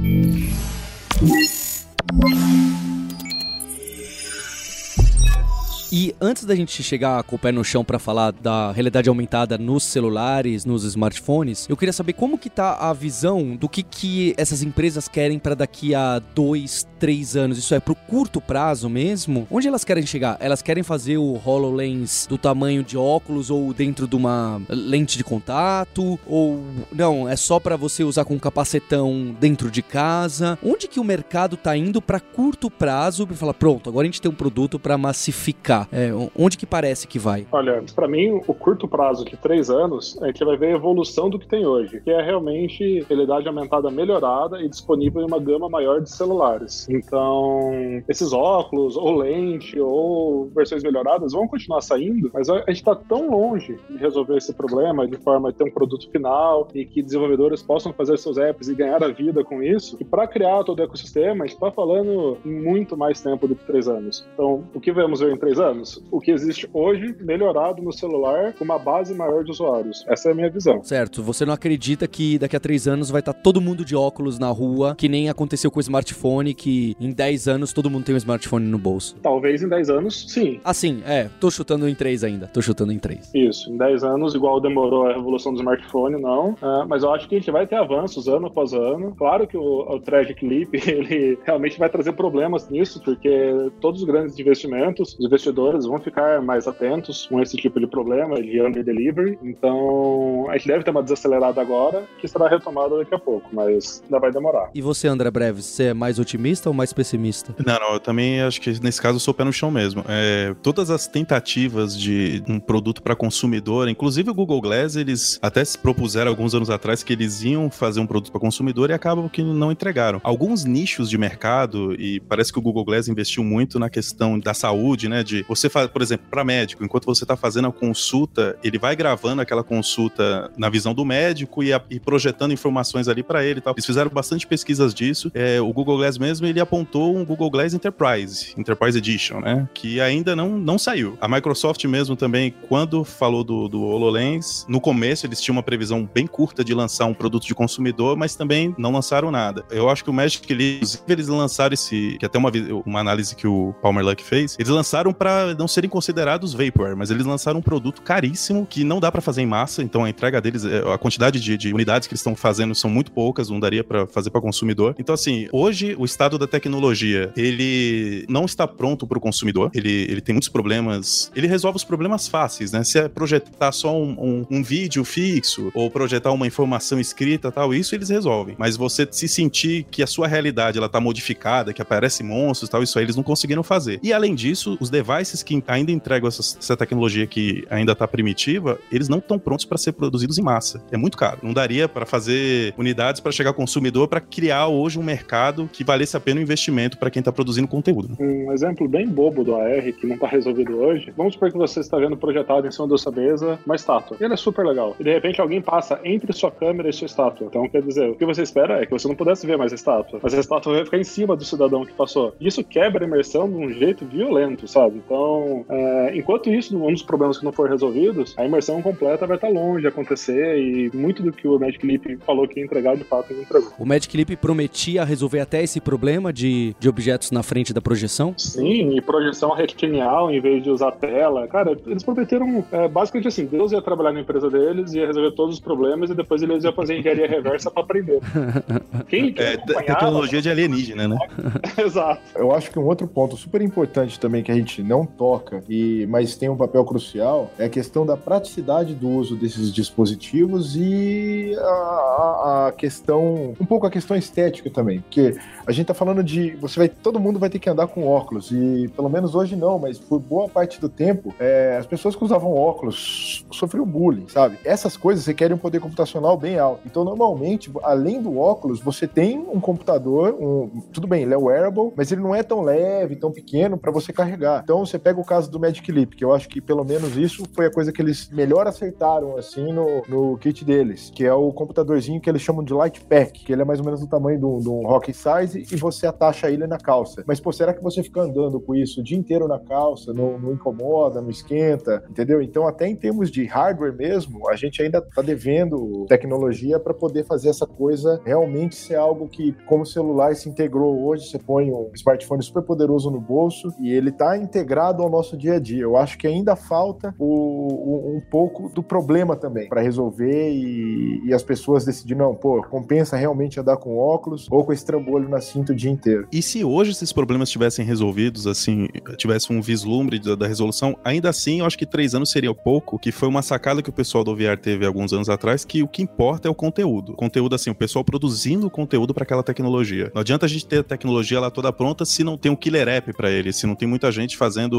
E 5.97 6.13
antes 6.19 6.43
da 6.43 6.53
gente 6.53 6.83
chegar 6.83 7.23
com 7.23 7.37
o 7.37 7.39
pé 7.39 7.53
no 7.53 7.63
chão 7.63 7.81
para 7.81 7.97
falar 7.97 8.33
da 8.33 8.69
realidade 8.73 9.07
aumentada 9.07 9.57
nos 9.57 9.83
celulares, 9.83 10.65
nos 10.65 10.83
smartphones, 10.83 11.65
eu 11.69 11.77
queria 11.77 11.93
saber 11.93 12.11
como 12.11 12.37
que 12.37 12.49
tá 12.49 12.73
a 12.73 12.91
visão 12.91 13.55
do 13.55 13.69
que, 13.69 13.81
que 13.81 14.33
essas 14.35 14.61
empresas 14.61 15.07
querem 15.07 15.39
para 15.39 15.55
daqui 15.55 15.95
a 15.95 16.19
dois, 16.19 16.85
três 16.99 17.37
anos. 17.37 17.57
Isso 17.57 17.73
é 17.73 17.79
pro 17.79 17.95
curto 17.95 18.41
prazo 18.41 18.89
mesmo? 18.89 19.47
Onde 19.49 19.69
elas 19.69 19.85
querem 19.85 20.05
chegar? 20.05 20.35
Elas 20.41 20.61
querem 20.61 20.83
fazer 20.83 21.17
o 21.17 21.39
HoloLens 21.45 22.27
do 22.27 22.37
tamanho 22.37 22.83
de 22.83 22.97
óculos 22.97 23.49
ou 23.49 23.73
dentro 23.73 24.05
de 24.05 24.17
uma 24.17 24.61
lente 24.67 25.17
de 25.17 25.23
contato? 25.23 26.19
Ou 26.27 26.61
não, 26.91 27.29
é 27.29 27.37
só 27.37 27.57
para 27.57 27.77
você 27.77 28.03
usar 28.03 28.25
com 28.25 28.33
um 28.33 28.39
capacetão 28.39 29.33
dentro 29.39 29.71
de 29.71 29.81
casa? 29.81 30.59
Onde 30.61 30.89
que 30.89 30.99
o 30.99 31.05
mercado 31.05 31.55
tá 31.55 31.77
indo 31.77 32.01
para 32.01 32.19
curto 32.19 32.69
prazo 32.69 33.25
para 33.25 33.37
falar, 33.37 33.53
pronto, 33.53 33.89
agora 33.89 34.03
a 34.03 34.11
gente 34.11 34.21
tem 34.21 34.29
um 34.29 34.35
produto 34.35 34.77
para 34.77 34.97
massificar? 34.97 35.84
É, 35.91 36.11
onde 36.37 36.57
que 36.57 36.65
parece 36.65 37.07
que 37.07 37.19
vai? 37.19 37.45
Olha, 37.51 37.83
para 37.95 38.07
mim, 38.07 38.41
o 38.47 38.53
curto 38.53 38.87
prazo 38.87 39.25
de 39.25 39.37
três 39.37 39.69
anos, 39.69 40.17
a 40.21 40.27
gente 40.27 40.43
vai 40.43 40.57
ver 40.57 40.67
a 40.67 40.75
evolução 40.75 41.29
do 41.29 41.39
que 41.39 41.47
tem 41.47 41.65
hoje, 41.65 42.01
que 42.01 42.11
é 42.11 42.21
realmente 42.21 43.05
realidade 43.07 43.47
aumentada 43.47 43.89
melhorada 43.89 44.61
e 44.61 44.69
disponível 44.69 45.21
em 45.21 45.25
uma 45.25 45.39
gama 45.39 45.69
maior 45.69 46.01
de 46.01 46.09
celulares. 46.09 46.87
Então, 46.89 47.71
esses 48.07 48.33
óculos, 48.33 48.95
ou 48.95 49.15
lente, 49.17 49.79
ou 49.79 50.49
versões 50.55 50.83
melhoradas 50.83 51.33
vão 51.33 51.47
continuar 51.47 51.81
saindo, 51.81 52.29
mas 52.33 52.49
a 52.49 52.59
gente 52.59 52.77
está 52.77 52.95
tão 52.95 53.29
longe 53.29 53.77
de 53.89 53.97
resolver 53.97 54.37
esse 54.37 54.53
problema 54.53 55.07
de 55.07 55.17
forma 55.17 55.49
a 55.49 55.53
ter 55.53 55.63
um 55.63 55.71
produto 55.71 56.09
final 56.11 56.67
e 56.73 56.85
que 56.85 57.01
desenvolvedores 57.01 57.61
possam 57.61 57.93
fazer 57.93 58.17
seus 58.17 58.37
apps 58.37 58.67
e 58.67 58.75
ganhar 58.75 59.03
a 59.03 59.09
vida 59.09 59.43
com 59.43 59.61
isso, 59.61 59.97
que 59.97 60.05
para 60.05 60.27
criar 60.27 60.63
todo 60.63 60.79
o 60.79 60.83
ecossistema, 60.83 61.43
a 61.43 61.47
gente 61.47 61.55
está 61.55 61.71
falando 61.71 62.37
muito 62.43 62.97
mais 62.97 63.21
tempo 63.21 63.47
do 63.47 63.55
que 63.55 63.65
três 63.65 63.87
anos. 63.87 64.25
Então, 64.33 64.63
o 64.73 64.79
que 64.79 64.91
vamos 64.91 65.19
ver 65.19 65.33
em 65.33 65.37
três 65.37 65.59
anos? 65.59 65.74
Anos. 65.75 66.03
O 66.09 66.19
que 66.19 66.31
existe 66.31 66.67
hoje, 66.73 67.15
melhorado 67.19 67.81
no 67.81 67.91
celular, 67.91 68.53
com 68.53 68.63
uma 68.63 68.79
base 68.79 69.13
maior 69.13 69.43
de 69.43 69.51
usuários. 69.51 70.03
Essa 70.07 70.29
é 70.29 70.31
a 70.31 70.35
minha 70.35 70.49
visão. 70.49 70.83
Certo. 70.83 71.21
Você 71.21 71.45
não 71.45 71.53
acredita 71.53 72.07
que 72.07 72.39
daqui 72.39 72.55
a 72.55 72.59
três 72.59 72.87
anos 72.87 73.09
vai 73.09 73.19
estar 73.19 73.33
todo 73.33 73.61
mundo 73.61 73.83
de 73.83 73.95
óculos 73.95 74.39
na 74.39 74.49
rua, 74.49 74.95
que 74.95 75.09
nem 75.09 75.29
aconteceu 75.29 75.69
com 75.69 75.79
o 75.79 75.81
smartphone, 75.81 76.53
que 76.53 76.95
em 76.99 77.11
10 77.11 77.47
anos 77.47 77.73
todo 77.73 77.89
mundo 77.89 78.05
tem 78.05 78.15
um 78.15 78.17
smartphone 78.17 78.65
no 78.65 78.77
bolso? 78.77 79.15
Talvez 79.21 79.61
em 79.61 79.67
10 79.67 79.89
anos, 79.89 80.25
sim. 80.31 80.59
Ah, 80.63 80.73
sim. 80.73 81.01
É. 81.05 81.29
Tô 81.39 81.51
chutando 81.51 81.87
em 81.87 81.95
três 81.95 82.23
ainda. 82.23 82.47
Tô 82.47 82.61
chutando 82.61 82.91
em 82.91 82.99
três. 82.99 83.29
Isso. 83.33 83.71
Em 83.71 83.77
10 83.77 84.03
anos, 84.03 84.33
igual 84.33 84.59
demorou 84.61 85.07
a 85.07 85.13
revolução 85.13 85.53
do 85.53 85.59
smartphone, 85.59 86.21
não. 86.21 86.51
Uh, 86.51 86.87
mas 86.87 87.03
eu 87.03 87.13
acho 87.13 87.27
que 87.27 87.35
a 87.35 87.39
gente 87.39 87.51
vai 87.51 87.67
ter 87.67 87.75
avanços 87.75 88.27
ano 88.27 88.47
após 88.47 88.73
ano. 88.73 89.13
Claro 89.17 89.47
que 89.47 89.57
o, 89.57 89.81
o 89.81 89.99
Tragic 89.99 90.45
Leap, 90.45 90.73
ele 90.87 91.37
realmente 91.43 91.77
vai 91.77 91.89
trazer 91.89 92.13
problemas 92.13 92.69
nisso, 92.69 93.01
porque 93.03 93.71
todos 93.81 94.01
os 94.01 94.07
grandes 94.07 94.37
investimentos, 94.39 95.15
os 95.19 95.25
investidores 95.25 95.54
investidores 95.55 95.85
vão 95.85 95.99
ficar 95.99 96.41
mais 96.41 96.67
atentos 96.67 97.27
com 97.27 97.41
esse 97.41 97.55
tipo 97.55 97.79
de 97.79 97.87
problema 97.87 98.41
de 98.41 98.61
under 98.61 98.83
delivery. 98.83 99.39
Então, 99.41 100.47
a 100.49 100.57
gente 100.57 100.67
deve 100.67 100.83
ter 100.83 100.91
uma 100.91 101.01
desacelerada 101.01 101.61
agora, 101.61 102.03
que 102.19 102.27
será 102.27 102.47
retomada 102.47 102.97
daqui 102.97 103.15
a 103.15 103.19
pouco, 103.19 103.49
mas 103.53 104.01
ainda 104.03 104.19
vai 104.19 104.31
demorar. 104.31 104.69
E 104.73 104.81
você, 104.81 105.07
André 105.07 105.31
Breves, 105.31 105.65
você 105.65 105.85
é 105.85 105.93
mais 105.93 106.19
otimista 106.19 106.69
ou 106.69 106.75
mais 106.75 106.91
pessimista? 106.91 107.55
Não, 107.65 107.79
não, 107.79 107.93
eu 107.93 107.99
também 107.99 108.41
acho 108.41 108.59
que 108.59 108.81
nesse 108.81 109.01
caso 109.01 109.15
eu 109.15 109.19
sou 109.19 109.33
pé 109.33 109.43
no 109.43 109.53
chão 109.53 109.71
mesmo. 109.71 110.03
É, 110.07 110.53
todas 110.61 110.89
as 110.89 111.07
tentativas 111.07 111.97
de 111.97 112.43
um 112.47 112.59
produto 112.59 113.01
para 113.01 113.15
consumidor, 113.15 113.87
inclusive 113.87 114.29
o 114.29 114.33
Google 114.33 114.61
Glass, 114.61 114.95
eles 114.95 115.39
até 115.41 115.63
se 115.63 115.77
propuseram 115.77 116.29
alguns 116.29 116.53
anos 116.53 116.69
atrás 116.69 117.03
que 117.03 117.13
eles 117.13 117.43
iam 117.43 117.69
fazer 117.69 117.99
um 117.99 118.07
produto 118.07 118.31
para 118.31 118.41
consumidor 118.41 118.89
e 118.89 118.93
acabam 118.93 119.29
que 119.29 119.43
não 119.43 119.71
entregaram. 119.71 120.19
Alguns 120.23 120.65
nichos 120.65 121.09
de 121.09 121.17
mercado, 121.17 121.93
e 121.99 122.19
parece 122.19 122.51
que 122.51 122.59
o 122.59 122.61
Google 122.61 122.83
Glass 122.83 123.07
investiu 123.07 123.43
muito 123.43 123.79
na 123.79 123.89
questão 123.89 124.37
da 124.39 124.53
saúde, 124.53 125.07
né? 125.07 125.23
De 125.23 125.44
você 125.47 125.69
faz, 125.69 125.87
por 125.87 126.01
exemplo, 126.01 126.25
para 126.29 126.43
médico, 126.43 126.83
enquanto 126.83 127.05
você 127.05 127.23
está 127.23 127.35
fazendo 127.35 127.67
a 127.67 127.71
consulta, 127.71 128.57
ele 128.63 128.77
vai 128.77 128.95
gravando 128.95 129.41
aquela 129.41 129.63
consulta 129.63 130.51
na 130.57 130.69
visão 130.69 130.93
do 130.93 131.05
médico 131.05 131.63
e, 131.63 131.73
a, 131.73 131.81
e 131.89 131.99
projetando 131.99 132.51
informações 132.51 133.07
ali 133.07 133.23
para 133.23 133.43
ele 133.43 133.61
tal. 133.61 133.73
Eles 133.73 133.85
fizeram 133.85 134.09
bastante 134.09 134.47
pesquisas 134.47 134.93
disso. 134.93 135.31
É, 135.33 135.59
o 135.61 135.71
Google 135.71 135.97
Glass 135.97 136.17
mesmo, 136.17 136.45
ele 136.45 136.59
apontou 136.59 137.15
um 137.15 137.25
Google 137.25 137.49
Glass 137.49 137.73
Enterprise, 137.73 138.53
Enterprise 138.57 138.97
Edition, 138.97 139.39
né? 139.39 139.67
Que 139.73 139.99
ainda 140.01 140.35
não, 140.35 140.57
não 140.57 140.77
saiu. 140.77 141.17
A 141.21 141.27
Microsoft 141.27 141.83
mesmo 141.85 142.15
também, 142.15 142.53
quando 142.67 143.03
falou 143.03 143.43
do, 143.43 143.67
do 143.67 143.83
HoloLens, 143.83 144.65
no 144.67 144.79
começo 144.79 145.25
eles 145.25 145.41
tinham 145.41 145.55
uma 145.55 145.63
previsão 145.63 146.09
bem 146.11 146.27
curta 146.27 146.63
de 146.63 146.73
lançar 146.73 147.05
um 147.05 147.13
produto 147.13 147.45
de 147.45 147.53
consumidor, 147.53 148.17
mas 148.17 148.35
também 148.35 148.73
não 148.77 148.91
lançaram 148.91 149.31
nada. 149.31 149.63
Eu 149.69 149.89
acho 149.89 150.03
que 150.03 150.09
o 150.09 150.13
Magic 150.13 150.53
Leap, 150.53 150.83
eles 151.07 151.27
lançaram 151.27 151.73
esse, 151.73 152.17
que 152.19 152.25
até 152.25 152.37
uma, 152.37 152.51
uma 152.85 152.99
análise 152.99 153.35
que 153.35 153.47
o 153.47 153.73
Palmer 153.81 154.05
Luck 154.05 154.23
fez, 154.23 154.55
eles 154.59 154.69
lançaram 154.69 155.13
para 155.13 155.34
não 155.57 155.67
serem 155.67 155.89
considerados 155.89 156.53
vaporware, 156.53 156.95
mas 156.95 157.11
eles 157.11 157.25
lançaram 157.25 157.59
um 157.59 157.61
produto 157.61 158.01
caríssimo 158.01 158.65
que 158.65 158.83
não 158.83 158.99
dá 158.99 159.11
para 159.11 159.21
fazer 159.21 159.41
em 159.41 159.45
massa, 159.45 159.83
então 159.83 160.03
a 160.03 160.09
entrega 160.09 160.41
deles, 160.41 160.65
é, 160.65 160.79
a 160.93 160.97
quantidade 160.97 161.39
de, 161.39 161.57
de 161.57 161.73
unidades 161.73 162.07
que 162.07 162.13
eles 162.13 162.21
estão 162.21 162.35
fazendo 162.35 162.73
são 162.75 162.89
muito 162.89 163.11
poucas, 163.11 163.49
não 163.49 163.59
daria 163.59 163.83
para 163.83 164.07
fazer 164.07 164.29
para 164.29 164.41
consumidor. 164.41 164.95
Então 164.97 165.13
assim, 165.13 165.47
hoje 165.51 165.95
o 165.97 166.05
estado 166.05 166.37
da 166.37 166.47
tecnologia, 166.47 167.31
ele 167.35 168.25
não 168.29 168.45
está 168.45 168.67
pronto 168.67 169.07
para 169.07 169.17
o 169.17 169.21
consumidor, 169.21 169.71
ele, 169.73 170.07
ele 170.09 170.21
tem 170.21 170.33
muitos 170.33 170.49
problemas, 170.49 171.31
ele 171.35 171.47
resolve 171.47 171.77
os 171.77 171.83
problemas 171.83 172.27
fáceis, 172.27 172.71
né? 172.71 172.83
Se 172.83 172.99
é 172.99 173.07
projetar 173.07 173.71
só 173.71 173.95
um, 173.95 174.11
um, 174.11 174.57
um 174.57 174.63
vídeo 174.63 175.03
fixo 175.03 175.71
ou 175.73 175.89
projetar 175.89 176.31
uma 176.31 176.47
informação 176.47 176.99
escrita 176.99 177.51
tal, 177.51 177.73
isso 177.73 177.95
eles 177.95 178.09
resolvem. 178.09 178.55
Mas 178.57 178.75
você 178.75 179.07
se 179.09 179.27
sentir 179.27 179.85
que 179.89 180.03
a 180.03 180.07
sua 180.07 180.27
realidade 180.27 180.77
ela 180.77 180.89
tá 180.89 180.99
modificada, 180.99 181.73
que 181.73 181.81
aparece 181.81 182.23
monstros 182.23 182.69
tal, 182.69 182.83
isso 182.83 182.97
aí 182.97 183.05
eles 183.05 183.15
não 183.15 183.23
conseguiram 183.23 183.63
fazer. 183.63 183.99
E 184.01 184.13
além 184.13 184.35
disso, 184.35 184.77
os 184.79 184.89
devices 184.89 185.24
esses 185.25 185.43
que 185.43 185.61
ainda 185.67 185.91
entregam 185.91 186.27
essa, 186.27 186.41
essa 186.41 186.77
tecnologia 186.77 187.25
que 187.25 187.65
ainda 187.69 187.91
está 187.91 188.07
primitiva, 188.07 188.79
eles 188.91 189.09
não 189.09 189.17
estão 189.17 189.37
prontos 189.37 189.65
para 189.65 189.77
ser 189.77 189.93
produzidos 189.93 190.37
em 190.37 190.41
massa. 190.41 190.81
É 190.91 190.97
muito 190.97 191.17
caro. 191.17 191.39
Não 191.41 191.53
daria 191.53 191.87
para 191.87 192.05
fazer 192.05 192.73
unidades 192.77 193.21
para 193.21 193.31
chegar 193.31 193.49
ao 193.49 193.53
consumidor 193.53 194.07
para 194.07 194.21
criar 194.21 194.67
hoje 194.67 194.99
um 194.99 195.03
mercado 195.03 195.69
que 195.71 195.83
valesse 195.83 196.15
a 196.15 196.19
pena 196.19 196.39
o 196.39 196.43
investimento 196.43 196.97
para 196.97 197.09
quem 197.09 197.19
está 197.19 197.31
produzindo 197.31 197.67
conteúdo. 197.67 198.09
Né? 198.09 198.15
Um 198.19 198.51
exemplo 198.51 198.87
bem 198.87 199.07
bobo 199.07 199.43
do 199.43 199.55
AR 199.55 199.93
que 199.93 200.05
não 200.05 200.15
está 200.15 200.27
resolvido 200.27 200.77
hoje. 200.77 201.13
Vamos 201.17 201.33
supor 201.33 201.51
que 201.51 201.57
você 201.57 201.79
está 201.79 201.97
vendo 201.97 202.17
projetado 202.17 202.67
em 202.67 202.71
cima 202.71 202.87
da 202.87 202.97
sua 202.97 203.11
mesa 203.11 203.59
uma 203.65 203.75
estátua. 203.75 204.17
E 204.19 204.23
ela 204.23 204.33
é 204.33 204.37
super 204.37 204.65
legal. 204.65 204.95
E 204.99 205.03
de 205.03 205.13
repente 205.13 205.41
alguém 205.41 205.61
passa 205.61 205.99
entre 206.03 206.31
sua 206.33 206.51
câmera 206.51 206.89
e 206.89 206.93
sua 206.93 207.05
estátua. 207.05 207.47
Então, 207.47 207.67
quer 207.67 207.81
dizer, 207.81 208.09
o 208.09 208.15
que 208.15 208.25
você 208.25 208.41
espera 208.41 208.81
é 208.81 208.85
que 208.85 208.91
você 208.91 209.07
não 209.07 209.15
pudesse 209.15 209.45
ver 209.45 209.57
mais 209.57 209.71
a 209.71 209.75
estátua. 209.75 210.19
Mas 210.21 210.33
a 210.33 210.39
estátua 210.39 210.73
vai 210.73 210.85
ficar 210.85 210.97
em 210.97 211.03
cima 211.03 211.35
do 211.35 211.43
cidadão 211.43 211.85
que 211.85 211.93
passou. 211.93 212.35
Isso 212.39 212.63
quebra 212.63 213.03
a 213.03 213.07
imersão 213.07 213.49
de 213.49 213.55
um 213.55 213.69
jeito 213.71 214.05
violento, 214.05 214.67
sabe? 214.67 215.01
Então, 215.05 215.14
então, 215.15 215.65
é, 215.69 216.17
enquanto 216.17 216.49
isso, 216.49 216.77
um 216.77 216.91
dos 216.91 217.01
problemas 217.01 217.37
que 217.37 217.45
não 217.45 217.53
foram 217.53 217.71
resolvidos, 217.71 218.33
a 218.37 218.45
imersão 218.45 218.81
completa 218.81 219.25
vai 219.25 219.37
estar 219.37 219.47
longe 219.47 219.81
de 219.81 219.87
acontecer 219.87 220.57
e 220.59 220.91
muito 220.93 221.23
do 221.23 221.31
que 221.31 221.47
o 221.47 221.57
Magic 221.57 221.85
Leap 221.87 222.19
falou 222.25 222.45
que 222.45 222.59
ia 222.59 222.65
entregar, 222.65 222.97
de 222.97 223.05
fato, 223.05 223.33
não 223.33 223.41
entregou. 223.41 223.71
O 223.79 223.85
Magic 223.85 224.15
Leap 224.15 224.31
prometia 224.35 225.05
resolver 225.05 225.39
até 225.39 225.63
esse 225.63 225.79
problema 225.79 226.33
de, 226.33 226.75
de 226.77 226.89
objetos 226.89 227.31
na 227.31 227.41
frente 227.41 227.73
da 227.73 227.79
projeção? 227.81 228.33
Sim, 228.37 228.97
e 228.97 229.01
projeção 229.01 229.51
retinial 229.51 230.29
em 230.29 230.41
vez 230.41 230.61
de 230.61 230.69
usar 230.69 230.91
tela. 230.91 231.47
Cara, 231.47 231.77
eles 231.87 232.03
prometeram, 232.03 232.65
é, 232.71 232.89
basicamente 232.89 233.29
assim, 233.29 233.45
Deus 233.45 233.71
ia 233.71 233.81
trabalhar 233.81 234.11
na 234.11 234.19
empresa 234.19 234.49
deles, 234.49 234.93
ia 234.93 235.07
resolver 235.07 235.31
todos 235.31 235.55
os 235.55 235.61
problemas 235.61 236.09
e 236.09 236.13
depois 236.13 236.41
eles 236.41 236.65
iam 236.65 236.73
fazer 236.73 236.99
engenharia 236.99 237.27
reversa 237.27 237.71
para 237.71 237.83
aprender. 237.83 238.19
Quem, 239.07 239.31
quem 239.31 239.45
é, 239.45 239.57
tecnologia 239.57 240.41
de 240.41 240.49
alienígena, 240.49 241.07
né? 241.07 241.17
Exato. 241.77 242.21
Eu 242.35 242.51
acho 242.53 242.71
que 242.71 242.79
um 242.79 242.85
outro 242.85 243.07
ponto 243.07 243.37
super 243.37 243.61
importante 243.61 244.19
também 244.19 244.43
que 244.43 244.51
a 244.51 244.55
gente 244.55 244.81
não 244.81 245.04
toca, 245.05 245.63
e 245.69 246.05
mas 246.07 246.35
tem 246.35 246.49
um 246.49 246.57
papel 246.57 246.83
crucial, 246.85 247.49
é 247.57 247.65
a 247.65 247.69
questão 247.69 248.05
da 248.05 248.17
praticidade 248.17 248.93
do 248.93 249.09
uso 249.09 249.35
desses 249.35 249.73
dispositivos 249.73 250.75
e 250.75 251.55
a, 251.57 252.67
a 252.67 252.71
questão, 252.71 253.53
um 253.59 253.65
pouco 253.65 253.85
a 253.85 253.91
questão 253.91 254.15
estética 254.15 254.69
também, 254.69 255.01
porque 255.01 255.37
a 255.65 255.71
gente 255.71 255.87
tá 255.87 255.93
falando 255.93 256.23
de, 256.23 256.55
você 256.55 256.79
vai, 256.79 256.89
todo 256.89 257.19
mundo 257.19 257.39
vai 257.39 257.49
ter 257.49 257.59
que 257.59 257.69
andar 257.69 257.87
com 257.87 258.07
óculos, 258.07 258.51
e 258.51 258.87
pelo 258.95 259.09
menos 259.09 259.35
hoje 259.35 259.55
não, 259.55 259.79
mas 259.79 259.99
por 259.99 260.19
boa 260.19 260.47
parte 260.47 260.79
do 260.79 260.89
tempo, 260.89 261.33
é, 261.39 261.77
as 261.77 261.85
pessoas 261.85 262.15
que 262.15 262.23
usavam 262.23 262.53
óculos 262.53 263.45
sofriam 263.51 263.85
bullying, 263.85 264.27
sabe? 264.27 264.57
Essas 264.63 264.97
coisas 264.97 265.25
requerem 265.25 265.55
um 265.55 265.59
poder 265.59 265.79
computacional 265.79 266.37
bem 266.37 266.57
alto. 266.57 266.81
Então, 266.85 267.03
normalmente, 267.03 267.71
além 267.83 268.21
do 268.21 268.37
óculos, 268.37 268.79
você 268.79 269.07
tem 269.07 269.39
um 269.39 269.59
computador, 269.59 270.35
um, 270.39 270.81
tudo 270.91 271.07
bem, 271.07 271.23
ele 271.23 271.33
é 271.33 271.37
wearable, 271.37 271.91
mas 271.95 272.11
ele 272.11 272.21
não 272.21 272.33
é 272.33 272.43
tão 272.43 272.61
leve, 272.61 273.15
tão 273.15 273.31
pequeno 273.31 273.77
para 273.77 273.91
você 273.91 274.11
carregar. 274.11 274.61
Então, 274.63 274.85
você 274.85 274.94
você 274.95 274.99
pega 274.99 275.19
o 275.19 275.25
caso 275.25 275.51
do 275.51 275.59
Magic 275.59 275.91
Leap, 275.91 276.13
que 276.13 276.23
eu 276.23 276.33
acho 276.33 276.47
que 276.47 276.61
pelo 276.61 276.83
menos 276.83 277.17
isso 277.17 277.43
foi 277.53 277.65
a 277.65 277.71
coisa 277.71 277.91
que 277.91 278.01
eles 278.01 278.29
melhor 278.29 278.65
acertaram, 278.65 279.37
assim, 279.37 279.73
no, 279.73 280.03
no 280.07 280.37
kit 280.37 280.63
deles, 280.63 281.11
que 281.13 281.25
é 281.25 281.33
o 281.33 281.51
computadorzinho 281.51 282.21
que 282.21 282.29
eles 282.29 282.41
chamam 282.41 282.63
de 282.63 282.73
Light 282.73 283.01
Pack, 283.01 283.43
que 283.43 283.51
ele 283.51 283.61
é 283.61 283.65
mais 283.65 283.79
ou 283.79 283.85
menos 283.85 283.99
do 283.99 284.07
tamanho 284.07 284.39
do, 284.39 284.59
do 284.59 284.81
Rock 284.81 285.13
Size 285.13 285.67
e 285.71 285.75
você 285.75 286.07
atacha 286.07 286.49
ele 286.49 286.65
na 286.65 286.77
calça. 286.77 287.23
Mas, 287.27 287.39
pô, 287.39 287.51
será 287.51 287.73
que 287.73 287.83
você 287.83 288.01
fica 288.01 288.21
andando 288.21 288.59
com 288.59 288.73
isso 288.73 289.01
o 289.01 289.03
dia 289.03 289.17
inteiro 289.17 289.47
na 289.47 289.59
calça, 289.59 290.13
não, 290.13 290.39
não 290.39 290.53
incomoda, 290.53 291.21
não 291.21 291.29
esquenta, 291.29 292.03
entendeu? 292.09 292.41
Então, 292.41 292.65
até 292.67 292.87
em 292.87 292.95
termos 292.95 293.29
de 293.29 293.45
hardware 293.45 293.93
mesmo, 293.93 294.49
a 294.49 294.55
gente 294.55 294.81
ainda 294.81 295.01
tá 295.01 295.21
devendo 295.21 296.05
tecnologia 296.07 296.79
para 296.79 296.93
poder 296.93 297.25
fazer 297.25 297.49
essa 297.49 297.67
coisa 297.67 298.21
realmente 298.23 298.75
ser 298.75 298.95
algo 298.95 299.27
que, 299.27 299.53
como 299.65 299.83
o 299.83 299.85
celular 299.85 300.35
se 300.35 300.47
integrou 300.47 301.05
hoje, 301.05 301.27
você 301.27 301.39
põe 301.39 301.71
um 301.71 301.91
smartphone 301.93 302.41
super 302.41 302.61
poderoso 302.61 303.11
no 303.11 303.19
bolso 303.19 303.73
e 303.79 303.91
ele 303.91 304.11
tá 304.11 304.37
integrado 304.37 304.84
ao 305.01 305.09
nosso 305.09 305.37
dia 305.37 305.55
a 305.55 305.59
dia. 305.59 305.83
Eu 305.83 305.97
acho 305.97 306.17
que 306.17 306.27
ainda 306.27 306.55
falta 306.55 307.13
o, 307.17 307.25
o, 307.25 308.17
um 308.17 308.21
pouco 308.21 308.69
do 308.69 308.83
problema 308.83 309.35
também 309.35 309.67
para 309.69 309.81
resolver 309.81 310.51
e, 310.51 311.21
e, 311.25 311.33
as 311.33 311.43
pessoas 311.43 311.85
decidirem, 311.85 312.23
não, 312.23 312.35
pô, 312.35 312.61
compensa 312.63 313.17
realmente 313.17 313.59
andar 313.59 313.77
com 313.77 313.97
óculos 313.97 314.47
ou 314.49 314.63
com 314.63 314.71
esse 314.73 314.85
trambolho 314.85 315.29
na 315.29 315.41
cinta 315.41 315.73
o 315.73 315.75
dia 315.75 315.91
inteiro. 315.91 316.27
E 316.31 316.41
se 316.41 316.63
hoje 316.63 316.91
esses 316.91 317.11
problemas 317.11 317.49
tivessem 317.49 317.85
resolvidos, 317.85 318.47
assim, 318.47 318.87
tivesse 319.17 319.51
um 319.51 319.61
vislumbre 319.61 320.19
da, 320.19 320.35
da 320.35 320.47
resolução, 320.47 320.97
ainda 321.03 321.29
assim 321.29 321.59
eu 321.59 321.65
acho 321.65 321.77
que 321.77 321.85
três 321.85 322.13
anos 322.15 322.31
seria 322.31 322.53
pouco, 322.53 322.97
que 322.97 323.11
foi 323.11 323.27
uma 323.27 323.41
sacada 323.41 323.81
que 323.81 323.89
o 323.89 323.93
pessoal 323.93 324.23
do 324.23 324.35
VR 324.35 324.57
teve 324.61 324.85
alguns 324.85 325.13
anos 325.13 325.29
atrás, 325.29 325.63
que 325.63 325.83
o 325.83 325.87
que 325.87 326.01
importa 326.01 326.47
é 326.47 326.51
o 326.51 326.55
conteúdo. 326.55 327.13
Conteúdo, 327.13 327.55
assim, 327.55 327.69
o 327.69 327.75
pessoal 327.75 328.03
produzindo 328.03 328.69
conteúdo 328.69 329.13
para 329.13 329.23
aquela 329.23 329.43
tecnologia. 329.43 330.11
Não 330.13 330.21
adianta 330.21 330.45
a 330.45 330.49
gente 330.49 330.65
ter 330.65 330.79
a 330.79 330.83
tecnologia 330.83 331.39
lá 331.39 331.51
toda 331.51 331.71
pronta 331.71 332.05
se 332.05 332.23
não 332.23 332.37
tem 332.37 332.51
um 332.51 332.55
killer 332.55 332.87
app 332.87 333.13
para 333.13 333.29
ele, 333.29 333.53
se 333.53 333.67
não 333.67 333.75
tem 333.75 333.87
muita 333.87 334.11
gente 334.11 334.35
fazendo 334.35 334.74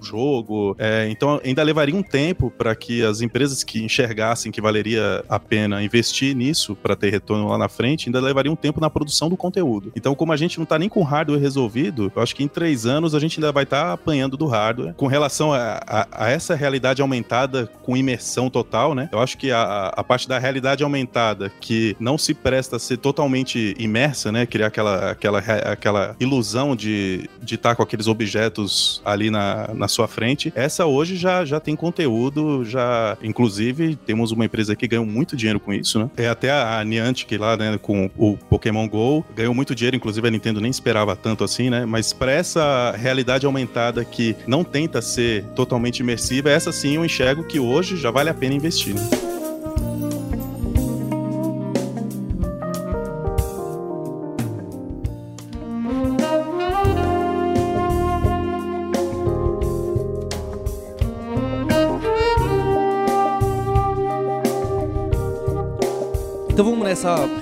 jogo. 0.00 0.76
É, 0.78 1.08
então 1.10 1.40
ainda 1.44 1.62
levaria 1.62 1.94
um 1.94 2.02
tempo 2.02 2.50
para 2.50 2.74
que 2.74 3.02
as 3.02 3.20
empresas 3.20 3.62
que 3.64 3.82
enxergassem 3.82 4.52
que 4.52 4.60
valeria 4.60 5.24
a 5.28 5.38
pena 5.38 5.82
investir 5.82 6.34
nisso 6.34 6.74
para 6.74 6.96
ter 6.96 7.10
retorno 7.10 7.48
lá 7.48 7.58
na 7.58 7.68
frente, 7.68 8.08
ainda 8.08 8.20
levaria 8.20 8.50
um 8.50 8.56
tempo 8.56 8.80
na 8.80 8.90
produção 8.90 9.28
do 9.28 9.36
conteúdo. 9.36 9.92
Então, 9.96 10.14
como 10.14 10.32
a 10.32 10.36
gente 10.36 10.58
não 10.58 10.66
tá 10.66 10.78
nem 10.78 10.88
com 10.88 11.00
o 11.00 11.04
hardware 11.04 11.40
resolvido, 11.40 12.12
eu 12.14 12.22
acho 12.22 12.34
que 12.34 12.42
em 12.42 12.48
três 12.48 12.86
anos 12.86 13.14
a 13.14 13.18
gente 13.18 13.38
ainda 13.38 13.52
vai 13.52 13.64
estar 13.64 13.84
tá 13.84 13.92
apanhando 13.92 14.36
do 14.36 14.46
hardware. 14.46 14.94
Com 14.94 15.06
relação 15.06 15.52
a, 15.52 15.80
a, 15.86 16.06
a, 16.10 16.30
essa 16.30 16.54
realidade 16.54 17.02
aumentada 17.02 17.66
com 17.82 17.96
imersão 17.96 18.50
total, 18.50 18.94
né? 18.94 19.08
Eu 19.12 19.20
acho 19.20 19.36
que 19.36 19.50
a, 19.50 19.92
a 19.96 20.04
parte 20.04 20.28
da 20.28 20.38
realidade 20.38 20.82
aumentada 20.82 21.50
que 21.60 21.96
não 21.98 22.16
se 22.16 22.34
presta 22.34 22.76
a 22.76 22.78
ser 22.78 22.98
totalmente 22.98 23.74
imersa, 23.78 24.30
né? 24.30 24.46
Criar 24.46 24.68
aquela, 24.68 25.10
aquela, 25.10 25.38
aquela 25.38 26.16
ilusão 26.20 26.74
de 26.76 27.28
estar 27.40 27.44
de 27.44 27.56
tá 27.56 27.74
com 27.74 27.82
aqueles 27.82 28.06
objetos 28.06 29.00
ali 29.04 29.29
na, 29.30 29.70
na 29.74 29.88
sua 29.88 30.08
frente, 30.08 30.52
essa 30.54 30.86
hoje 30.86 31.16
já, 31.16 31.44
já 31.44 31.60
tem 31.60 31.76
conteúdo, 31.76 32.64
já, 32.64 33.16
inclusive, 33.22 33.96
temos 33.96 34.32
uma 34.32 34.44
empresa 34.44 34.74
que 34.76 34.86
ganhou 34.86 35.06
muito 35.06 35.36
dinheiro 35.36 35.60
com 35.60 35.72
isso, 35.72 35.98
né? 35.98 36.10
É 36.16 36.28
até 36.28 36.50
a 36.50 36.82
Niantic 36.84 37.36
lá, 37.38 37.56
né, 37.56 37.78
com 37.80 38.10
o 38.16 38.36
Pokémon 38.36 38.88
GO, 38.88 39.24
ganhou 39.34 39.54
muito 39.54 39.74
dinheiro, 39.74 39.96
inclusive 39.96 40.26
a 40.26 40.30
Nintendo 40.30 40.60
nem 40.60 40.70
esperava 40.70 41.16
tanto 41.16 41.44
assim, 41.44 41.70
né? 41.70 41.84
Mas 41.84 42.12
para 42.12 42.32
essa 42.32 42.92
realidade 42.96 43.46
aumentada 43.46 44.04
que 44.04 44.36
não 44.46 44.64
tenta 44.64 45.00
ser 45.00 45.44
totalmente 45.54 46.00
imersiva, 46.00 46.50
essa 46.50 46.72
sim 46.72 46.96
eu 46.96 47.04
enxergo 47.04 47.44
que 47.44 47.60
hoje 47.60 47.96
já 47.96 48.10
vale 48.10 48.30
a 48.30 48.34
pena 48.34 48.54
investir, 48.54 48.94
né? 48.94 49.29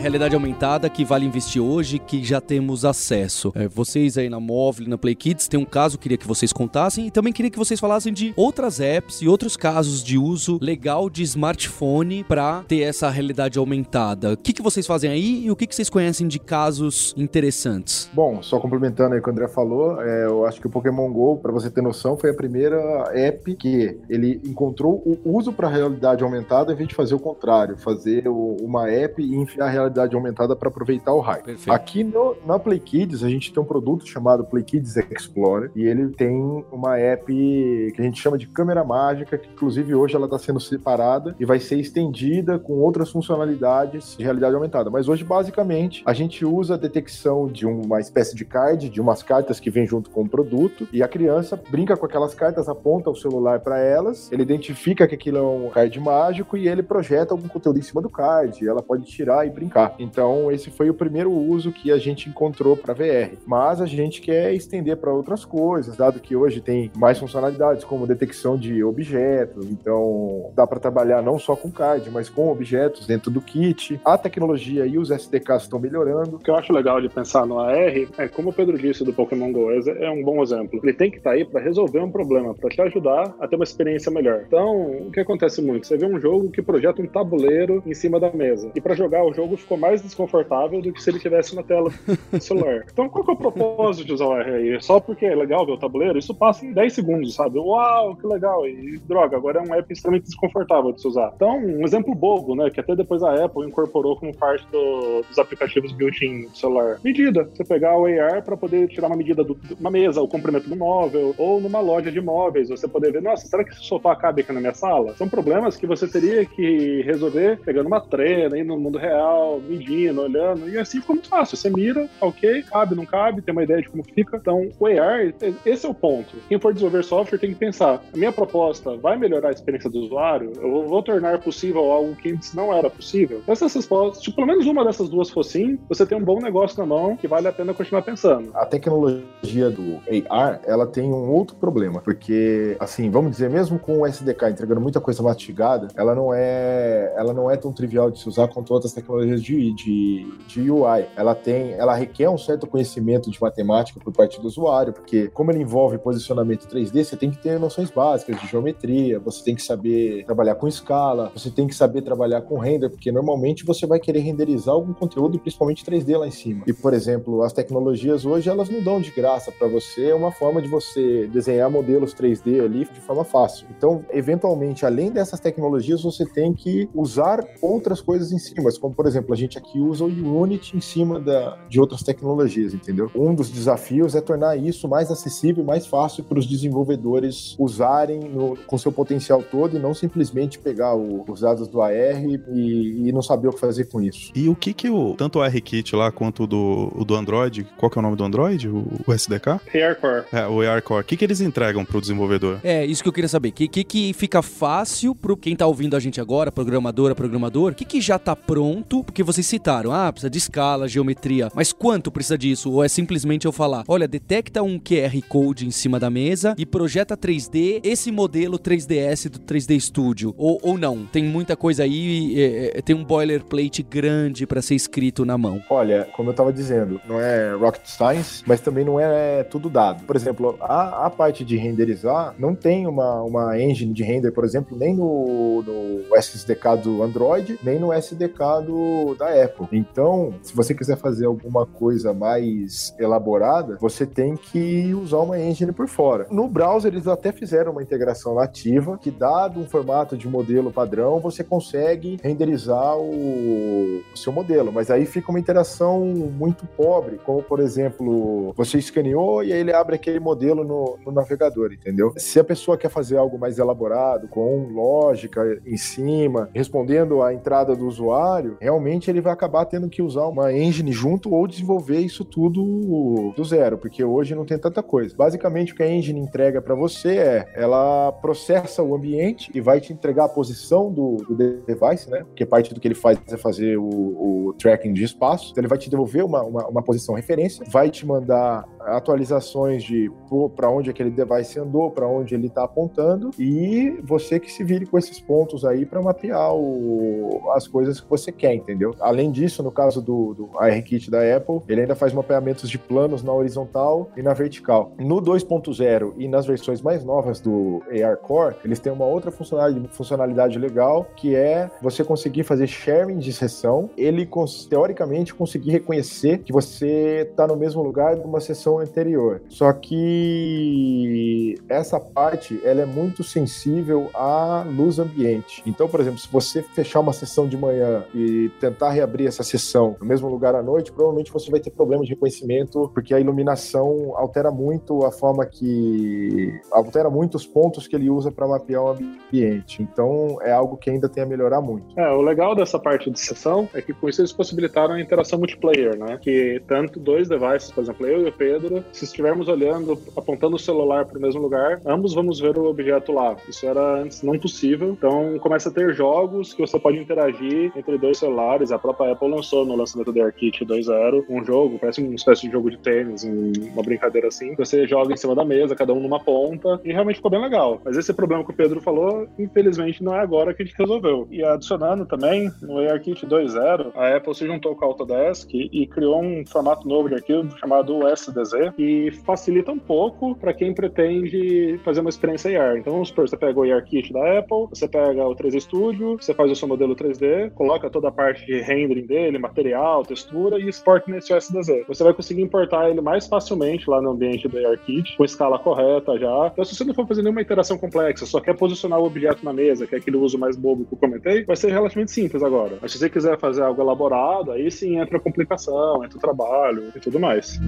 Realidade 0.09 0.35
aumentada 0.35 0.89
que 0.89 1.05
vale 1.05 1.27
investir 1.27 1.63
hoje, 1.63 1.99
que 1.99 2.25
já 2.25 2.41
temos 2.41 2.83
acesso. 2.87 3.53
É, 3.55 3.69
vocês 3.69 4.17
aí 4.17 4.31
na 4.31 4.41
Móvel, 4.41 4.89
na 4.89 4.97
Play 4.97 5.15
Kids, 5.15 5.49
tem 5.49 5.61
um 5.61 5.67
caso, 5.67 5.99
queria 5.99 6.17
que 6.17 6.27
vocês 6.27 6.51
contassem 6.51 7.09
e 7.09 7.11
também 7.11 7.31
queria 7.31 7.51
que 7.51 7.59
vocês 7.59 7.79
falassem 7.79 8.11
de 8.11 8.33
outras 8.35 8.81
apps 8.81 9.21
e 9.21 9.29
outros 9.29 9.55
casos 9.55 10.03
de 10.03 10.17
uso 10.17 10.59
legal 10.63 11.11
de 11.11 11.23
smartphone 11.25 12.25
para 12.25 12.65
ter 12.67 12.81
essa 12.81 13.11
realidade 13.11 13.59
aumentada. 13.59 14.33
O 14.33 14.37
que, 14.39 14.55
que 14.55 14.63
vocês 14.63 14.87
fazem 14.87 15.11
aí 15.11 15.45
e 15.45 15.51
o 15.51 15.57
que, 15.57 15.67
que 15.67 15.75
vocês 15.75 15.91
conhecem 15.91 16.27
de 16.27 16.39
casos 16.39 17.13
interessantes? 17.15 18.09
Bom, 18.15 18.43
só 18.43 18.59
complementando 18.59 19.13
aí 19.13 19.21
o 19.21 19.23
que 19.23 19.29
o 19.29 19.33
André 19.33 19.47
falou, 19.49 20.01
é, 20.01 20.25
eu 20.25 20.47
acho 20.47 20.59
que 20.59 20.67
o 20.67 20.71
Pokémon 20.71 21.13
GO, 21.13 21.37
para 21.37 21.53
você 21.53 21.69
ter 21.69 21.83
noção, 21.83 22.17
foi 22.17 22.31
a 22.31 22.35
primeira 22.35 22.79
app 23.13 23.55
que 23.57 23.99
ele 24.09 24.41
encontrou 24.47 25.03
o 25.05 25.37
uso 25.37 25.53
para 25.53 25.69
realidade 25.69 26.25
aumentada 26.25 26.73
em 26.73 26.77
vez 26.77 26.89
de 26.89 26.95
fazer 26.95 27.15
o 27.15 27.21
contrário, 27.21 27.77
fazer 27.77 28.27
uma 28.27 28.89
app 28.91 29.23
e 29.23 29.37
enfiar 29.37 29.67
a 29.67 29.71
realidade 29.71 29.98
aumentada 30.17 30.55
para 30.55 30.69
aproveitar 30.69 31.13
o 31.13 31.21
hype. 31.21 31.45
Perfeito. 31.45 31.73
Aqui 31.73 32.05
no, 32.05 32.37
na 32.47 32.59
Play 32.59 32.79
Kids, 32.79 33.23
a 33.23 33.29
gente 33.29 33.53
tem 33.53 33.63
um 33.63 33.67
produto 33.67 34.07
chamado 34.07 34.45
Play 34.45 34.63
Kids 34.63 34.97
Explorer 34.97 35.71
e 35.75 35.85
ele 35.85 36.09
tem 36.09 36.65
uma 36.71 36.99
app 36.99 37.27
que 37.27 37.95
a 37.99 38.03
gente 38.03 38.21
chama 38.21 38.39
de 38.39 38.47
câmera 38.47 38.85
mágica, 38.85 39.39
que 39.39 39.49
inclusive 39.49 39.95
hoje 39.95 40.17
ela 40.17 40.27
está 40.27 40.39
sendo 40.39 40.61
separada 40.61 41.35
e 41.39 41.45
vai 41.45 41.59
ser 41.59 41.77
estendida 41.77 42.59
com 42.59 42.75
outras 42.75 43.11
funcionalidades 43.11 44.17
de 44.17 44.25
realidade 44.25 44.55
aumentada. 44.55 44.91
Mas 44.91 45.09
hoje, 45.09 45.25
basicamente, 45.25 46.03
a 46.07 46.13
gente 46.13 46.45
usa 46.45 46.75
a 46.75 46.77
detecção 46.77 47.47
de 47.47 47.67
uma 47.67 48.01
espécie 48.01 48.35
de 48.35 48.45
card, 48.45 48.89
de 48.89 49.01
umas 49.01 49.23
cartas 49.23 49.61
que 49.61 49.71
vem 49.71 49.87
junto 49.87 50.11
com 50.11 50.23
o 50.23 50.29
produto, 50.29 50.89
e 50.93 51.03
a 51.03 51.09
criança 51.09 51.61
brinca 51.71 51.97
com 51.97 52.07
aquelas 52.07 52.35
cartas, 52.35 52.69
aponta 52.69 53.11
o 53.11 53.17
celular 53.17 53.61
para 53.61 53.79
elas, 53.79 54.31
ele 54.33 54.43
identifica 54.43 55.07
que 55.07 55.15
aquilo 55.15 55.39
é 55.39 55.43
um 55.43 55.71
card 55.71 55.99
mágico 56.01 56.57
e 56.57 56.69
ele 56.69 56.83
projeta 56.83 57.35
algum 57.35 57.49
conteúdo 57.49 57.79
em 57.79 57.83
cima 57.83 58.01
do 58.01 58.09
card. 58.09 58.67
Ela 58.67 58.83
pode 58.83 59.05
tirar 59.05 59.47
e 59.47 59.51
brincar. 59.51 59.88
Então, 59.99 60.51
esse 60.51 60.71
foi 60.71 60.91
o 60.91 60.95
primeiro 60.95 61.33
uso 61.33 61.73
que 61.73 61.91
a 61.93 61.99
gente 61.99 62.29
encontrou 62.29 62.77
para 62.77 62.95
VR. 62.95 63.37
Mas 63.47 63.81
a 63.81 63.87
gente 63.87 64.21
quer 64.21 64.53
estender 64.55 64.97
para 64.97 65.13
outras 65.13 65.45
coisas, 65.45 65.97
dado 65.97 66.21
que 66.21 66.37
hoje 66.37 66.61
tem 66.61 66.91
mais 66.97 67.19
funcionalidades, 67.19 67.85
como 67.85 68.07
detecção 68.07 68.57
de 68.57 68.83
objetos. 68.83 69.67
Então, 69.71 70.51
dá 70.55 70.67
para 70.67 70.81
trabalhar 70.81 71.23
não 71.23 71.39
só 71.39 71.55
com 71.57 71.71
card, 71.71 72.11
mas 72.11 72.29
com 72.29 72.51
objetos 72.51 73.07
dentro 73.07 73.31
do 73.31 73.41
kit. 73.41 74.01
A 74.05 74.17
tecnologia 74.19 74.87
e 74.87 74.99
os 74.99 75.11
SDKs 75.11 75.63
estão 75.63 75.79
melhorando. 75.79 76.37
O 76.37 76.39
que 76.39 76.51
eu 76.51 76.57
acho 76.57 76.73
legal 76.73 77.01
de 77.01 77.09
pensar 77.09 77.47
no 77.47 77.59
AR 77.59 78.09
é, 78.19 78.29
como 78.29 78.51
o 78.51 78.53
Pedro 78.53 78.79
disse 78.79 79.05
do 79.05 79.13
Pokémon 79.13 79.53
Go, 79.53 79.71
é 79.71 80.11
um 80.11 80.23
bom 80.23 80.43
exemplo. 80.43 80.81
Ele 80.83 80.93
tem 80.93 81.11
que 81.11 81.19
estar 81.19 81.31
tá 81.31 81.37
aí 81.37 81.45
para 81.45 81.61
resolver 81.61 82.01
um 82.01 82.11
problema, 82.11 82.55
para 82.55 82.69
te 82.69 82.81
ajudar 82.81 83.35
a 83.41 83.47
ter 83.47 83.57
uma 83.57 83.65
experiência 83.65 84.11
melhor. 84.11 84.45
Então, 84.47 85.07
o 85.07 85.11
que 85.11 85.21
acontece 85.21 85.63
muito? 85.63 85.87
Você 85.87 85.97
vê 85.97 86.07
um 86.07 86.21
jogo 86.21 86.51
que 86.51 86.63
projeta 86.63 87.03
um 87.03 87.07
tabuleiro 87.07 87.83
em 87.87 87.95
cima 87.95 88.19
da 88.21 88.31
mesa. 88.31 88.71
E 88.75 88.81
para 88.81 88.95
jogar 88.95 89.25
o 89.25 89.33
jogo 89.33 89.57
ficou 89.69 89.77
mais 89.77 90.01
desconfortável 90.01 90.81
do 90.81 90.93
que 90.93 91.03
se 91.03 91.11
ele 91.11 91.19
tivesse 91.19 91.55
na 91.55 91.63
tela 91.63 91.91
do 92.33 92.41
celular. 92.41 92.87
Então, 92.99 93.09
qual 93.09 93.25
que 93.25 93.31
é 93.31 93.35
o 93.35 93.37
propósito 93.37 94.07
de 94.07 94.13
usar 94.13 94.25
o 94.25 94.35
RAI? 94.35 94.81
Só 94.81 94.99
porque 94.99 95.27
é 95.27 95.35
legal 95.35 95.65
ver 95.65 95.73
o 95.73 95.79
tabuleiro? 95.79 96.19
Isso 96.19 96.35
passa 96.35 96.65
em 96.65 96.73
10 96.73 96.93
segundos, 96.93 97.35
sabe? 97.35 97.59
Uau, 97.59 98.17
que 98.17 98.27
legal! 98.27 98.67
E 98.67 98.99
droga, 99.07 99.37
agora 99.37 99.61
é 99.61 99.63
um 99.63 99.75
app 99.75 99.93
extremamente 99.93 100.25
desconfortável 100.25 100.93
de 100.93 101.01
se 101.01 101.07
usar. 101.07 101.33
Então, 101.37 101.59
um 101.59 101.85
exemplo 101.85 102.15
bobo, 102.15 102.55
né? 102.55 102.71
Que 102.71 102.81
até 102.81 102.97
depois 102.97 103.23
a 103.23 103.45
Apple 103.45 103.67
incorporou 103.67 104.17
como 104.17 104.35
parte 104.37 104.67
do, 104.73 105.23
dos 105.23 105.39
aplicativos 105.39 105.93
built-in 105.93 106.49
do 106.49 106.57
celular. 106.57 106.99
Medida. 107.05 107.49
Você 107.55 107.65
pegar 107.65 107.97
o 107.97 108.07
AR 108.07 108.43
para 108.43 108.57
poder 108.57 108.89
tirar 108.89 109.09
uma 109.09 109.17
medida 109.17 109.45
de 109.45 109.55
uma 109.79 109.91
mesa, 109.91 110.21
o 110.21 110.29
comprimento 110.29 110.69
do 110.69 110.77
móvel, 110.77 111.35
ou 111.39 111.61
numa 111.61 111.81
loja 111.81 112.11
de 112.11 112.21
móveis, 112.21 112.69
você 112.69 112.89
poder 112.89 113.13
ver, 113.13 113.23
nossa, 113.23 113.47
será 113.47 113.63
que 113.65 113.71
esse 113.71 113.85
sofá 113.85 114.17
cabe 114.17 114.43
aqui 114.43 114.53
na 114.53 114.61
minha 114.61 114.75
sala? 114.75 115.15
São 115.15 115.29
problemas 115.29 115.77
que 115.77 115.87
você 115.87 116.09
teria 116.09 116.45
que 116.45 117.03
resolver 117.03 117.61
pegando 117.65 117.87
uma 117.87 118.01
trena, 118.01 118.57
aí 118.57 118.65
no 118.65 118.79
mundo 118.79 118.99
real, 118.99 119.58
medindo, 119.61 120.21
olhando, 120.21 120.69
e 120.69 120.79
assim 120.79 121.01
ficou 121.01 121.17
muito 121.17 121.29
fácil. 121.29 121.57
Você 121.57 121.71
mira, 121.71 122.09
ok, 122.21 122.63
cabe, 122.63 122.95
não 122.95 123.07
cabe, 123.07 123.43
tem 123.43 123.53
uma 123.53 123.65
ideia 123.65 123.83
de 123.83 123.89
como 123.89 124.05
fica. 124.05 124.37
Então, 124.37 124.69
o 124.79 124.87
AR, 124.87 125.33
esse 125.65 125.87
é 125.87 125.89
o 125.89 125.95
ponto. 125.95 126.37
Quem 126.49 126.59
for 126.59 126.73
desenvolver 126.73 127.05
software 127.05 127.39
tem 127.39 127.51
que 127.51 127.57
pensar: 127.57 128.03
a 128.13 128.17
minha 128.17 128.33
proposta 128.33 128.97
vai 128.97 129.17
melhorar 129.17 129.49
a 129.49 129.53
experiência 129.53 129.91
do 129.91 130.01
usuário? 130.01 130.53
Eu 130.61 130.87
vou 130.87 131.03
tornar 131.03 131.41
possível 131.41 131.91
algo 131.91 132.15
que 132.17 132.31
antes 132.31 132.55
não 132.55 132.73
era 132.73 132.89
possível? 132.91 133.43
Essas 133.47 133.75
respostas, 133.75 134.25
se 134.25 134.33
pelo 134.33 134.47
menos 134.47 134.67
uma 134.67 134.85
dessas 134.85 135.09
duas 135.09 135.31
for 135.31 135.43
sim, 135.43 135.79
você 135.89 136.07
tem 136.07 136.17
um 136.17 136.25
bom 136.25 136.41
negócio 136.41 136.79
na 136.79 136.87
mão 136.87 137.17
que 137.17 137.29
vale 137.29 137.49
a 137.49 137.53
pena 137.53 137.75
continuar 137.75 138.03
pensando. 138.03 138.51
A 138.55 138.67
tecnologia 138.67 139.71
do 139.71 140.01
AR, 140.29 140.61
ela 140.67 140.87
tem 140.87 141.05
um 141.05 141.31
outro 141.31 141.57
problema, 141.57 142.01
porque, 142.01 142.77
assim, 142.79 143.11
vamos 143.11 143.33
dizer, 143.33 143.51
mesmo 143.51 143.79
com 143.79 144.01
o 144.01 144.07
SDK 144.07 144.51
entregando 144.51 144.81
muita 144.81 145.01
coisa 145.01 145.23
mastigada, 145.23 145.89
ela 145.97 146.15
não 146.15 146.33
é, 146.33 147.13
ela 147.17 147.33
não 147.33 147.51
é 147.51 147.57
tão 147.57 147.73
trivial 147.73 148.11
de 148.11 148.21
se 148.21 148.29
usar 148.29 148.49
quanto 148.49 148.73
outras 148.73 148.93
tecnologias 148.93 149.43
de, 149.49 149.73
de, 149.73 150.27
de 150.47 150.71
UI. 150.71 151.07
Ela 151.17 151.35
tem, 151.35 151.73
ela 151.73 151.95
requer 151.95 152.29
um 152.29 152.37
certo 152.37 152.67
conhecimento 152.67 153.31
de 153.31 153.41
matemática 153.41 153.99
por 153.99 154.13
parte 154.13 154.41
do 154.41 154.47
usuário, 154.47 154.93
porque 154.93 155.29
como 155.29 155.51
ele 155.51 155.63
envolve 155.63 155.97
posicionamento 155.97 156.67
3D, 156.67 157.05
você 157.05 157.17
tem 157.17 157.31
que 157.31 157.39
ter 157.39 157.59
noções 157.59 157.91
básicas 157.91 158.39
de 158.41 158.47
geometria, 158.47 159.19
você 159.19 159.43
tem 159.43 159.55
que 159.55 159.63
saber 159.63 160.25
trabalhar 160.25 160.55
com 160.57 160.69
escala, 160.69 161.33
você 161.35 161.51
tem 161.51 161.67
que 161.67 161.75
saber 161.75 162.03
trabalhar 162.03 162.43
com 162.43 162.59
render, 162.59 162.91
porque 162.91 163.11
normalmente 163.11 163.65
você 163.65 163.87
vai 163.87 163.99
querer 163.99 164.21
renderizar 164.21 164.75
algum 164.75 164.93
conteúdo, 164.93 165.39
principalmente 165.39 165.85
3D 165.85 166.19
lá 166.19 166.27
em 166.27 166.31
cima. 166.31 166.65
E, 166.67 166.73
por 166.73 166.93
exemplo, 166.93 167.43
as 167.43 167.53
tecnologias 167.53 168.27
hoje, 168.27 168.51
elas 168.51 168.69
não 168.69 168.83
dão 168.83 169.01
de 169.01 169.11
graça 169.11 169.51
para 169.51 169.69
você 169.69 170.13
uma 170.13 170.31
forma 170.31 170.61
de 170.61 170.69
você 170.69 171.27
desenhar 171.29 171.71
modelos 171.71 172.15
3D 172.15 172.63
ali 172.63 172.85
de 172.85 173.01
forma 173.01 173.25
fácil. 173.25 173.67
Então, 173.77 174.05
eventualmente, 174.11 174.85
além 174.85 175.11
dessas 175.11 175.41
tecnologias, 175.41 176.03
você 176.03 176.27
tem 176.27 176.53
que 176.53 176.89
usar 176.95 177.45
outras 177.63 178.01
coisas 178.01 178.33
em 178.33 178.39
cima, 178.39 178.71
como, 178.81 178.95
por 178.95 179.07
exemplo, 179.07 179.33
a 179.33 179.38
gente 179.39 179.59
aqui 179.59 179.79
usa 179.79 180.05
o 180.05 180.41
Unity 180.41 180.77
em 180.77 180.81
cima 180.81 181.21
da, 181.21 181.57
de 181.69 181.81
outras 181.81 182.03
tecnologias, 182.03 182.75
entendeu? 182.75 183.11
Um 183.15 183.35
dos 183.35 183.51
desafios 183.51 184.15
é 184.15 184.21
tornar 184.21 184.57
isso 184.57 184.89
mais 184.89 185.11
acessível 185.11 185.63
e 185.63 185.67
mais 185.67 185.87
fácil 185.87 186.25
para 186.25 186.39
os 186.39 186.47
desenvolvedores 186.47 187.57
usarem 187.59 188.21
no, 188.21 188.57
com 188.67 188.79
seu 188.79 188.93
potencial 188.93 189.43
todo 189.43 189.77
e 189.77 189.79
não 189.79 189.95
simplesmente 189.95 190.59
pegar 190.59 190.95
o, 190.95 191.25
os 191.29 191.41
dados 191.41 191.69
do 191.69 191.81
AR 191.81 191.93
e, 191.93 193.09
e, 193.09 193.13
não 193.13 193.23
saber 193.23 193.49
o 193.49 193.53
que 193.53 193.61
fazer 193.61 193.85
com 193.87 194.01
isso. 194.01 194.31
E 194.35 194.49
o 194.49 194.55
que 194.55 194.73
que 194.73 194.89
o, 194.89 195.15
tanto 195.15 195.39
o 195.39 195.43
ARKit 195.43 195.95
lá 195.95 196.11
quanto 196.11 196.45
o 196.45 196.47
do, 196.47 196.93
o 196.95 197.05
do 197.05 197.15
Android, 197.15 197.67
qual 197.77 197.91
que 197.91 197.99
é 197.99 198.01
o 198.01 198.03
nome 198.03 198.17
do 198.17 198.25
Android? 198.25 198.69
O, 198.69 198.87
o 199.07 199.13
SDK? 199.13 199.61
ARCore. 199.75 200.25
É, 200.33 200.47
o 200.47 200.61
ARCore. 200.61 201.03
O 201.03 201.05
que 201.05 201.17
que 201.17 201.25
eles 201.25 201.41
entregam 201.41 201.85
para 201.85 201.99
o 201.99 202.01
desenvolvedor? 202.01 202.61
É, 202.63 202.85
isso 202.85 203.03
que 203.03 203.09
eu 203.09 203.13
queria 203.13 203.29
saber. 203.29 203.49
O 203.49 203.53
que, 203.53 203.69
que 203.69 203.85
que 203.85 204.13
fica 204.13 204.43
fácil 204.43 205.15
para 205.15 205.37
quem 205.37 205.57
tá 205.57 205.67
ouvindo 205.67 205.97
a 205.97 206.01
gente 206.01 206.21
agora, 206.21 206.53
programadora, 206.53 207.15
programador, 207.15 207.73
o 207.73 207.75
que 207.75 207.85
que 207.85 208.01
já 208.01 208.19
tá 208.19 208.35
pronto? 208.35 209.03
Porque 209.05 209.23
vocês 209.29 209.47
citaram, 209.47 209.93
ah, 209.93 210.11
precisa 210.11 210.31
de 210.31 210.39
escala, 210.39 210.89
geometria, 210.89 211.51
mas 211.55 211.71
quanto 211.71 212.11
precisa 212.11 212.39
disso? 212.39 212.73
Ou 212.73 212.83
é 212.83 212.89
simplesmente 212.89 213.45
eu 213.45 213.53
falar, 213.53 213.85
olha, 213.87 214.09
detecta 214.09 214.63
um 214.63 214.81
QR 214.81 215.21
Code 215.29 215.67
em 215.67 215.71
cima 215.71 216.01
da 216.01 216.09
mesa 216.09 216.55
e 216.57 216.65
projeta 216.65 217.15
3D 217.15 217.83
esse 217.85 218.11
modelo 218.11 218.59
3DS 218.59 219.29
do 219.29 219.39
3D 219.39 219.79
Studio? 219.81 220.35
Ou, 220.39 220.59
ou 220.63 220.79
não? 220.79 221.05
Tem 221.05 221.23
muita 221.23 221.55
coisa 221.57 221.83
aí, 221.83 222.41
é, 222.41 222.79
é, 222.79 222.81
tem 222.81 222.97
um 222.97 223.05
boilerplate 223.05 223.83
grande 223.83 224.47
para 224.47 224.63
ser 224.63 224.75
escrito 224.75 225.27
na 225.27 225.37
mão. 225.37 225.63
Olha, 225.69 226.09
como 226.17 226.31
eu 226.31 226.35
tava 226.35 226.51
dizendo, 226.51 226.99
não 227.07 227.21
é 227.21 227.53
rocket 227.53 227.87
science, 227.87 228.43
mas 228.47 228.63
também 228.63 228.83
não 228.83 228.99
é 228.99 229.45
tudo 229.45 229.69
dado. 229.69 230.05
Por 230.05 230.17
exemplo, 230.17 230.57
a, 230.59 231.05
a 231.05 231.11
parte 231.11 231.45
de 231.45 231.59
renderizar 231.59 232.35
não 232.39 232.55
tem 232.55 232.87
uma, 232.87 233.23
uma 233.23 233.61
engine 233.61 233.93
de 233.93 234.03
render, 234.03 234.33
por 234.33 234.45
exemplo, 234.47 234.75
nem 234.75 234.97
no, 234.97 235.63
no 235.63 236.17
SDK 236.17 236.79
do 236.83 237.03
Android, 237.03 237.59
nem 237.63 237.79
no 237.79 237.93
SDK 237.93 238.65
do, 238.65 239.18
da 239.19 239.45
Apple. 239.45 239.67
Então, 239.73 240.33
se 240.43 240.55
você 240.55 240.75
quiser 240.75 240.97
fazer 240.97 241.27
alguma 241.27 241.67
coisa 241.67 242.15
mais 242.15 242.95
elaborada, 242.99 243.77
você 243.81 244.07
tem 244.07 244.37
que 244.37 244.95
usar 244.95 245.19
uma 245.19 245.39
engine 245.39 245.73
por 245.73 245.89
fora. 245.89 246.27
No 246.31 246.49
browser, 246.49 246.93
eles 246.93 247.07
até 247.07 247.33
fizeram 247.33 247.73
uma 247.73 247.83
integração 247.83 248.35
nativa 248.35 248.97
que, 248.99 249.11
dado 249.11 249.61
um 249.61 249.67
formato 249.67 250.17
de 250.17 250.29
modelo 250.29 250.73
padrão, 250.73 251.19
você 251.19 251.43
consegue 251.43 252.19
renderizar 252.23 252.97
o, 252.97 254.03
o 254.13 254.17
seu 254.17 254.33
modelo. 254.33 254.73
Mas 254.73 254.91
aí 254.91 255.05
fica 255.05 255.31
uma 255.31 255.41
interação 255.41 256.07
muito 256.07 256.67
pobre, 256.77 257.19
como, 257.25 257.43
por 257.43 257.61
exemplo, 257.61 258.53
você 258.57 258.79
escaneou 258.79 259.43
e 259.43 259.53
aí 259.53 259.61
ele 259.61 259.73
abre 259.73 259.97
aquele 259.97 260.21
modelo 260.21 260.65
no, 260.65 260.99
no 261.05 261.13
navegador, 261.13 261.73
entendeu? 261.73 262.13
Se 262.17 262.39
a 262.39 262.45
pessoa 262.45 262.77
quer 262.77 262.89
fazer 262.89 263.17
algo 263.17 263.39
mais 263.39 263.59
elaborado, 263.59 264.29
com 264.29 264.69
lógica 264.73 265.61
em 265.67 265.77
cima, 265.77 266.49
respondendo 266.55 267.23
à 267.23 267.33
entrada 267.33 267.75
do 267.75 267.87
usuário, 267.87 268.57
realmente 268.61 269.08
ele 269.11 269.21
vai 269.21 269.33
acabar 269.33 269.65
tendo 269.65 269.89
que 269.89 270.03
usar 270.03 270.27
uma 270.27 270.53
engine 270.53 270.93
junto 270.93 271.33
ou 271.33 271.47
desenvolver 271.47 272.01
isso 272.01 272.25
tudo 272.25 273.33
do 273.37 273.45
zero, 273.45 273.79
porque 273.79 274.03
hoje 274.05 274.35
não 274.35 274.45
tem 274.45 274.59
tanta 274.59 274.83
coisa. 274.83 275.15
Basicamente, 275.17 275.73
o 275.73 275.77
que 275.77 275.83
a 275.83 275.91
engine 275.91 276.21
entrega 276.21 276.61
para 276.61 276.75
você 276.75 277.17
é, 277.17 277.53
ela 277.55 278.13
processa 278.13 278.83
o 278.83 278.95
ambiente 278.95 279.51
e 279.55 279.61
vai 279.61 279.81
te 279.81 279.93
entregar 279.93 280.25
a 280.25 280.29
posição 280.29 280.93
do, 280.93 281.17
do 281.17 281.35
device, 281.35 282.11
né? 282.11 282.25
Porque 282.25 282.45
parte 282.47 282.73
do 282.73 282.81
que 282.81 282.89
ele 282.89 282.95
faz 282.95 283.19
é 283.31 283.37
fazer 283.37 283.79
o, 283.79 284.49
o 284.49 284.55
tracking 284.59 284.93
de 284.93 285.05
espaço. 285.05 285.51
Então, 285.51 285.61
ele 285.61 285.69
vai 285.69 285.79
te 285.79 285.91
devolver 285.91 286.25
uma, 286.25 286.43
uma, 286.43 286.69
uma 286.69 286.83
posição 286.83 287.15
referência, 287.15 287.65
vai 287.69 287.91
te 287.91 288.07
mandar 288.07 288.65
atualizações 288.97 289.83
de 289.83 290.11
para 290.55 290.71
onde 290.71 290.91
aquele 290.91 291.11
device 291.11 291.59
andou, 291.59 291.91
para 291.91 292.07
onde 292.07 292.35
ele 292.35 292.47
está 292.47 292.65
apontando, 292.65 293.31
e 293.39 293.99
você 294.03 294.39
que 294.39 294.51
se 294.51 294.63
vire 294.63 294.87
com 294.87 294.99
esses 294.99 295.21
pontos 295.21 295.65
aí 295.65 295.87
para 295.87 296.01
mapear 296.03 296.55
o, 296.55 297.51
as 297.55 297.67
coisas 297.67 298.01
que 298.01 298.09
você 298.09 298.31
quer, 298.31 298.55
entendeu? 298.55 298.95
Além 299.01 299.31
disso, 299.31 299.63
no 299.63 299.71
caso 299.71 300.01
do, 300.01 300.35
do 300.35 300.51
ARKit 300.59 301.11
da 301.11 301.21
Apple, 301.37 301.61
ele 301.69 301.83
ainda 301.83 301.95
faz 301.95 302.13
mapeamentos 302.13 302.69
de 302.69 302.79
planos 302.79 303.23
na 303.23 303.33
horizontal 303.33 304.11
e 304.17 304.23
na 304.23 304.35
vertical. 304.35 304.93
No 304.99 305.21
2.0 305.21 306.15
e 306.17 306.29
nas 306.29 306.47
versões 306.47 306.83
mais 306.83 307.05
novas 307.05 307.41
do 307.41 307.83
AR 307.91 308.17
Core, 308.19 308.57
eles 308.65 308.81
têm 308.81 308.93
uma 308.93 309.07
outra 309.07 309.31
funcionalidade, 309.31 310.59
legal, 310.59 311.07
que 311.17 311.35
é 311.35 311.71
você 311.81 312.03
conseguir 312.05 312.43
fazer 312.43 312.67
sharing 312.67 313.19
de 313.19 313.33
sessão, 313.33 313.91
ele 313.97 314.29
teoricamente 314.69 315.35
conseguir 315.35 315.71
reconhecer 315.71 316.39
que 316.39 316.53
você 316.53 317.27
está 317.31 317.47
no 317.47 317.57
mesmo 317.57 317.83
lugar 317.83 318.17
de 318.17 318.23
uma 318.23 318.41
sessão 318.41 318.78
anterior. 318.81 319.43
Só 319.49 319.73
que 319.73 321.57
essa 321.69 321.99
parte 321.99 322.61
ela 322.65 322.83
é 322.83 322.87
muito 322.87 323.23
sensível 323.23 324.11
à 324.15 324.65
luz 324.67 324.99
ambiente. 324.99 325.63
Então, 325.67 325.89
por 325.89 326.01
exemplo, 326.01 326.19
se 326.19 326.29
você 326.31 326.63
fechar 326.63 327.01
uma 327.01 327.13
sessão 327.13 327.47
de 327.49 327.57
manhã 327.57 328.05
e 328.15 328.51
tentar 328.61 328.91
reabrir 328.91 329.27
essa 329.27 329.43
sessão 329.43 329.97
no 330.01 330.07
mesmo 330.07 330.29
lugar 330.29 330.55
à 330.55 330.63
noite, 330.63 330.93
provavelmente 330.93 331.33
você 331.33 331.51
vai 331.51 331.61
ter 331.61 331.71
problemas 331.71 332.07
de 332.07 332.15
reconhecimento, 332.15 332.91
porque 332.95 333.15
a 333.15 333.21
iluminação 333.21 334.13
altera 334.17 334.51
muito 334.51 335.05
a 335.05 335.13
forma 335.13 335.45
que 335.47 336.53
altera 336.71 337.11
muito 337.11 337.37
os 337.37 337.47
pontos 337.47 337.87
que 337.87 337.97
ele 337.97 338.11
usa 338.11 338.31
para 338.31 338.47
mapear 338.47 338.83
o 338.83 338.89
ambiente. 338.89 339.83
Então, 339.83 340.39
é 340.43 340.53
algo 340.53 340.77
que 340.77 340.91
ainda 340.91 341.09
tem 341.09 341.23
a 341.23 341.27
melhorar 341.27 341.61
muito. 341.61 341.99
É, 341.99 342.11
o 342.11 342.21
legal 342.21 342.55
dessa 342.55 342.79
parte 342.79 343.11
de 343.11 343.19
sessão 343.19 343.69
é 343.75 343.83
que 343.83 343.93
com 343.93 344.09
isso 344.09 344.21
eles 344.21 344.33
possibilitaram 344.33 344.95
a 344.95 345.01
interação 345.01 345.39
multiplayer, 345.39 345.97
né? 345.97 346.19
Que 346.21 346.63
tanto 346.67 346.99
dois 346.99 347.29
devices, 347.29 347.71
por 347.71 347.83
exemplo, 347.83 348.07
eu 348.07 348.27
e 348.27 348.29
o 348.29 348.33
Pedro, 348.33 348.68
se 348.93 349.05
estivermos 349.05 349.49
olhando, 349.49 349.99
apontando 350.17 350.57
o 350.57 350.59
celular 350.59 351.07
para 351.07 351.19
o 351.19 351.21
mesmo 351.21 351.41
lugar, 351.41 351.81
ambos 351.87 352.15
vamos 352.15 352.41
ver 352.41 352.57
o 352.59 352.67
objeto 352.67 353.13
lá. 353.13 353.37
Isso 353.49 353.67
era 353.67 354.03
antes 354.03 354.23
não 354.23 354.39
possível. 354.39 354.91
Então 354.91 355.39
começa 355.39 355.69
a 355.69 355.73
ter 355.73 355.95
jogos 355.95 356.55
que 356.55 356.61
você 356.61 356.79
pode 356.79 356.99
interagir 356.99 357.73
entre 357.77 357.99
dois 357.99 358.19
celulares. 358.19 358.73
A 358.73 358.79
própria 358.79 359.13
Apple 359.13 359.29
lançou 359.29 359.65
no 359.65 359.77
lançamento 359.77 360.13
do 360.13 360.23
AirKit 360.23 360.65
2.0 360.65 361.25
um 361.29 361.45
jogo, 361.45 361.79
parece 361.79 362.03
uma 362.03 362.15
espécie 362.15 362.43
de 362.43 362.53
jogo 362.53 362.71
de 362.71 362.79
tênis, 362.79 363.25
uma 363.25 363.83
brincadeira 363.83 364.29
assim. 364.29 364.55
Você 364.57 364.87
joga 364.87 365.13
em 365.13 365.17
cima 365.17 365.35
da 365.35 365.45
mesa, 365.45 365.75
cada 365.75 365.93
um 365.93 366.01
numa 366.01 366.21
ponta, 366.21 366.81
e 366.85 366.93
realmente 366.93 367.17
ficou 367.17 367.31
bem 367.31 367.41
legal. 367.41 367.81
Mas 367.85 367.97
esse 367.97 368.13
problema 368.13 368.45
que 368.45 368.51
o 368.51 368.55
Pedro 368.55 368.81
falou, 368.81 369.29
infelizmente 369.39 370.03
não 370.03 370.15
é 370.15 370.21
agora 370.21 370.55
que 370.55 370.63
a 370.63 370.67
gente 370.67 370.77
resolveu. 370.79 371.27
E 371.31 371.45
adicionando 371.45 372.07
também, 372.07 372.51
no 372.63 372.79
AirKit 372.79 373.27
2.0, 373.27 373.93
a 373.95 374.17
Apple 374.17 374.35
se 374.35 374.47
juntou 374.47 374.75
com 374.75 374.85
a 374.85 374.89
Autodesk 374.89 375.53
e 375.53 375.87
criou 375.87 376.23
um 376.23 376.45
formato 376.47 376.87
novo 376.87 377.09
de 377.09 377.15
arquivo 377.17 377.57
chamado 377.59 377.97
USDZ, 377.97 378.48
que 378.77 379.11
facilita 379.25 379.73
um 379.73 379.79
pouco 379.79 380.35
para 380.35 380.53
quem 380.53 380.73
pretende 380.73 381.79
fazer 381.85 382.01
uma 382.01 382.11
experiência 382.11 382.61
AR. 382.61 382.77
Então 382.77 382.93
vamos 382.93 383.09
supor, 383.09 383.29
você 383.29 383.37
pega 383.37 383.59
o 383.59 383.63
ARKit 383.63 384.13
da 384.13 384.39
Apple, 384.39 384.69
você 384.71 384.89
pega 384.89 385.27
o 385.27 385.35
3D 385.35 385.61
Studio, 385.61 386.17
você 386.21 386.35
faz 386.35 386.51
o 386.51 386.57
seu 386.57 386.69
modelo 386.69 386.95
3D, 386.95 387.51
coloca 387.53 387.91
toda 387.91 388.09
a 388.09 388.13
parte 388.13 388.45
de 388.47 388.61
rendering 388.61 389.07
dele, 389.07 389.39
material, 389.39 390.03
textura 390.03 390.59
e 390.59 390.69
exporta 390.69 391.11
nesse 391.11 391.33
USDZ. 391.33 391.87
Você 391.87 392.05
vai 392.05 392.13
conseguir 392.13 392.43
importar 392.43 392.91
ele 392.91 393.01
mais 393.01 393.27
facilmente 393.27 393.89
lá 393.89 394.01
no 394.01 394.11
ambiente 394.11 394.49
do 394.49 394.59
ARKit, 394.67 395.17
com 395.17 395.25
escala 395.25 395.59
correta 395.59 396.19
já. 396.19 396.51
Então 396.53 396.65
se 396.65 396.75
você 396.75 396.85
não 396.85 396.95
for 396.95 397.07
fazer 397.07 397.23
nenhuma 397.23 397.43
interação 397.43 397.79
complexa, 397.79 398.27
só 398.27 398.41
quer 398.41 398.57
posicionar 398.57 398.99
o 398.99 399.05
objeto 399.05 399.45
na 399.45 399.53
mesa, 399.53 399.87
que 399.87 399.95
é 399.95 399.99
aquele 399.99 400.17
uso 400.17 400.39
mais 400.39 400.57
bobo 400.57 400.85
que 400.85 400.95
eu 400.95 400.99
comentei, 400.99 401.45
vai 401.45 401.57
ser 401.57 401.71
relativamente 401.71 402.13
simples 402.13 402.43
agora. 402.43 402.79
Mas 402.81 402.93
se 402.93 402.99
você 402.99 403.09
quiser 403.09 403.39
fazer 403.39 403.63
algo 403.63 403.81
elaborado, 403.81 404.53
aí 404.53 404.71
sim 404.71 404.99
entra 404.99 405.19
a 405.19 405.21
complicação, 405.21 406.05
entra 406.05 406.17
o 406.17 406.21
trabalho 406.21 406.93
e 406.95 407.01
tudo 407.01 407.19
mais. 407.19 407.59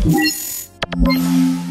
Thank 0.00 0.28
you. 1.06 1.67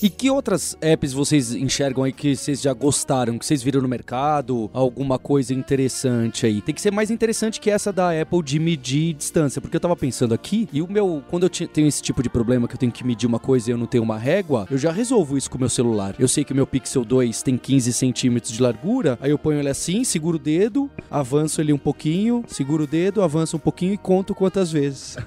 E 0.00 0.08
que 0.08 0.30
outras 0.30 0.76
apps 0.80 1.12
vocês 1.12 1.52
enxergam 1.52 2.04
aí 2.04 2.12
que 2.12 2.36
vocês 2.36 2.60
já 2.62 2.72
gostaram, 2.72 3.36
que 3.36 3.44
vocês 3.44 3.62
viram 3.62 3.80
no 3.82 3.88
mercado? 3.88 4.70
Alguma 4.72 5.18
coisa 5.18 5.52
interessante 5.52 6.46
aí? 6.46 6.60
Tem 6.60 6.74
que 6.74 6.80
ser 6.80 6.92
mais 6.92 7.10
interessante 7.10 7.60
que 7.60 7.68
essa 7.68 7.92
da 7.92 8.10
Apple 8.20 8.42
de 8.42 8.60
medir 8.60 9.14
distância, 9.14 9.60
porque 9.60 9.76
eu 9.76 9.80
tava 9.80 9.96
pensando 9.96 10.32
aqui 10.32 10.68
e 10.72 10.80
o 10.80 10.90
meu, 10.90 11.22
quando 11.28 11.44
eu 11.44 11.50
tenho 11.50 11.88
esse 11.88 12.00
tipo 12.00 12.22
de 12.22 12.28
problema 12.28 12.68
que 12.68 12.74
eu 12.74 12.78
tenho 12.78 12.92
que 12.92 13.04
medir 13.04 13.26
uma 13.26 13.40
coisa 13.40 13.70
e 13.70 13.72
eu 13.72 13.78
não 13.78 13.86
tenho 13.86 14.04
uma 14.04 14.18
régua, 14.18 14.68
eu 14.70 14.78
já 14.78 14.92
resolvo 14.92 15.36
isso 15.36 15.50
com 15.50 15.56
o 15.56 15.60
meu 15.60 15.68
celular. 15.68 16.14
Eu 16.18 16.28
sei 16.28 16.44
que 16.44 16.52
o 16.52 16.56
meu 16.56 16.66
Pixel 16.66 17.04
2 17.04 17.42
tem 17.42 17.56
15 17.56 17.92
centímetros 17.92 18.52
de 18.52 18.62
largura, 18.62 19.18
aí 19.20 19.30
eu 19.30 19.38
ponho 19.38 19.58
ele 19.58 19.68
assim, 19.68 20.04
seguro 20.04 20.36
o 20.36 20.40
dedo, 20.40 20.88
avanço 21.10 21.60
ele 21.60 21.72
um 21.72 21.78
pouquinho, 21.78 22.44
seguro 22.46 22.84
o 22.84 22.86
dedo, 22.86 23.20
avanço 23.20 23.56
um 23.56 23.60
pouquinho 23.60 23.94
e 23.94 23.98
conto 23.98 24.34
quantas 24.34 24.70
vezes. 24.70 25.16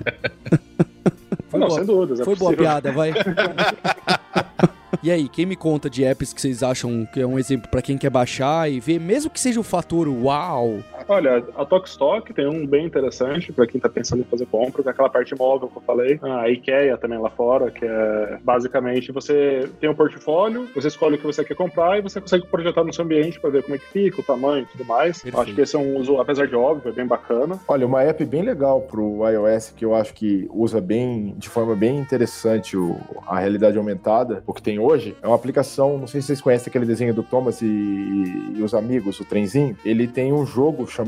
Foi 1.49 1.59
não, 1.59 1.67
boa. 1.67 1.79
sem 1.79 1.85
dúvidas. 1.85 2.19
É 2.21 2.23
Foi 2.23 2.35
possível. 2.35 2.55
boa 2.55 2.81
piada, 2.81 2.91
vai. 2.93 3.11
E 5.01 5.09
aí, 5.09 5.27
quem 5.29 5.45
me 5.45 5.55
conta 5.55 5.89
de 5.89 6.03
apps 6.03 6.33
que 6.33 6.41
vocês 6.41 6.61
acham 6.61 7.07
que 7.11 7.19
é 7.19 7.25
um 7.25 7.39
exemplo 7.39 7.69
para 7.69 7.81
quem 7.81 7.97
quer 7.97 8.09
baixar 8.09 8.69
e 8.69 8.79
ver, 8.79 8.99
mesmo 8.99 9.31
que 9.31 9.39
seja 9.39 9.59
o 9.59 9.63
fator 9.63 10.07
uau? 10.07 10.83
Olha, 11.11 11.43
a 11.57 11.65
Tokstok 11.65 12.33
tem 12.33 12.47
um 12.47 12.65
bem 12.65 12.85
interessante 12.85 13.51
para 13.51 13.67
quem 13.67 13.81
tá 13.81 13.89
pensando 13.89 14.21
em 14.21 14.23
fazer 14.23 14.45
compra, 14.45 14.81
que 14.81 14.87
é 14.87 14.91
aquela 14.93 15.09
parte 15.09 15.35
móvel 15.35 15.67
que 15.67 15.75
eu 15.75 15.81
falei. 15.81 16.17
A 16.21 16.49
IKEA 16.49 16.97
também 16.97 17.19
lá 17.19 17.29
fora, 17.29 17.69
que 17.69 17.83
é 17.83 18.39
basicamente 18.41 19.11
você 19.11 19.69
tem 19.81 19.89
um 19.89 19.93
portfólio, 19.93 20.69
você 20.73 20.87
escolhe 20.87 21.15
o 21.15 21.17
que 21.17 21.25
você 21.25 21.43
quer 21.43 21.55
comprar 21.55 21.99
e 21.99 22.01
você 22.01 22.21
consegue 22.21 22.47
projetar 22.47 22.85
no 22.85 22.93
seu 22.93 23.03
ambiente 23.03 23.41
para 23.41 23.49
ver 23.49 23.63
como 23.63 23.75
é 23.75 23.77
que 23.77 23.87
fica, 23.87 24.21
o 24.21 24.23
tamanho 24.23 24.63
e 24.63 24.65
tudo 24.67 24.85
mais. 24.85 25.21
Perfeito. 25.21 25.41
Acho 25.41 25.53
que 25.53 25.59
esse 25.59 25.75
é 25.75 25.79
um 25.79 25.97
uso, 25.97 26.17
apesar 26.17 26.47
de 26.47 26.55
óbvio, 26.55 26.87
é 26.87 26.93
bem 26.93 27.05
bacana. 27.05 27.59
Olha, 27.67 27.85
uma 27.85 28.01
app 28.03 28.23
bem 28.23 28.43
legal 28.43 28.79
pro 28.79 29.27
iOS 29.29 29.71
que 29.75 29.83
eu 29.83 29.93
acho 29.93 30.13
que 30.13 30.47
usa 30.49 30.79
bem, 30.79 31.35
de 31.37 31.49
forma 31.49 31.75
bem 31.75 31.97
interessante 31.97 32.77
o, 32.77 32.97
a 33.27 33.37
realidade 33.37 33.77
aumentada, 33.77 34.43
o 34.47 34.53
que 34.53 34.61
tem 34.61 34.79
hoje, 34.79 35.13
é 35.21 35.27
uma 35.27 35.35
aplicação, 35.35 35.97
não 35.97 36.07
sei 36.07 36.21
se 36.21 36.27
vocês 36.27 36.39
conhecem 36.39 36.69
aquele 36.69 36.85
desenho 36.85 37.13
do 37.13 37.21
Thomas 37.21 37.61
e, 37.61 37.65
e 38.55 38.63
os 38.63 38.73
amigos, 38.73 39.19
o 39.19 39.25
trenzinho. 39.25 39.75
Ele 39.83 40.07
tem 40.07 40.31
um 40.31 40.45
jogo 40.45 40.87
chamado 40.87 41.00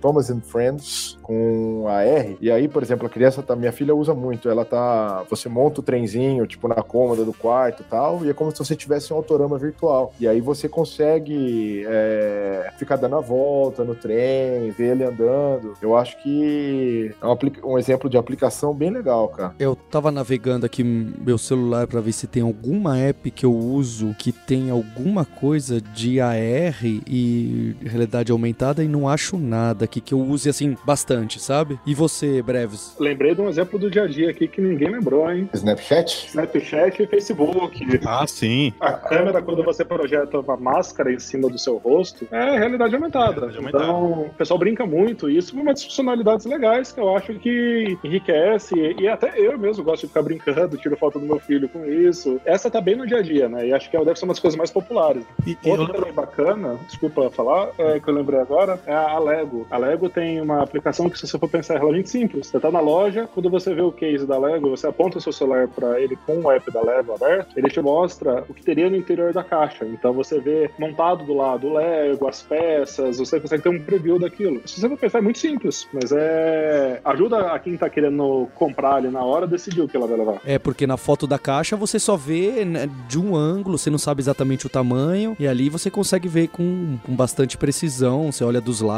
Thomas 0.00 0.30
and 0.30 0.40
Friends 0.40 1.18
com 1.22 1.86
a 1.88 2.02
R. 2.02 2.36
E 2.40 2.50
aí, 2.50 2.66
por 2.66 2.82
exemplo, 2.82 3.06
a 3.06 3.10
criança 3.10 3.42
tá, 3.42 3.54
minha 3.54 3.72
filha 3.72 3.94
usa 3.94 4.14
muito. 4.14 4.48
Ela 4.48 4.64
tá, 4.64 5.24
você 5.28 5.48
monta 5.48 5.80
o 5.80 5.82
trenzinho, 5.82 6.46
tipo 6.46 6.66
na 6.68 6.82
cômoda 6.82 7.24
do 7.24 7.32
quarto 7.32 7.84
tal, 7.88 8.24
e 8.24 8.30
é 8.30 8.34
como 8.34 8.50
se 8.50 8.58
você 8.58 8.74
tivesse 8.74 9.12
um 9.12 9.16
autorama 9.16 9.58
virtual. 9.58 10.12
E 10.18 10.26
aí 10.26 10.40
você 10.40 10.68
consegue 10.68 11.84
é, 11.86 12.72
ficar 12.78 12.96
dando 12.96 13.16
a 13.16 13.20
volta 13.20 13.84
no 13.84 13.94
trem, 13.94 14.70
ver 14.70 14.92
ele 14.92 15.04
andando. 15.04 15.74
Eu 15.80 15.96
acho 15.96 16.20
que 16.22 17.14
é 17.20 17.26
um, 17.26 17.72
um 17.72 17.78
exemplo 17.78 18.10
de 18.10 18.16
aplicação 18.16 18.74
bem 18.74 18.90
legal, 18.90 19.28
cara. 19.28 19.54
Eu 19.58 19.76
tava 19.76 20.10
navegando 20.10 20.66
aqui 20.66 20.82
meu 20.82 21.38
celular 21.38 21.86
para 21.86 22.00
ver 22.00 22.12
se 22.12 22.26
tem 22.26 22.42
alguma 22.42 22.98
app 22.98 23.30
que 23.30 23.46
eu 23.46 23.54
uso 23.54 24.14
que 24.18 24.32
tem 24.32 24.70
alguma 24.70 25.24
coisa 25.24 25.80
de 25.80 26.20
AR 26.20 26.84
e 26.84 27.76
realidade 27.84 28.32
aumentada 28.32 28.82
e 28.82 28.88
não 28.88 29.08
acho 29.10 29.36
nada 29.36 29.84
aqui 29.84 30.00
que 30.00 30.14
eu 30.14 30.20
use 30.20 30.48
assim 30.48 30.76
bastante, 30.84 31.40
sabe? 31.40 31.78
E 31.86 31.94
você, 31.94 32.42
Breves? 32.42 32.96
Lembrei 32.98 33.34
de 33.34 33.40
um 33.40 33.48
exemplo 33.48 33.78
do 33.78 33.90
dia 33.90 34.04
a 34.04 34.06
dia 34.06 34.30
aqui 34.30 34.48
que 34.48 34.60
ninguém 34.60 34.90
lembrou, 34.90 35.30
hein? 35.30 35.48
Snapchat? 35.52 36.28
Snapchat 36.28 37.02
e 37.02 37.06
Facebook. 37.06 38.00
Ah, 38.06 38.26
sim. 38.26 38.72
A 38.80 38.92
câmera, 38.92 39.42
quando 39.42 39.62
você 39.62 39.84
projeta 39.84 40.38
uma 40.40 40.56
máscara 40.56 41.12
em 41.12 41.18
cima 41.18 41.48
do 41.48 41.58
seu 41.58 41.76
rosto, 41.76 42.26
é 42.30 42.58
realidade 42.58 42.94
aumentada. 42.94 43.46
Realidade 43.46 43.56
aumentada. 43.58 43.84
Então, 43.84 44.22
o 44.22 44.34
pessoal 44.34 44.58
brinca 44.58 44.86
muito. 44.86 45.28
E 45.28 45.36
isso 45.36 45.56
é 45.56 45.60
uma 45.60 45.72
das 45.72 45.84
funcionalidades 45.84 46.46
legais 46.46 46.92
que 46.92 47.00
eu 47.00 47.16
acho 47.16 47.34
que 47.34 47.98
enriquece. 48.02 48.74
E 48.98 49.08
até 49.08 49.38
eu 49.38 49.58
mesmo 49.58 49.84
gosto 49.84 50.02
de 50.02 50.08
ficar 50.08 50.22
brincando, 50.22 50.76
tiro 50.76 50.96
foto 50.96 51.18
do 51.18 51.26
meu 51.26 51.38
filho 51.38 51.68
com 51.68 51.84
isso. 51.84 52.40
Essa 52.44 52.70
tá 52.70 52.80
bem 52.80 52.96
no 52.96 53.06
dia 53.06 53.18
a 53.18 53.22
dia, 53.22 53.48
né? 53.48 53.68
E 53.68 53.72
acho 53.72 53.90
que 53.90 53.98
deve 53.98 54.18
ser 54.18 54.24
uma 54.24 54.32
das 54.32 54.40
coisas 54.40 54.56
mais 54.56 54.70
populares. 54.70 55.24
E, 55.46 55.56
Outra 55.64 55.84
lembro... 55.84 55.92
também 55.94 56.12
bacana, 56.12 56.78
desculpa 56.86 57.30
falar, 57.30 57.70
é, 57.78 58.00
que 58.00 58.08
eu 58.08 58.14
lembrei 58.14 58.40
agora, 58.40 58.80
é 58.86 58.94
a 59.00 59.18
Lego. 59.18 59.66
A 59.70 59.78
Lego 59.78 60.08
tem 60.08 60.40
uma 60.40 60.62
aplicação 60.62 61.08
que, 61.08 61.18
se 61.18 61.26
você 61.26 61.38
for 61.38 61.48
pensar, 61.48 61.74
é 61.74 61.78
relativamente 61.78 62.10
simples. 62.10 62.46
Você 62.46 62.60
tá 62.60 62.70
na 62.70 62.80
loja, 62.80 63.28
quando 63.32 63.50
você 63.50 63.74
vê 63.74 63.82
o 63.82 63.92
case 63.92 64.26
da 64.26 64.38
Lego, 64.38 64.70
você 64.70 64.86
aponta 64.86 65.18
o 65.18 65.20
seu 65.20 65.32
celular 65.32 65.68
para 65.68 66.00
ele 66.00 66.16
com 66.26 66.40
o 66.40 66.50
app 66.50 66.70
da 66.70 66.82
Lego 66.82 67.14
aberto, 67.14 67.56
ele 67.56 67.68
te 67.68 67.80
mostra 67.80 68.44
o 68.48 68.54
que 68.54 68.62
teria 68.62 68.88
no 68.88 68.96
interior 68.96 69.32
da 69.32 69.44
caixa. 69.44 69.84
Então 69.86 70.12
você 70.12 70.40
vê 70.40 70.70
montado 70.78 71.24
do 71.24 71.34
lado 71.34 71.68
o 71.68 71.74
Lego, 71.74 72.28
as 72.28 72.42
peças, 72.42 73.18
você 73.18 73.40
consegue 73.40 73.62
ter 73.62 73.68
um 73.68 73.80
preview 73.80 74.18
daquilo. 74.18 74.60
Se 74.66 74.80
você 74.80 74.88
for 74.88 74.98
pensar, 74.98 75.18
é 75.18 75.22
muito 75.22 75.38
simples, 75.38 75.88
mas 75.92 76.12
é. 76.12 77.00
ajuda 77.04 77.52
a 77.52 77.58
quem 77.58 77.76
tá 77.76 77.88
querendo 77.88 78.48
comprar 78.54 78.96
ali 78.96 79.08
na 79.08 79.22
hora 79.22 79.46
decidir 79.46 79.82
o 79.82 79.88
que 79.88 79.96
ela 79.96 80.06
vai 80.06 80.18
levar. 80.18 80.40
É, 80.44 80.58
porque 80.58 80.86
na 80.86 80.96
foto 80.96 81.26
da 81.26 81.38
caixa 81.38 81.76
você 81.76 81.98
só 81.98 82.16
vê 82.16 82.64
né, 82.64 82.88
de 83.08 83.18
um 83.18 83.36
ângulo, 83.36 83.78
você 83.78 83.90
não 83.90 83.98
sabe 83.98 84.20
exatamente 84.20 84.66
o 84.66 84.68
tamanho, 84.68 85.36
e 85.38 85.46
ali 85.46 85.68
você 85.68 85.90
consegue 85.90 86.28
ver 86.28 86.48
com, 86.48 86.98
com 87.04 87.14
bastante 87.14 87.56
precisão. 87.56 88.30
Você 88.30 88.44
olha 88.44 88.60
dos 88.60 88.80
lados, 88.80 88.89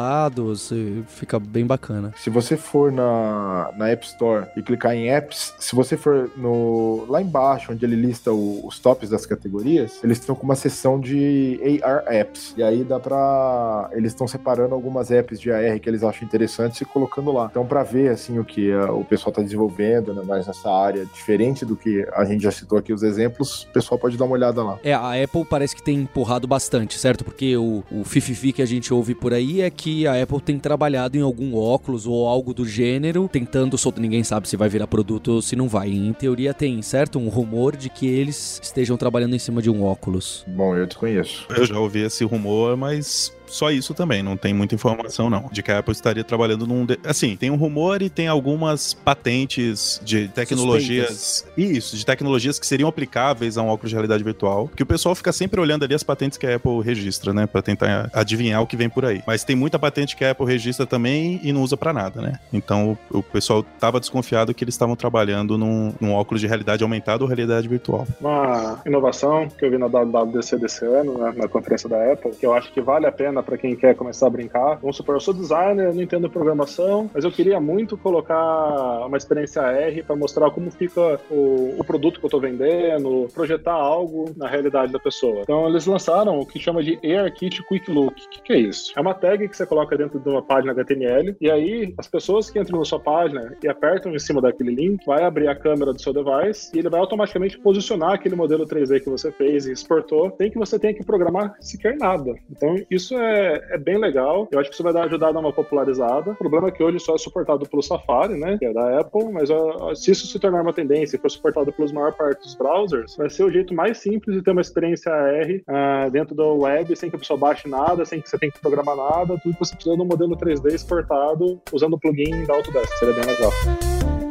fica 1.07 1.39
bem 1.39 1.67
bacana. 1.67 2.13
Se 2.17 2.31
você 2.31 2.57
for 2.57 2.91
na, 2.93 3.71
na 3.77 3.89
App 3.89 4.07
Store 4.07 4.47
e 4.57 4.63
clicar 4.63 4.95
em 4.95 5.09
apps, 5.11 5.55
se 5.59 5.75
você 5.75 5.97
for 5.97 6.31
no 6.37 7.05
lá 7.09 7.21
embaixo, 7.21 7.73
onde 7.73 7.85
ele 7.85 7.97
lista 7.97 8.33
o, 8.33 8.67
os 8.67 8.79
tops 8.79 9.11
das 9.11 9.27
categorias, 9.27 10.01
eles 10.03 10.19
estão 10.19 10.35
com 10.35 10.45
uma 10.45 10.57
seção 10.57 10.99
de 10.99 11.81
AR 11.83 12.05
apps. 12.07 12.55
E 12.57 12.63
aí 12.63 12.85
dá 12.85 12.99
pra. 12.99 13.91
Eles 13.93 14.13
estão 14.13 14.27
separando 14.27 14.75
algumas 14.75 15.11
apps 15.11 15.41
de 15.41 15.51
AR 15.51 15.79
que 15.81 15.89
eles 15.89 16.03
acham 16.03 16.27
interessantes 16.27 16.81
e 16.81 16.85
colocando 16.85 17.33
lá. 17.33 17.49
Então, 17.51 17.67
para 17.67 17.83
ver 17.83 18.11
assim 18.11 18.39
o 18.39 18.45
que 18.45 18.73
a, 18.73 18.93
o 18.93 19.05
pessoal 19.05 19.31
está 19.31 19.43
desenvolvendo, 19.43 20.15
né, 20.15 20.23
mais 20.25 20.47
nessa 20.47 20.71
área, 20.71 21.05
diferente 21.07 21.65
do 21.65 21.77
que 21.77 22.07
a 22.15 22.25
gente 22.25 22.43
já 22.43 22.51
citou 22.51 22.79
aqui 22.79 22.93
os 22.93 23.03
exemplos, 23.03 23.65
o 23.65 23.73
pessoal 23.73 23.99
pode 23.99 24.17
dar 24.17 24.25
uma 24.25 24.35
olhada 24.35 24.63
lá. 24.63 24.79
É, 24.83 24.95
a 24.95 25.23
Apple 25.23 25.45
parece 25.45 25.75
que 25.75 25.83
tem 25.83 25.99
empurrado 25.99 26.47
bastante, 26.47 26.99
certo? 26.99 27.25
Porque 27.25 27.57
o, 27.57 27.83
o 27.91 28.05
fififi 28.05 28.53
que 28.53 28.63
a 28.63 28.67
gente 28.67 28.93
ouve 28.93 29.15
por 29.15 29.33
aí 29.33 29.63
é 29.63 29.71
que 29.71 29.82
a 30.07 30.23
Apple 30.23 30.41
tem 30.41 30.59
trabalhado 30.59 31.17
em 31.17 31.21
algum 31.21 31.57
óculos 31.57 32.07
ou 32.07 32.27
algo 32.27 32.55
do 32.55 32.67
gênero, 32.67 33.29
tentando 33.29 33.77
soltar. 33.77 34.01
Ninguém 34.01 34.25
sabe 34.25 34.49
se 34.49 34.57
vai 34.57 34.69
virar 34.69 34.87
produto 34.87 35.33
ou 35.33 35.43
se 35.43 35.57
não 35.57 35.69
vai. 35.69 35.91
Em 35.91 36.13
teoria 36.13 36.55
tem, 36.55 36.81
certo? 36.83 37.19
Um 37.19 37.29
rumor 37.29 37.77
de 37.77 37.89
que 37.89 38.07
eles 38.07 38.61
estejam 38.63 38.97
trabalhando 38.97 39.35
em 39.35 39.39
cima 39.39 39.61
de 39.61 39.71
um 39.71 39.85
óculos. 39.85 40.45
Bom, 40.47 40.77
eu 40.77 40.87
desconheço. 40.87 41.47
Eu 41.51 41.67
já 41.67 41.79
ouvi 41.79 42.01
esse 42.01 42.25
rumor, 42.25 42.77
mas 42.77 43.33
só 43.53 43.71
isso 43.71 43.93
também, 43.93 44.23
não 44.23 44.37
tem 44.37 44.55
muita 44.55 44.75
informação 44.75 45.29
não, 45.29 45.49
de 45.53 45.63
que 45.63 45.71
a 45.71 45.79
Apple 45.79 45.93
estaria 45.93 46.25
trabalhando 46.25 46.67
num... 46.67 46.87
De... 46.87 46.99
Assim, 47.05 47.37
tem 47.37 47.51
um 47.51 47.57
rumor 47.57 48.01
e 48.01 48.09
tem 48.09 48.27
algumas 48.27 48.95
patentes 48.95 50.01
de 50.03 50.29
tecnologias... 50.29 51.09
Suspeitas. 51.09 51.53
Isso, 51.57 51.97
de 51.97 52.07
tecnologias 52.07 52.59
que 52.59 52.67
seriam 52.67 52.89
aplicáveis 52.89 53.59
a 53.59 53.63
um 53.63 53.69
óculos 53.69 53.91
de 53.91 53.95
realidade 53.95 54.25
virtual, 54.25 54.69
que 54.75 54.83
o 54.83 54.87
pessoal 54.87 55.15
fica 55.15 55.33
sempre 55.33 55.61
olhando 55.61 55.85
ali 55.85 55.95
as 55.95 56.03
patentes 56.03 56.39
que 56.39 56.47
a 56.47 56.57
Apple 56.57 56.81
registra, 56.83 57.35
né, 57.35 57.47
para 57.47 57.61
tentar 57.61 58.11
adivinhar 58.13 58.63
o 58.63 58.67
que 58.67 58.77
vem 58.77 58.89
por 58.89 59.05
aí. 59.05 59.23
Mas 59.27 59.45
tem 59.45 59.55
muita 59.55 59.79
patente 59.79 60.17
que 60.17 60.25
a 60.25 60.31
Apple 60.31 60.47
registra 60.47 60.87
também 60.87 61.41
e 61.43 61.53
não 61.53 61.63
usa 61.63 61.77
para 61.77 61.93
nada, 61.93 62.21
né? 62.21 62.39
Então 62.53 62.97
o, 63.11 63.19
o 63.19 63.23
pessoal 63.23 63.63
tava 63.79 64.01
desconfiado 64.01 64.55
que 64.55 64.65
eles 64.65 64.75
estavam 64.75 64.97
trabalhando 64.97 65.59
num, 65.59 65.93
num, 66.01 66.15
óculos 66.15 66.41
de 66.41 66.47
realidade 66.47 66.83
aumentada 66.83 67.23
ou 67.23 67.29
realidade 67.29 67.69
virtual. 67.69 68.07
Uma 68.21 68.81
inovação 68.87 69.49
que 69.49 69.65
eu 69.65 69.71
vi 69.71 69.79
na 69.79 69.87
WWDC 69.87 70.57
desse 70.59 70.85
ano, 70.85 71.19
né, 71.19 71.33
na 71.37 71.49
conferência 71.49 71.89
da 71.89 72.13
Apple, 72.13 72.33
que 72.33 72.47
eu 72.47 72.55
acho 72.55 72.73
que 72.73 72.81
vale 72.81 73.07
a 73.07 73.13
pena 73.13 73.42
para 73.43 73.59
quem 73.59 73.77
quer 73.77 73.95
começar 73.95 74.27
a 74.27 74.31
brincar. 74.31 74.77
Vamos 74.77 74.97
supor, 74.97 75.17
eu 75.17 75.21
sou 75.21 75.35
designer, 75.35 75.87
eu 75.87 75.95
não 75.95 76.03
entendo 76.03 76.31
programação, 76.31 77.11
mas 77.13 77.25
eu 77.25 77.31
queria 77.31 77.61
muito 77.61 77.97
colocar 77.97 79.07
uma 79.07 79.17
experiência 79.17 79.63
AR 79.63 80.05
para 80.07 80.17
mostrar 80.17 80.51
como 80.51 80.71
fica 80.71 81.21
o, 81.31 81.77
o, 81.79 81.85
produto 81.85 82.19
que 82.19 82.25
eu 82.25 82.29
estou 82.29 82.41
vendendo, 82.41 83.29
projetar 83.35 83.73
algo 83.73 84.33
na 84.37 84.49
realidade 84.49 84.93
da 84.93 84.99
pessoa. 84.99 85.43
Então 85.43 85.69
eles 85.69 85.87
lançaram 85.87 86.39
o 86.39 86.47
que 86.47 86.59
chama 86.59 86.83
de 86.83 86.99
ARKit 87.17 87.63
Quick 87.65 87.91
Look. 87.91 88.13
O 88.13 88.31
que, 88.31 88.43
que 88.43 88.53
é 88.53 88.59
isso? 88.59 88.93
É 88.97 89.01
uma 89.01 89.15
tag 89.15 89.49
que 89.49 89.57
você 89.57 89.67
coloca 89.67 89.97
dentro 89.97 90.19
de 90.19 90.29
uma 90.29 90.43
página 90.43 90.73
HTML 90.73 91.37
e 91.41 91.51
aí 91.51 91.95
as 91.99 92.07
pessoas 92.07 92.51
que 92.51 92.59
entram 92.59 92.79
na 92.79 92.85
sua 92.85 93.01
página 93.01 93.57
e 93.63 93.69
apertam 93.69 94.15
em 94.15 94.19
cima 94.19 94.41
daquele 94.41 94.75
link, 94.75 95.05
vai 95.05 95.25
abrir 95.25 95.49
a 95.49 95.55
câmera 95.55 95.93
do 95.93 96.01
seu 96.01 96.13
device 96.13 96.71
e 96.75 96.79
ele 96.79 96.89
vai 96.89 97.01
automaticamente 97.01 97.59
posicionar 97.59 98.13
aquele 98.13 98.35
modelo 98.35 98.67
3D 98.67 99.01
que 99.01 99.11
você 99.11 99.31
fez 99.31 99.67
e 99.67 99.73
exportou, 99.73 100.35
sem 100.37 100.51
que 100.51 100.59
você 100.59 100.79
tenha 100.79 100.95
que 100.95 101.05
programar 101.05 101.55
sequer 101.61 101.97
nada. 101.97 102.35
Então 102.51 102.77
isso 102.91 103.17
é 103.17 103.32
é, 103.33 103.75
é, 103.75 103.79
bem 103.79 103.99
legal. 103.99 104.49
Eu 104.51 104.61
acho 104.61 104.69
que 104.69 104.75
isso 104.75 104.83
vai 104.83 104.93
dar, 104.93 105.05
ajudar 105.05 105.29
a 105.29 105.33
dar 105.33 105.41
uma 105.41 105.53
popularizada. 105.53 106.33
O 106.33 106.37
problema 106.37 106.69
é 106.69 106.71
que 106.71 106.83
hoje 106.83 107.01
só 107.01 107.15
é 107.15 107.19
suportado 107.19 107.69
pelo 107.69 107.83
Safari, 107.83 108.39
né? 108.39 108.57
Que 108.59 108.67
é 108.67 108.73
da 108.73 109.01
Apple, 109.01 109.33
mas 109.33 109.51
uh, 109.51 109.95
se 109.95 110.11
isso 110.11 110.27
se 110.27 110.39
tornar 110.39 110.63
uma 110.63 110.73
tendência 110.73 111.17
e 111.17 111.19
for 111.19 111.31
suportado 111.31 111.73
pelos 111.73 111.93
maior 111.93 112.13
parte 112.13 112.43
dos 112.43 112.55
browsers, 112.55 113.17
vai 113.17 113.31
ser 113.31 113.45
o 113.45 113.51
jeito 113.51 113.75
mais 113.75 113.99
simples 113.99 114.37
de 114.37 114.43
ter 114.43 114.51
uma 114.51 114.61
experiência 114.61 115.13
AR 115.13 116.07
uh, 116.07 116.11
dentro 116.11 116.35
do 116.35 116.59
web, 116.59 116.95
sem 116.97 117.11
que 117.11 117.17
a 117.17 117.19
pessoa 117.19 117.39
baixe 117.39 117.69
nada, 117.69 118.05
sem 118.05 118.21
que 118.21 118.29
você 118.29 118.39
tenha 118.39 118.53
que 118.53 118.61
programar 118.61 118.97
nada, 118.97 119.39
tudo 119.43 119.55
que 119.55 119.59
você 119.59 119.75
precisa 119.75 119.97
de 119.97 120.03
um 120.03 120.07
modelo 120.07 120.37
3D 120.37 120.73
exportado 120.75 121.61
usando 121.73 121.95
o 121.95 121.99
plugin 121.99 122.45
da 122.47 122.55
Autodesk. 122.55 122.99
Seria 122.99 123.15
bem 123.15 123.25
legal. 123.25 124.22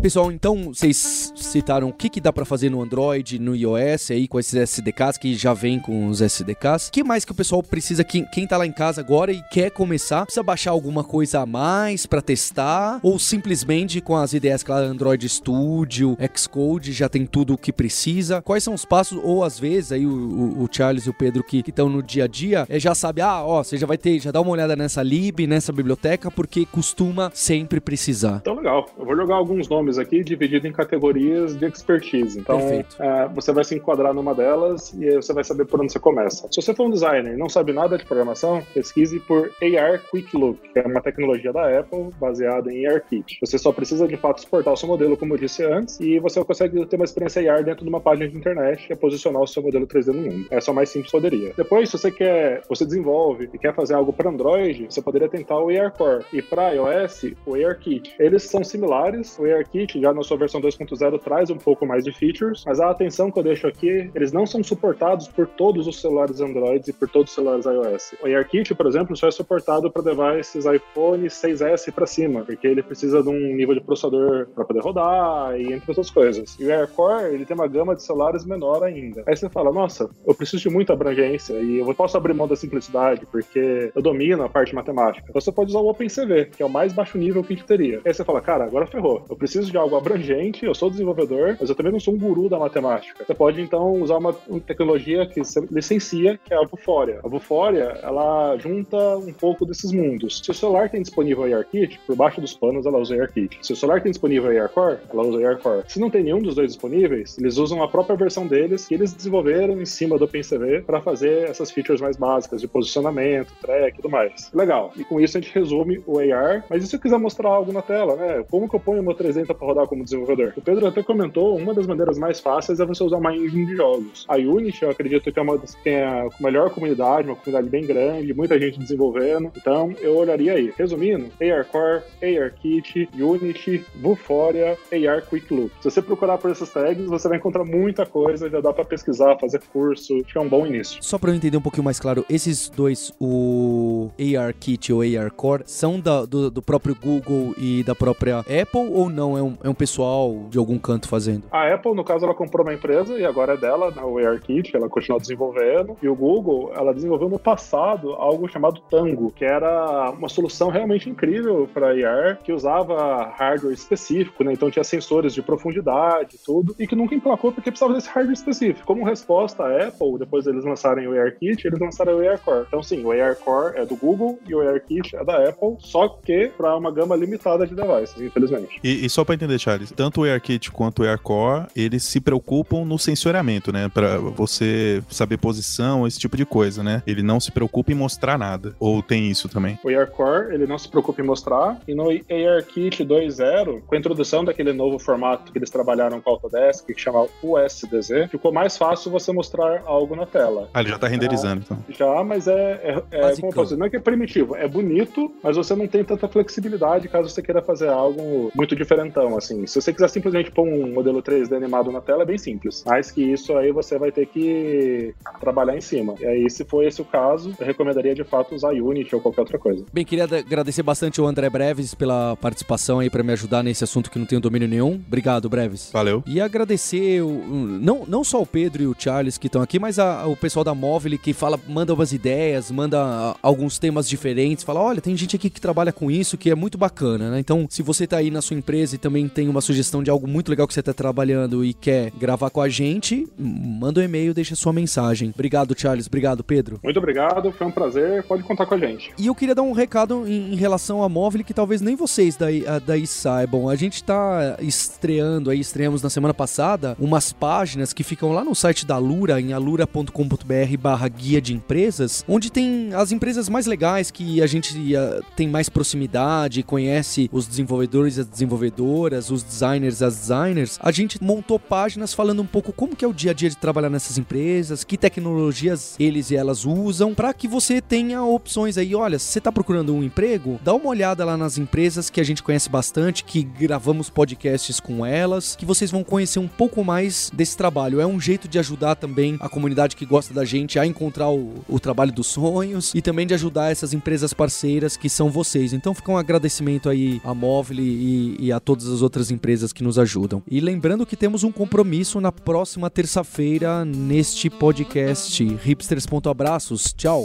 Pessoal, 0.00 0.30
então 0.30 0.72
vocês 0.72 1.32
citaram 1.34 1.88
o 1.88 1.92
que, 1.92 2.08
que 2.08 2.20
dá 2.20 2.32
para 2.32 2.44
fazer 2.44 2.70
no 2.70 2.80
Android, 2.80 3.36
no 3.40 3.56
iOS 3.56 4.12
aí 4.12 4.28
com 4.28 4.38
esses 4.38 4.54
SDKs 4.54 5.18
que 5.18 5.34
já 5.34 5.52
vem 5.52 5.80
com 5.80 6.06
os 6.06 6.20
SDKs. 6.20 6.86
O 6.86 6.92
que 6.92 7.02
mais 7.02 7.24
que 7.24 7.32
o 7.32 7.34
pessoal 7.34 7.64
precisa, 7.64 8.04
quem, 8.04 8.24
quem 8.26 8.46
tá 8.46 8.56
lá 8.56 8.64
em 8.64 8.70
casa 8.70 9.00
agora 9.00 9.32
e 9.32 9.42
quer 9.50 9.72
começar, 9.72 10.24
precisa 10.24 10.42
baixar 10.42 10.70
alguma 10.70 11.02
coisa 11.02 11.40
a 11.40 11.46
mais 11.46 12.06
para 12.06 12.22
testar 12.22 13.00
ou 13.02 13.18
simplesmente 13.18 14.00
com 14.00 14.14
as 14.14 14.32
ideias 14.32 14.62
claro, 14.62 14.86
Android 14.86 15.28
Studio, 15.28 16.16
Xcode 16.32 16.92
já 16.92 17.08
tem 17.08 17.26
tudo 17.26 17.54
o 17.54 17.58
que 17.58 17.72
precisa. 17.72 18.40
Quais 18.40 18.62
são 18.62 18.74
os 18.74 18.84
passos 18.84 19.18
ou 19.24 19.42
às 19.42 19.58
vezes 19.58 19.90
aí 19.90 20.06
o, 20.06 20.12
o, 20.12 20.62
o 20.62 20.68
Charles 20.70 21.06
e 21.06 21.10
o 21.10 21.14
Pedro 21.14 21.42
que 21.42 21.58
estão 21.66 21.88
no 21.88 22.04
dia 22.04 22.24
a 22.24 22.28
dia, 22.28 22.66
é, 22.68 22.78
já 22.78 22.94
sabe, 22.94 23.20
ah, 23.20 23.42
ó, 23.44 23.64
você 23.64 23.76
já 23.76 23.86
vai 23.86 23.98
ter, 23.98 24.20
já 24.20 24.30
dá 24.30 24.40
uma 24.40 24.52
olhada 24.52 24.76
nessa 24.76 25.02
lib, 25.02 25.44
nessa 25.44 25.72
biblioteca 25.72 26.30
porque 26.30 26.64
costuma 26.66 27.32
sempre 27.34 27.80
precisar. 27.80 28.38
Então 28.42 28.54
legal. 28.54 28.86
Eu 28.96 29.04
vou 29.04 29.16
jogar 29.16 29.34
alguns 29.34 29.68
nomes 29.68 29.87
nomes 29.88 29.98
aqui 29.98 30.22
dividido 30.22 30.66
em 30.66 30.72
categorias 30.72 31.56
de 31.56 31.66
expertise. 31.66 32.38
Então, 32.38 32.58
é, 32.60 33.28
você 33.34 33.52
vai 33.52 33.64
se 33.64 33.74
enquadrar 33.74 34.12
numa 34.12 34.34
delas 34.34 34.92
e 34.92 35.08
aí 35.08 35.16
você 35.16 35.32
vai 35.32 35.42
saber 35.42 35.64
por 35.64 35.80
onde 35.80 35.92
você 35.92 35.98
começa. 35.98 36.46
Se 36.50 36.60
você 36.60 36.74
for 36.74 36.86
um 36.86 36.90
designer 36.90 37.34
e 37.34 37.36
não 37.36 37.48
sabe 37.48 37.72
nada 37.72 37.96
de 37.96 38.04
programação, 38.04 38.62
pesquise 38.74 39.18
por 39.20 39.50
AR 39.62 40.00
Quick 40.10 40.36
Look, 40.36 40.58
que 40.72 40.78
é 40.78 40.86
uma 40.86 41.00
tecnologia 41.00 41.52
da 41.52 41.80
Apple 41.80 42.10
baseada 42.20 42.72
em 42.72 42.86
ARKit. 42.86 43.38
Você 43.40 43.58
só 43.58 43.72
precisa 43.72 44.06
de 44.06 44.16
fato 44.16 44.38
exportar 44.38 44.74
o 44.74 44.76
seu 44.76 44.88
modelo, 44.88 45.16
como 45.16 45.34
eu 45.34 45.38
disse 45.38 45.64
antes, 45.64 45.98
e 46.00 46.18
você 46.18 46.44
consegue 46.44 46.84
ter 46.86 46.96
uma 46.96 47.04
experiência 47.04 47.52
AR 47.52 47.64
dentro 47.64 47.84
de 47.84 47.88
uma 47.88 48.00
página 48.00 48.28
de 48.28 48.36
internet 48.36 48.86
e 48.88 48.92
é 48.92 48.96
posicionar 48.96 49.42
o 49.42 49.46
seu 49.46 49.62
modelo 49.62 49.86
3D 49.86 50.08
no 50.08 50.22
mundo. 50.22 50.46
Essa 50.50 50.70
é 50.70 50.72
a 50.72 50.74
mais 50.74 50.90
simples 50.90 51.10
poderia. 51.10 51.52
Depois, 51.56 51.88
se 51.88 51.98
você 51.98 52.10
quer, 52.10 52.62
você 52.68 52.84
desenvolve 52.84 53.48
e 53.52 53.58
quer 53.58 53.74
fazer 53.74 53.94
algo 53.94 54.12
para 54.12 54.28
Android, 54.28 54.86
você 54.90 55.00
poderia 55.00 55.28
tentar 55.28 55.58
o 55.58 55.68
AR 55.68 55.92
Core. 55.92 56.24
E 56.32 56.42
para 56.42 56.70
iOS, 56.72 57.32
o 57.46 57.54
ARKit. 57.54 58.14
Eles 58.18 58.42
são 58.42 58.62
similares. 58.64 59.38
O 59.38 59.44
ARKit, 59.44 59.77
já 59.96 60.12
na 60.12 60.22
sua 60.22 60.36
versão 60.36 60.60
2.0, 60.60 61.20
traz 61.20 61.50
um 61.50 61.56
pouco 61.56 61.86
mais 61.86 62.04
de 62.04 62.12
features, 62.12 62.64
mas 62.66 62.80
a 62.80 62.90
atenção 62.90 63.30
que 63.30 63.38
eu 63.38 63.42
deixo 63.42 63.66
aqui, 63.66 64.10
eles 64.14 64.32
não 64.32 64.46
são 64.46 64.62
suportados 64.62 65.28
por 65.28 65.46
todos 65.46 65.86
os 65.86 66.00
celulares 66.00 66.40
Android 66.40 66.88
e 66.88 66.92
por 66.92 67.08
todos 67.08 67.30
os 67.30 67.34
celulares 67.34 67.66
iOS. 67.66 68.14
O 68.22 68.26
ARKit, 68.26 68.74
por 68.74 68.86
exemplo, 68.86 69.16
só 69.16 69.28
é 69.28 69.30
suportado 69.30 69.90
para 69.90 70.02
devices 70.02 70.64
iPhone 70.64 71.26
6S 71.26 71.92
para 71.92 72.06
cima, 72.06 72.42
porque 72.42 72.66
ele 72.66 72.82
precisa 72.82 73.22
de 73.22 73.28
um 73.28 73.54
nível 73.54 73.74
de 73.74 73.80
processador 73.80 74.48
para 74.54 74.64
poder 74.64 74.80
rodar 74.80 75.58
e 75.58 75.72
entre 75.72 75.90
outras 75.90 76.10
coisas. 76.10 76.56
E 76.58 76.64
o 76.64 76.70
AirCore, 76.70 77.34
ele 77.34 77.44
tem 77.44 77.54
uma 77.54 77.66
gama 77.66 77.94
de 77.94 78.02
celulares 78.02 78.44
menor 78.44 78.82
ainda. 78.82 79.22
Aí 79.26 79.36
você 79.36 79.48
fala, 79.48 79.72
nossa, 79.72 80.08
eu 80.26 80.34
preciso 80.34 80.62
de 80.62 80.70
muita 80.70 80.92
abrangência 80.92 81.54
e 81.54 81.78
eu 81.78 81.94
posso 81.94 82.16
abrir 82.16 82.34
mão 82.34 82.46
da 82.48 82.56
simplicidade 82.56 83.26
porque 83.26 83.90
eu 83.94 84.02
domino 84.02 84.42
a 84.42 84.48
parte 84.48 84.74
matemática. 84.74 85.26
Então 85.28 85.40
você 85.40 85.52
pode 85.52 85.70
usar 85.70 85.80
o 85.80 85.88
OpenCV, 85.88 86.46
que 86.56 86.62
é 86.62 86.66
o 86.66 86.70
mais 86.70 86.92
baixo 86.92 87.18
nível 87.18 87.42
que 87.42 87.52
a 87.52 87.56
gente 87.56 87.66
teria. 87.66 88.00
Aí 88.04 88.12
você 88.12 88.24
fala, 88.24 88.40
cara, 88.40 88.64
agora 88.64 88.86
ferrou. 88.86 89.24
Eu 89.28 89.36
preciso 89.36 89.67
de 89.70 89.76
algo 89.76 89.96
abrangente, 89.96 90.64
eu 90.64 90.74
sou 90.74 90.90
desenvolvedor, 90.90 91.56
mas 91.60 91.68
eu 91.68 91.74
também 91.74 91.92
não 91.92 92.00
sou 92.00 92.14
um 92.14 92.18
guru 92.18 92.48
da 92.48 92.58
matemática. 92.58 93.24
Você 93.24 93.34
pode 93.34 93.60
então 93.60 94.00
usar 94.00 94.18
uma, 94.18 94.32
tecnologia 94.66 95.26
que 95.26 95.42
você 95.42 95.60
licencia, 95.70 96.38
que 96.44 96.52
é 96.52 96.56
a 96.56 96.66
Vuforia. 96.66 97.20
A 97.24 97.28
Vuforia, 97.28 97.98
ela 98.02 98.56
junta 98.58 99.16
um 99.16 99.32
pouco 99.32 99.64
desses 99.64 99.92
mundos. 99.92 100.40
Se 100.44 100.50
o 100.50 100.54
celular 100.54 100.90
tem 100.90 101.02
disponível 101.02 101.44
ARKit, 101.44 102.00
por 102.06 102.16
baixo 102.16 102.40
dos 102.40 102.54
panos 102.54 102.86
ela 102.86 102.98
usa 102.98 103.20
ARKit. 103.20 103.58
Se 103.62 103.72
o 103.72 103.76
celular 103.76 104.02
tem 104.02 104.10
disponível 104.10 104.50
ARCore, 104.62 104.98
ela 105.10 105.22
usa 105.22 105.48
ARCore. 105.48 105.84
Se 105.88 106.00
não 106.00 106.10
tem 106.10 106.24
nenhum 106.24 106.40
dos 106.40 106.54
dois 106.54 106.68
disponíveis, 106.68 107.36
eles 107.38 107.56
usam 107.56 107.82
a 107.82 107.88
própria 107.88 108.16
versão 108.16 108.46
deles 108.46 108.86
que 108.86 108.94
eles 108.94 109.12
desenvolveram 109.12 109.80
em 109.80 109.86
cima 109.86 110.18
do 110.18 110.24
OpenCV 110.24 110.82
para 110.82 111.00
fazer 111.00 111.48
essas 111.48 111.70
features 111.70 112.00
mais 112.00 112.16
básicas 112.16 112.60
de 112.60 112.68
posicionamento, 112.68 113.52
track 113.60 113.98
e 113.98 114.02
tudo 114.02 114.10
mais. 114.10 114.50
Legal. 114.52 114.92
E 114.96 115.04
com 115.04 115.20
isso 115.20 115.38
a 115.38 115.40
gente 115.40 115.54
resume 115.54 116.02
o 116.06 116.18
AR. 116.18 116.64
Mas 116.68 116.84
e 116.84 116.86
se 116.86 116.96
eu 116.96 117.00
quiser 117.00 117.18
mostrar 117.18 117.48
algo 117.48 117.72
na 117.72 117.82
tela, 117.82 118.16
né? 118.16 118.44
Como 118.50 118.68
que 118.68 118.76
eu 118.76 118.80
ponho 118.80 119.02
meu 119.02 119.14
300 119.14 119.46
para 119.46 119.57
rodar 119.60 119.86
como 119.86 120.04
desenvolvedor? 120.04 120.52
O 120.56 120.60
Pedro 120.60 120.86
até 120.86 121.02
comentou, 121.02 121.56
uma 121.56 121.74
das 121.74 121.86
maneiras 121.86 122.18
mais 122.18 122.40
fáceis 122.40 122.80
é 122.80 122.86
você 122.86 123.02
usar 123.02 123.16
uma 123.16 123.34
engine 123.34 123.66
de 123.66 123.76
jogos. 123.76 124.24
A 124.28 124.36
Unity, 124.36 124.82
eu 124.82 124.90
acredito 124.90 125.32
que 125.32 125.38
é 125.38 125.42
uma 125.42 125.58
das 125.58 125.74
que 125.74 125.82
tem 125.82 126.02
a 126.02 126.28
melhor 126.40 126.70
comunidade, 126.70 127.28
uma 127.28 127.36
comunidade 127.36 127.68
bem 127.68 127.86
grande, 127.86 128.34
muita 128.34 128.58
gente 128.58 128.78
desenvolvendo. 128.78 129.50
Então, 129.56 129.94
eu 130.00 130.16
olharia 130.16 130.54
aí. 130.54 130.72
Resumindo, 130.76 131.30
ARCore, 131.40 132.02
ARKit, 132.22 133.08
Unity, 133.14 133.84
Vuforia, 134.00 134.76
AR 134.92 135.22
Quick 135.28 135.52
Look. 135.52 135.72
Se 135.80 135.90
você 135.90 136.02
procurar 136.02 136.38
por 136.38 136.50
essas 136.50 136.70
tags, 136.70 137.06
você 137.06 137.28
vai 137.28 137.38
encontrar 137.38 137.64
muita 137.64 138.06
coisa, 138.06 138.48
já 138.48 138.60
dá 138.60 138.72
para 138.72 138.84
pesquisar, 138.84 139.36
fazer 139.38 139.60
curso, 139.72 140.14
acho 140.16 140.24
que 140.24 140.38
é 140.38 140.40
um 140.40 140.48
bom 140.48 140.66
início. 140.66 141.02
Só 141.02 141.18
para 141.18 141.30
eu 141.30 141.34
entender 141.34 141.56
um 141.56 141.62
pouquinho 141.62 141.84
mais 141.84 142.00
claro, 142.00 142.24
esses 142.28 142.68
dois, 142.68 143.12
o 143.20 144.10
ARKit 144.38 144.92
ou 144.92 145.02
ARCore, 145.02 145.62
são 145.66 146.00
da, 146.00 146.24
do, 146.24 146.50
do, 146.50 146.62
próprio 146.62 146.94
Google 146.94 147.54
e 147.56 147.82
da 147.82 147.94
própria 147.94 148.40
Apple 148.40 148.90
ou 148.92 149.08
não? 149.08 149.36
É 149.36 149.42
um, 149.42 149.47
é 149.62 149.68
um 149.68 149.74
pessoal 149.74 150.46
de 150.48 150.58
algum 150.58 150.78
canto 150.78 151.08
fazendo? 151.08 151.44
A 151.50 151.72
Apple, 151.72 151.94
no 151.94 152.04
caso, 152.04 152.24
ela 152.24 152.34
comprou 152.34 152.66
uma 152.66 152.74
empresa 152.74 153.18
e 153.18 153.24
agora 153.24 153.54
é 153.54 153.56
dela, 153.56 153.90
né, 153.90 154.02
o 154.02 154.18
ARKit, 154.18 154.74
ela 154.74 154.88
continua 154.88 155.18
desenvolvendo. 155.18 155.96
E 156.02 156.08
o 156.08 156.14
Google, 156.14 156.72
ela 156.74 156.92
desenvolveu 156.92 157.28
no 157.28 157.38
passado 157.38 158.12
algo 158.12 158.48
chamado 158.48 158.80
Tango, 158.90 159.30
que 159.30 159.44
era 159.44 160.10
uma 160.10 160.28
solução 160.28 160.68
realmente 160.68 161.08
incrível 161.08 161.68
para 161.72 161.88
AR, 161.88 162.38
que 162.42 162.52
usava 162.52 163.32
hardware 163.36 163.72
específico, 163.72 164.44
né? 164.44 164.52
Então 164.52 164.70
tinha 164.70 164.84
sensores 164.84 165.34
de 165.34 165.42
profundidade 165.42 166.36
e 166.36 166.38
tudo, 166.38 166.74
e 166.78 166.86
que 166.86 166.96
nunca 166.96 167.14
emplacou 167.14 167.52
porque 167.52 167.70
precisava 167.70 167.94
desse 167.94 168.08
hardware 168.08 168.34
específico. 168.34 168.86
Como 168.86 169.04
resposta, 169.04 169.64
a 169.64 169.88
Apple, 169.88 170.18
depois 170.18 170.46
eles 170.46 170.64
lançarem 170.64 171.06
o 171.06 171.14
AirKit, 171.14 171.66
eles 171.66 171.78
lançaram 171.78 172.16
o 172.16 172.20
AirCore. 172.20 172.66
Então 172.68 172.82
sim, 172.82 173.04
o 173.04 173.12
AirCore 173.12 173.76
é 173.76 173.84
do 173.84 173.96
Google 173.96 174.38
e 174.46 174.54
o 174.54 174.60
AirKit 174.60 175.16
é 175.16 175.24
da 175.24 175.48
Apple, 175.48 175.76
só 175.78 176.08
que 176.08 176.48
para 176.56 176.76
uma 176.76 176.90
gama 176.90 177.16
limitada 177.16 177.66
de 177.66 177.74
devices, 177.74 178.20
infelizmente. 178.20 178.78
E, 178.82 179.04
e 179.04 179.10
só 179.10 179.24
para 179.24 179.34
entender, 179.38 179.58
Charles, 179.58 179.92
tanto 179.94 180.20
o 180.20 180.24
AirKit 180.24 180.70
quanto 180.70 181.02
o 181.02 181.04
AirCore, 181.04 181.66
eles 181.74 182.04
se 182.04 182.20
preocupam 182.20 182.84
no 182.84 182.98
sensoramento, 182.98 183.72
né? 183.72 183.88
Para 183.88 184.18
você 184.18 185.02
saber 185.08 185.38
posição, 185.38 186.06
esse 186.06 186.18
tipo 186.18 186.36
de 186.36 186.44
coisa, 186.44 186.82
né? 186.82 187.02
Ele 187.06 187.22
não 187.22 187.40
se 187.40 187.50
preocupa 187.50 187.92
em 187.92 187.94
mostrar 187.94 188.38
nada. 188.38 188.74
Ou 188.78 189.02
tem 189.02 189.30
isso 189.30 189.48
também? 189.48 189.78
O 189.82 189.88
AirCore, 189.88 190.54
ele 190.54 190.66
não 190.66 190.78
se 190.78 190.88
preocupa 190.88 191.20
em 191.22 191.24
mostrar, 191.24 191.78
e 191.86 191.94
no 191.94 192.10
AirKit 192.10 193.04
2.0, 193.04 193.82
com 193.86 193.94
a 193.94 193.98
introdução 193.98 194.44
daquele 194.44 194.72
novo 194.72 194.98
formato 194.98 195.52
que 195.52 195.58
eles 195.58 195.70
trabalharam 195.70 196.20
com 196.20 196.30
a 196.30 196.32
Autodesk, 196.32 196.86
que 196.86 197.00
chama 197.00 197.26
USDZ, 197.42 198.30
ficou 198.30 198.52
mais 198.52 198.76
fácil 198.76 199.10
você 199.10 199.32
mostrar 199.32 199.82
algo 199.84 200.14
na 200.14 200.26
tela. 200.26 200.68
Ah, 200.74 200.80
ele 200.80 200.90
já 200.90 200.98
tá 200.98 201.08
renderizando, 201.08 201.62
então. 201.64 201.78
Já, 201.88 202.22
mas 202.24 202.46
é, 202.46 203.02
é, 203.10 203.30
é 203.30 203.36
como 203.36 203.52
posso 203.52 203.70
dizer, 203.70 203.76
não 203.76 203.86
é 203.86 203.90
que 203.90 203.96
é 203.96 204.00
primitivo, 204.00 204.56
é 204.56 204.66
bonito, 204.66 205.32
mas 205.42 205.56
você 205.56 205.74
não 205.74 205.86
tem 205.86 206.04
tanta 206.04 206.28
flexibilidade 206.28 207.08
caso 207.08 207.28
você 207.28 207.42
queira 207.42 207.62
fazer 207.62 207.88
algo 207.88 208.50
muito 208.54 208.74
diferentão, 208.74 209.27
assim. 209.36 209.66
Se 209.66 209.80
você 209.80 209.92
quiser 209.92 210.08
simplesmente 210.08 210.50
pôr 210.50 210.66
um 210.66 210.92
modelo 210.92 211.22
3D 211.22 211.56
animado 211.56 211.90
na 211.90 212.00
tela, 212.00 212.22
é 212.22 212.26
bem 212.26 212.38
simples. 212.38 212.84
Mais 212.86 213.10
que 213.10 213.22
isso 213.22 213.56
aí 213.56 213.72
você 213.72 213.98
vai 213.98 214.12
ter 214.12 214.26
que 214.26 215.14
trabalhar 215.40 215.76
em 215.76 215.80
cima. 215.80 216.14
E 216.20 216.26
aí, 216.26 216.50
se 216.50 216.64
for 216.64 216.84
esse 216.84 217.00
o 217.00 217.04
caso, 217.04 217.54
eu 217.58 217.66
recomendaria 217.66 218.14
de 218.14 218.24
fato 218.24 218.54
usar 218.54 218.70
Unity 218.70 219.14
ou 219.14 219.20
qualquer 219.20 219.40
outra 219.40 219.58
coisa. 219.58 219.84
Bem, 219.92 220.04
queria 220.04 220.24
agradecer 220.24 220.82
bastante 220.82 221.20
ao 221.20 221.26
André 221.26 221.48
Breves 221.50 221.94
pela 221.94 222.36
participação 222.36 222.98
aí 222.98 223.10
para 223.10 223.22
me 223.22 223.32
ajudar 223.32 223.62
nesse 223.62 223.84
assunto 223.84 224.10
que 224.10 224.18
não 224.18 224.26
tenho 224.26 224.40
domínio 224.40 224.68
nenhum. 224.68 225.00
Obrigado, 225.06 225.48
Breves. 225.48 225.90
Valeu. 225.92 226.22
E 226.26 226.40
agradecer 226.40 227.22
o, 227.22 227.28
não, 227.28 228.04
não 228.06 228.22
só 228.24 228.40
o 228.40 228.46
Pedro 228.46 228.82
e 228.82 228.86
o 228.86 228.94
Charles 228.98 229.38
que 229.38 229.46
estão 229.46 229.62
aqui, 229.62 229.78
mas 229.78 229.98
a, 229.98 230.26
o 230.26 230.36
pessoal 230.36 230.64
da 230.64 230.74
Móvel 230.74 231.18
que 231.18 231.32
fala, 231.32 231.58
manda 231.68 231.94
umas 231.94 232.12
ideias, 232.12 232.70
manda 232.70 233.36
alguns 233.42 233.78
temas 233.78 234.08
diferentes, 234.08 234.64
fala, 234.64 234.80
olha, 234.80 235.00
tem 235.00 235.16
gente 235.16 235.36
aqui 235.36 235.48
que 235.48 235.60
trabalha 235.60 235.92
com 235.92 236.10
isso 236.10 236.36
que 236.36 236.50
é 236.50 236.54
muito 236.54 236.76
bacana, 236.76 237.30
né? 237.30 237.40
Então, 237.40 237.66
se 237.70 237.82
você 237.82 238.06
tá 238.06 238.18
aí 238.18 238.30
na 238.30 238.42
sua 238.42 238.56
empresa 238.56 238.96
e 238.96 238.98
também 238.98 239.17
tem 239.26 239.48
uma 239.48 239.62
sugestão 239.62 240.02
de 240.02 240.10
algo 240.10 240.28
muito 240.28 240.50
legal 240.50 240.68
que 240.68 240.74
você 240.74 240.82
tá 240.82 240.92
trabalhando 240.92 241.64
e 241.64 241.72
quer 241.72 242.10
gravar 242.10 242.50
com 242.50 242.60
a 242.60 242.68
gente, 242.68 243.26
manda 243.38 244.00
um 244.00 244.04
e-mail, 244.04 244.34
deixa 244.34 244.54
sua 244.54 244.72
mensagem. 244.72 245.32
Obrigado, 245.34 245.74
Charles. 245.78 246.06
Obrigado, 246.06 246.44
Pedro. 246.44 246.78
Muito 246.84 246.98
obrigado, 246.98 247.50
foi 247.52 247.66
um 247.66 247.70
prazer. 247.70 248.22
Pode 248.24 248.42
contar 248.42 248.66
com 248.66 248.74
a 248.74 248.78
gente. 248.78 249.10
E 249.18 249.26
eu 249.26 249.34
queria 249.34 249.54
dar 249.54 249.62
um 249.62 249.72
recado 249.72 250.28
em, 250.28 250.52
em 250.52 250.56
relação 250.56 251.02
à 251.02 251.08
Móvel 251.08 251.42
que 251.42 251.54
talvez 251.54 251.80
nem 251.80 251.96
vocês 251.96 252.36
daí, 252.36 252.64
daí 252.84 253.06
saibam. 253.06 253.68
A 253.68 253.76
gente 253.76 254.04
tá 254.04 254.56
estreando 254.60 255.50
aí, 255.50 255.60
estreamos 255.60 256.02
na 256.02 256.10
semana 256.10 256.34
passada, 256.34 256.96
umas 257.00 257.32
páginas 257.32 257.92
que 257.92 258.02
ficam 258.02 258.32
lá 258.32 258.44
no 258.44 258.54
site 258.54 258.84
da 258.84 258.98
Lura, 258.98 259.40
em 259.40 259.52
alura.com.br 259.52 260.76
barra 260.78 261.08
guia 261.08 261.40
de 261.40 261.54
empresas, 261.54 262.24
onde 262.28 262.50
tem 262.50 262.90
as 262.94 263.12
empresas 263.12 263.48
mais 263.48 263.66
legais 263.66 264.10
que 264.10 264.42
a 264.42 264.46
gente 264.46 264.74
uh, 264.94 265.24
tem 265.36 265.48
mais 265.48 265.68
proximidade, 265.68 266.62
conhece 266.62 267.28
os 267.32 267.46
desenvolvedores 267.46 268.16
e 268.16 268.20
as 268.20 268.26
desenvolvedoras, 268.26 269.07
os 269.12 269.42
designers 269.42 270.02
as 270.02 270.16
designers. 270.16 270.78
A 270.82 270.90
gente 270.90 271.22
montou 271.22 271.58
páginas 271.58 272.14
falando 272.14 272.42
um 272.42 272.46
pouco 272.46 272.72
como 272.72 272.94
que 272.94 273.04
é 273.04 273.08
o 273.08 273.12
dia 273.12 273.30
a 273.30 273.34
dia 273.34 273.50
de 273.50 273.56
trabalhar 273.56 273.90
nessas 273.90 274.18
empresas, 274.18 274.84
que 274.84 274.96
tecnologias 274.96 275.96
eles 275.98 276.30
e 276.30 276.36
elas 276.36 276.64
usam, 276.64 277.14
para 277.14 277.32
que 277.32 277.48
você 277.48 277.80
tenha 277.80 278.22
opções 278.22 278.76
aí. 278.76 278.94
Olha, 278.94 279.18
se 279.18 279.26
você 279.26 279.40
tá 279.40 279.52
procurando 279.52 279.94
um 279.94 280.02
emprego, 280.02 280.58
dá 280.62 280.74
uma 280.74 280.88
olhada 280.88 281.24
lá 281.24 281.36
nas 281.36 281.58
empresas 281.58 282.10
que 282.10 282.20
a 282.20 282.24
gente 282.24 282.42
conhece 282.42 282.68
bastante, 282.68 283.24
que 283.24 283.42
gravamos 283.42 284.10
podcasts 284.10 284.80
com 284.80 285.04
elas, 285.04 285.56
que 285.56 285.66
vocês 285.66 285.90
vão 285.90 286.04
conhecer 286.04 286.38
um 286.38 286.48
pouco 286.48 286.84
mais 286.84 287.30
desse 287.34 287.56
trabalho. 287.56 288.00
É 288.00 288.06
um 288.06 288.20
jeito 288.20 288.48
de 288.48 288.58
ajudar 288.58 288.96
também 288.96 289.36
a 289.40 289.48
comunidade 289.48 289.96
que 289.96 290.06
gosta 290.06 290.32
da 290.34 290.44
gente 290.44 290.78
a 290.78 290.86
encontrar 290.86 291.30
o, 291.30 291.54
o 291.68 291.80
trabalho 291.80 292.12
dos 292.12 292.26
sonhos 292.26 292.92
e 292.94 293.02
também 293.02 293.26
de 293.26 293.34
ajudar 293.34 293.70
essas 293.70 293.92
empresas 293.92 294.32
parceiras 294.32 294.96
que 294.96 295.08
são 295.08 295.30
vocês. 295.30 295.72
Então 295.72 295.94
fica 295.94 296.10
um 296.10 296.16
agradecimento 296.16 296.88
aí 296.88 297.20
à 297.24 297.34
Móvel 297.34 297.78
e, 297.78 298.36
e 298.38 298.52
a 298.52 298.60
todas 298.60 298.87
as 298.88 299.02
outras 299.02 299.30
empresas 299.30 299.72
que 299.72 299.82
nos 299.82 299.98
ajudam. 299.98 300.42
E 300.50 300.60
lembrando 300.60 301.06
que 301.06 301.16
temos 301.16 301.44
um 301.44 301.52
compromisso 301.52 302.20
na 302.20 302.32
próxima 302.32 302.90
terça-feira 302.90 303.84
neste 303.84 304.50
podcast. 304.50 305.44
Hipsters.abraços. 305.62 306.92
Tchau. 306.96 307.24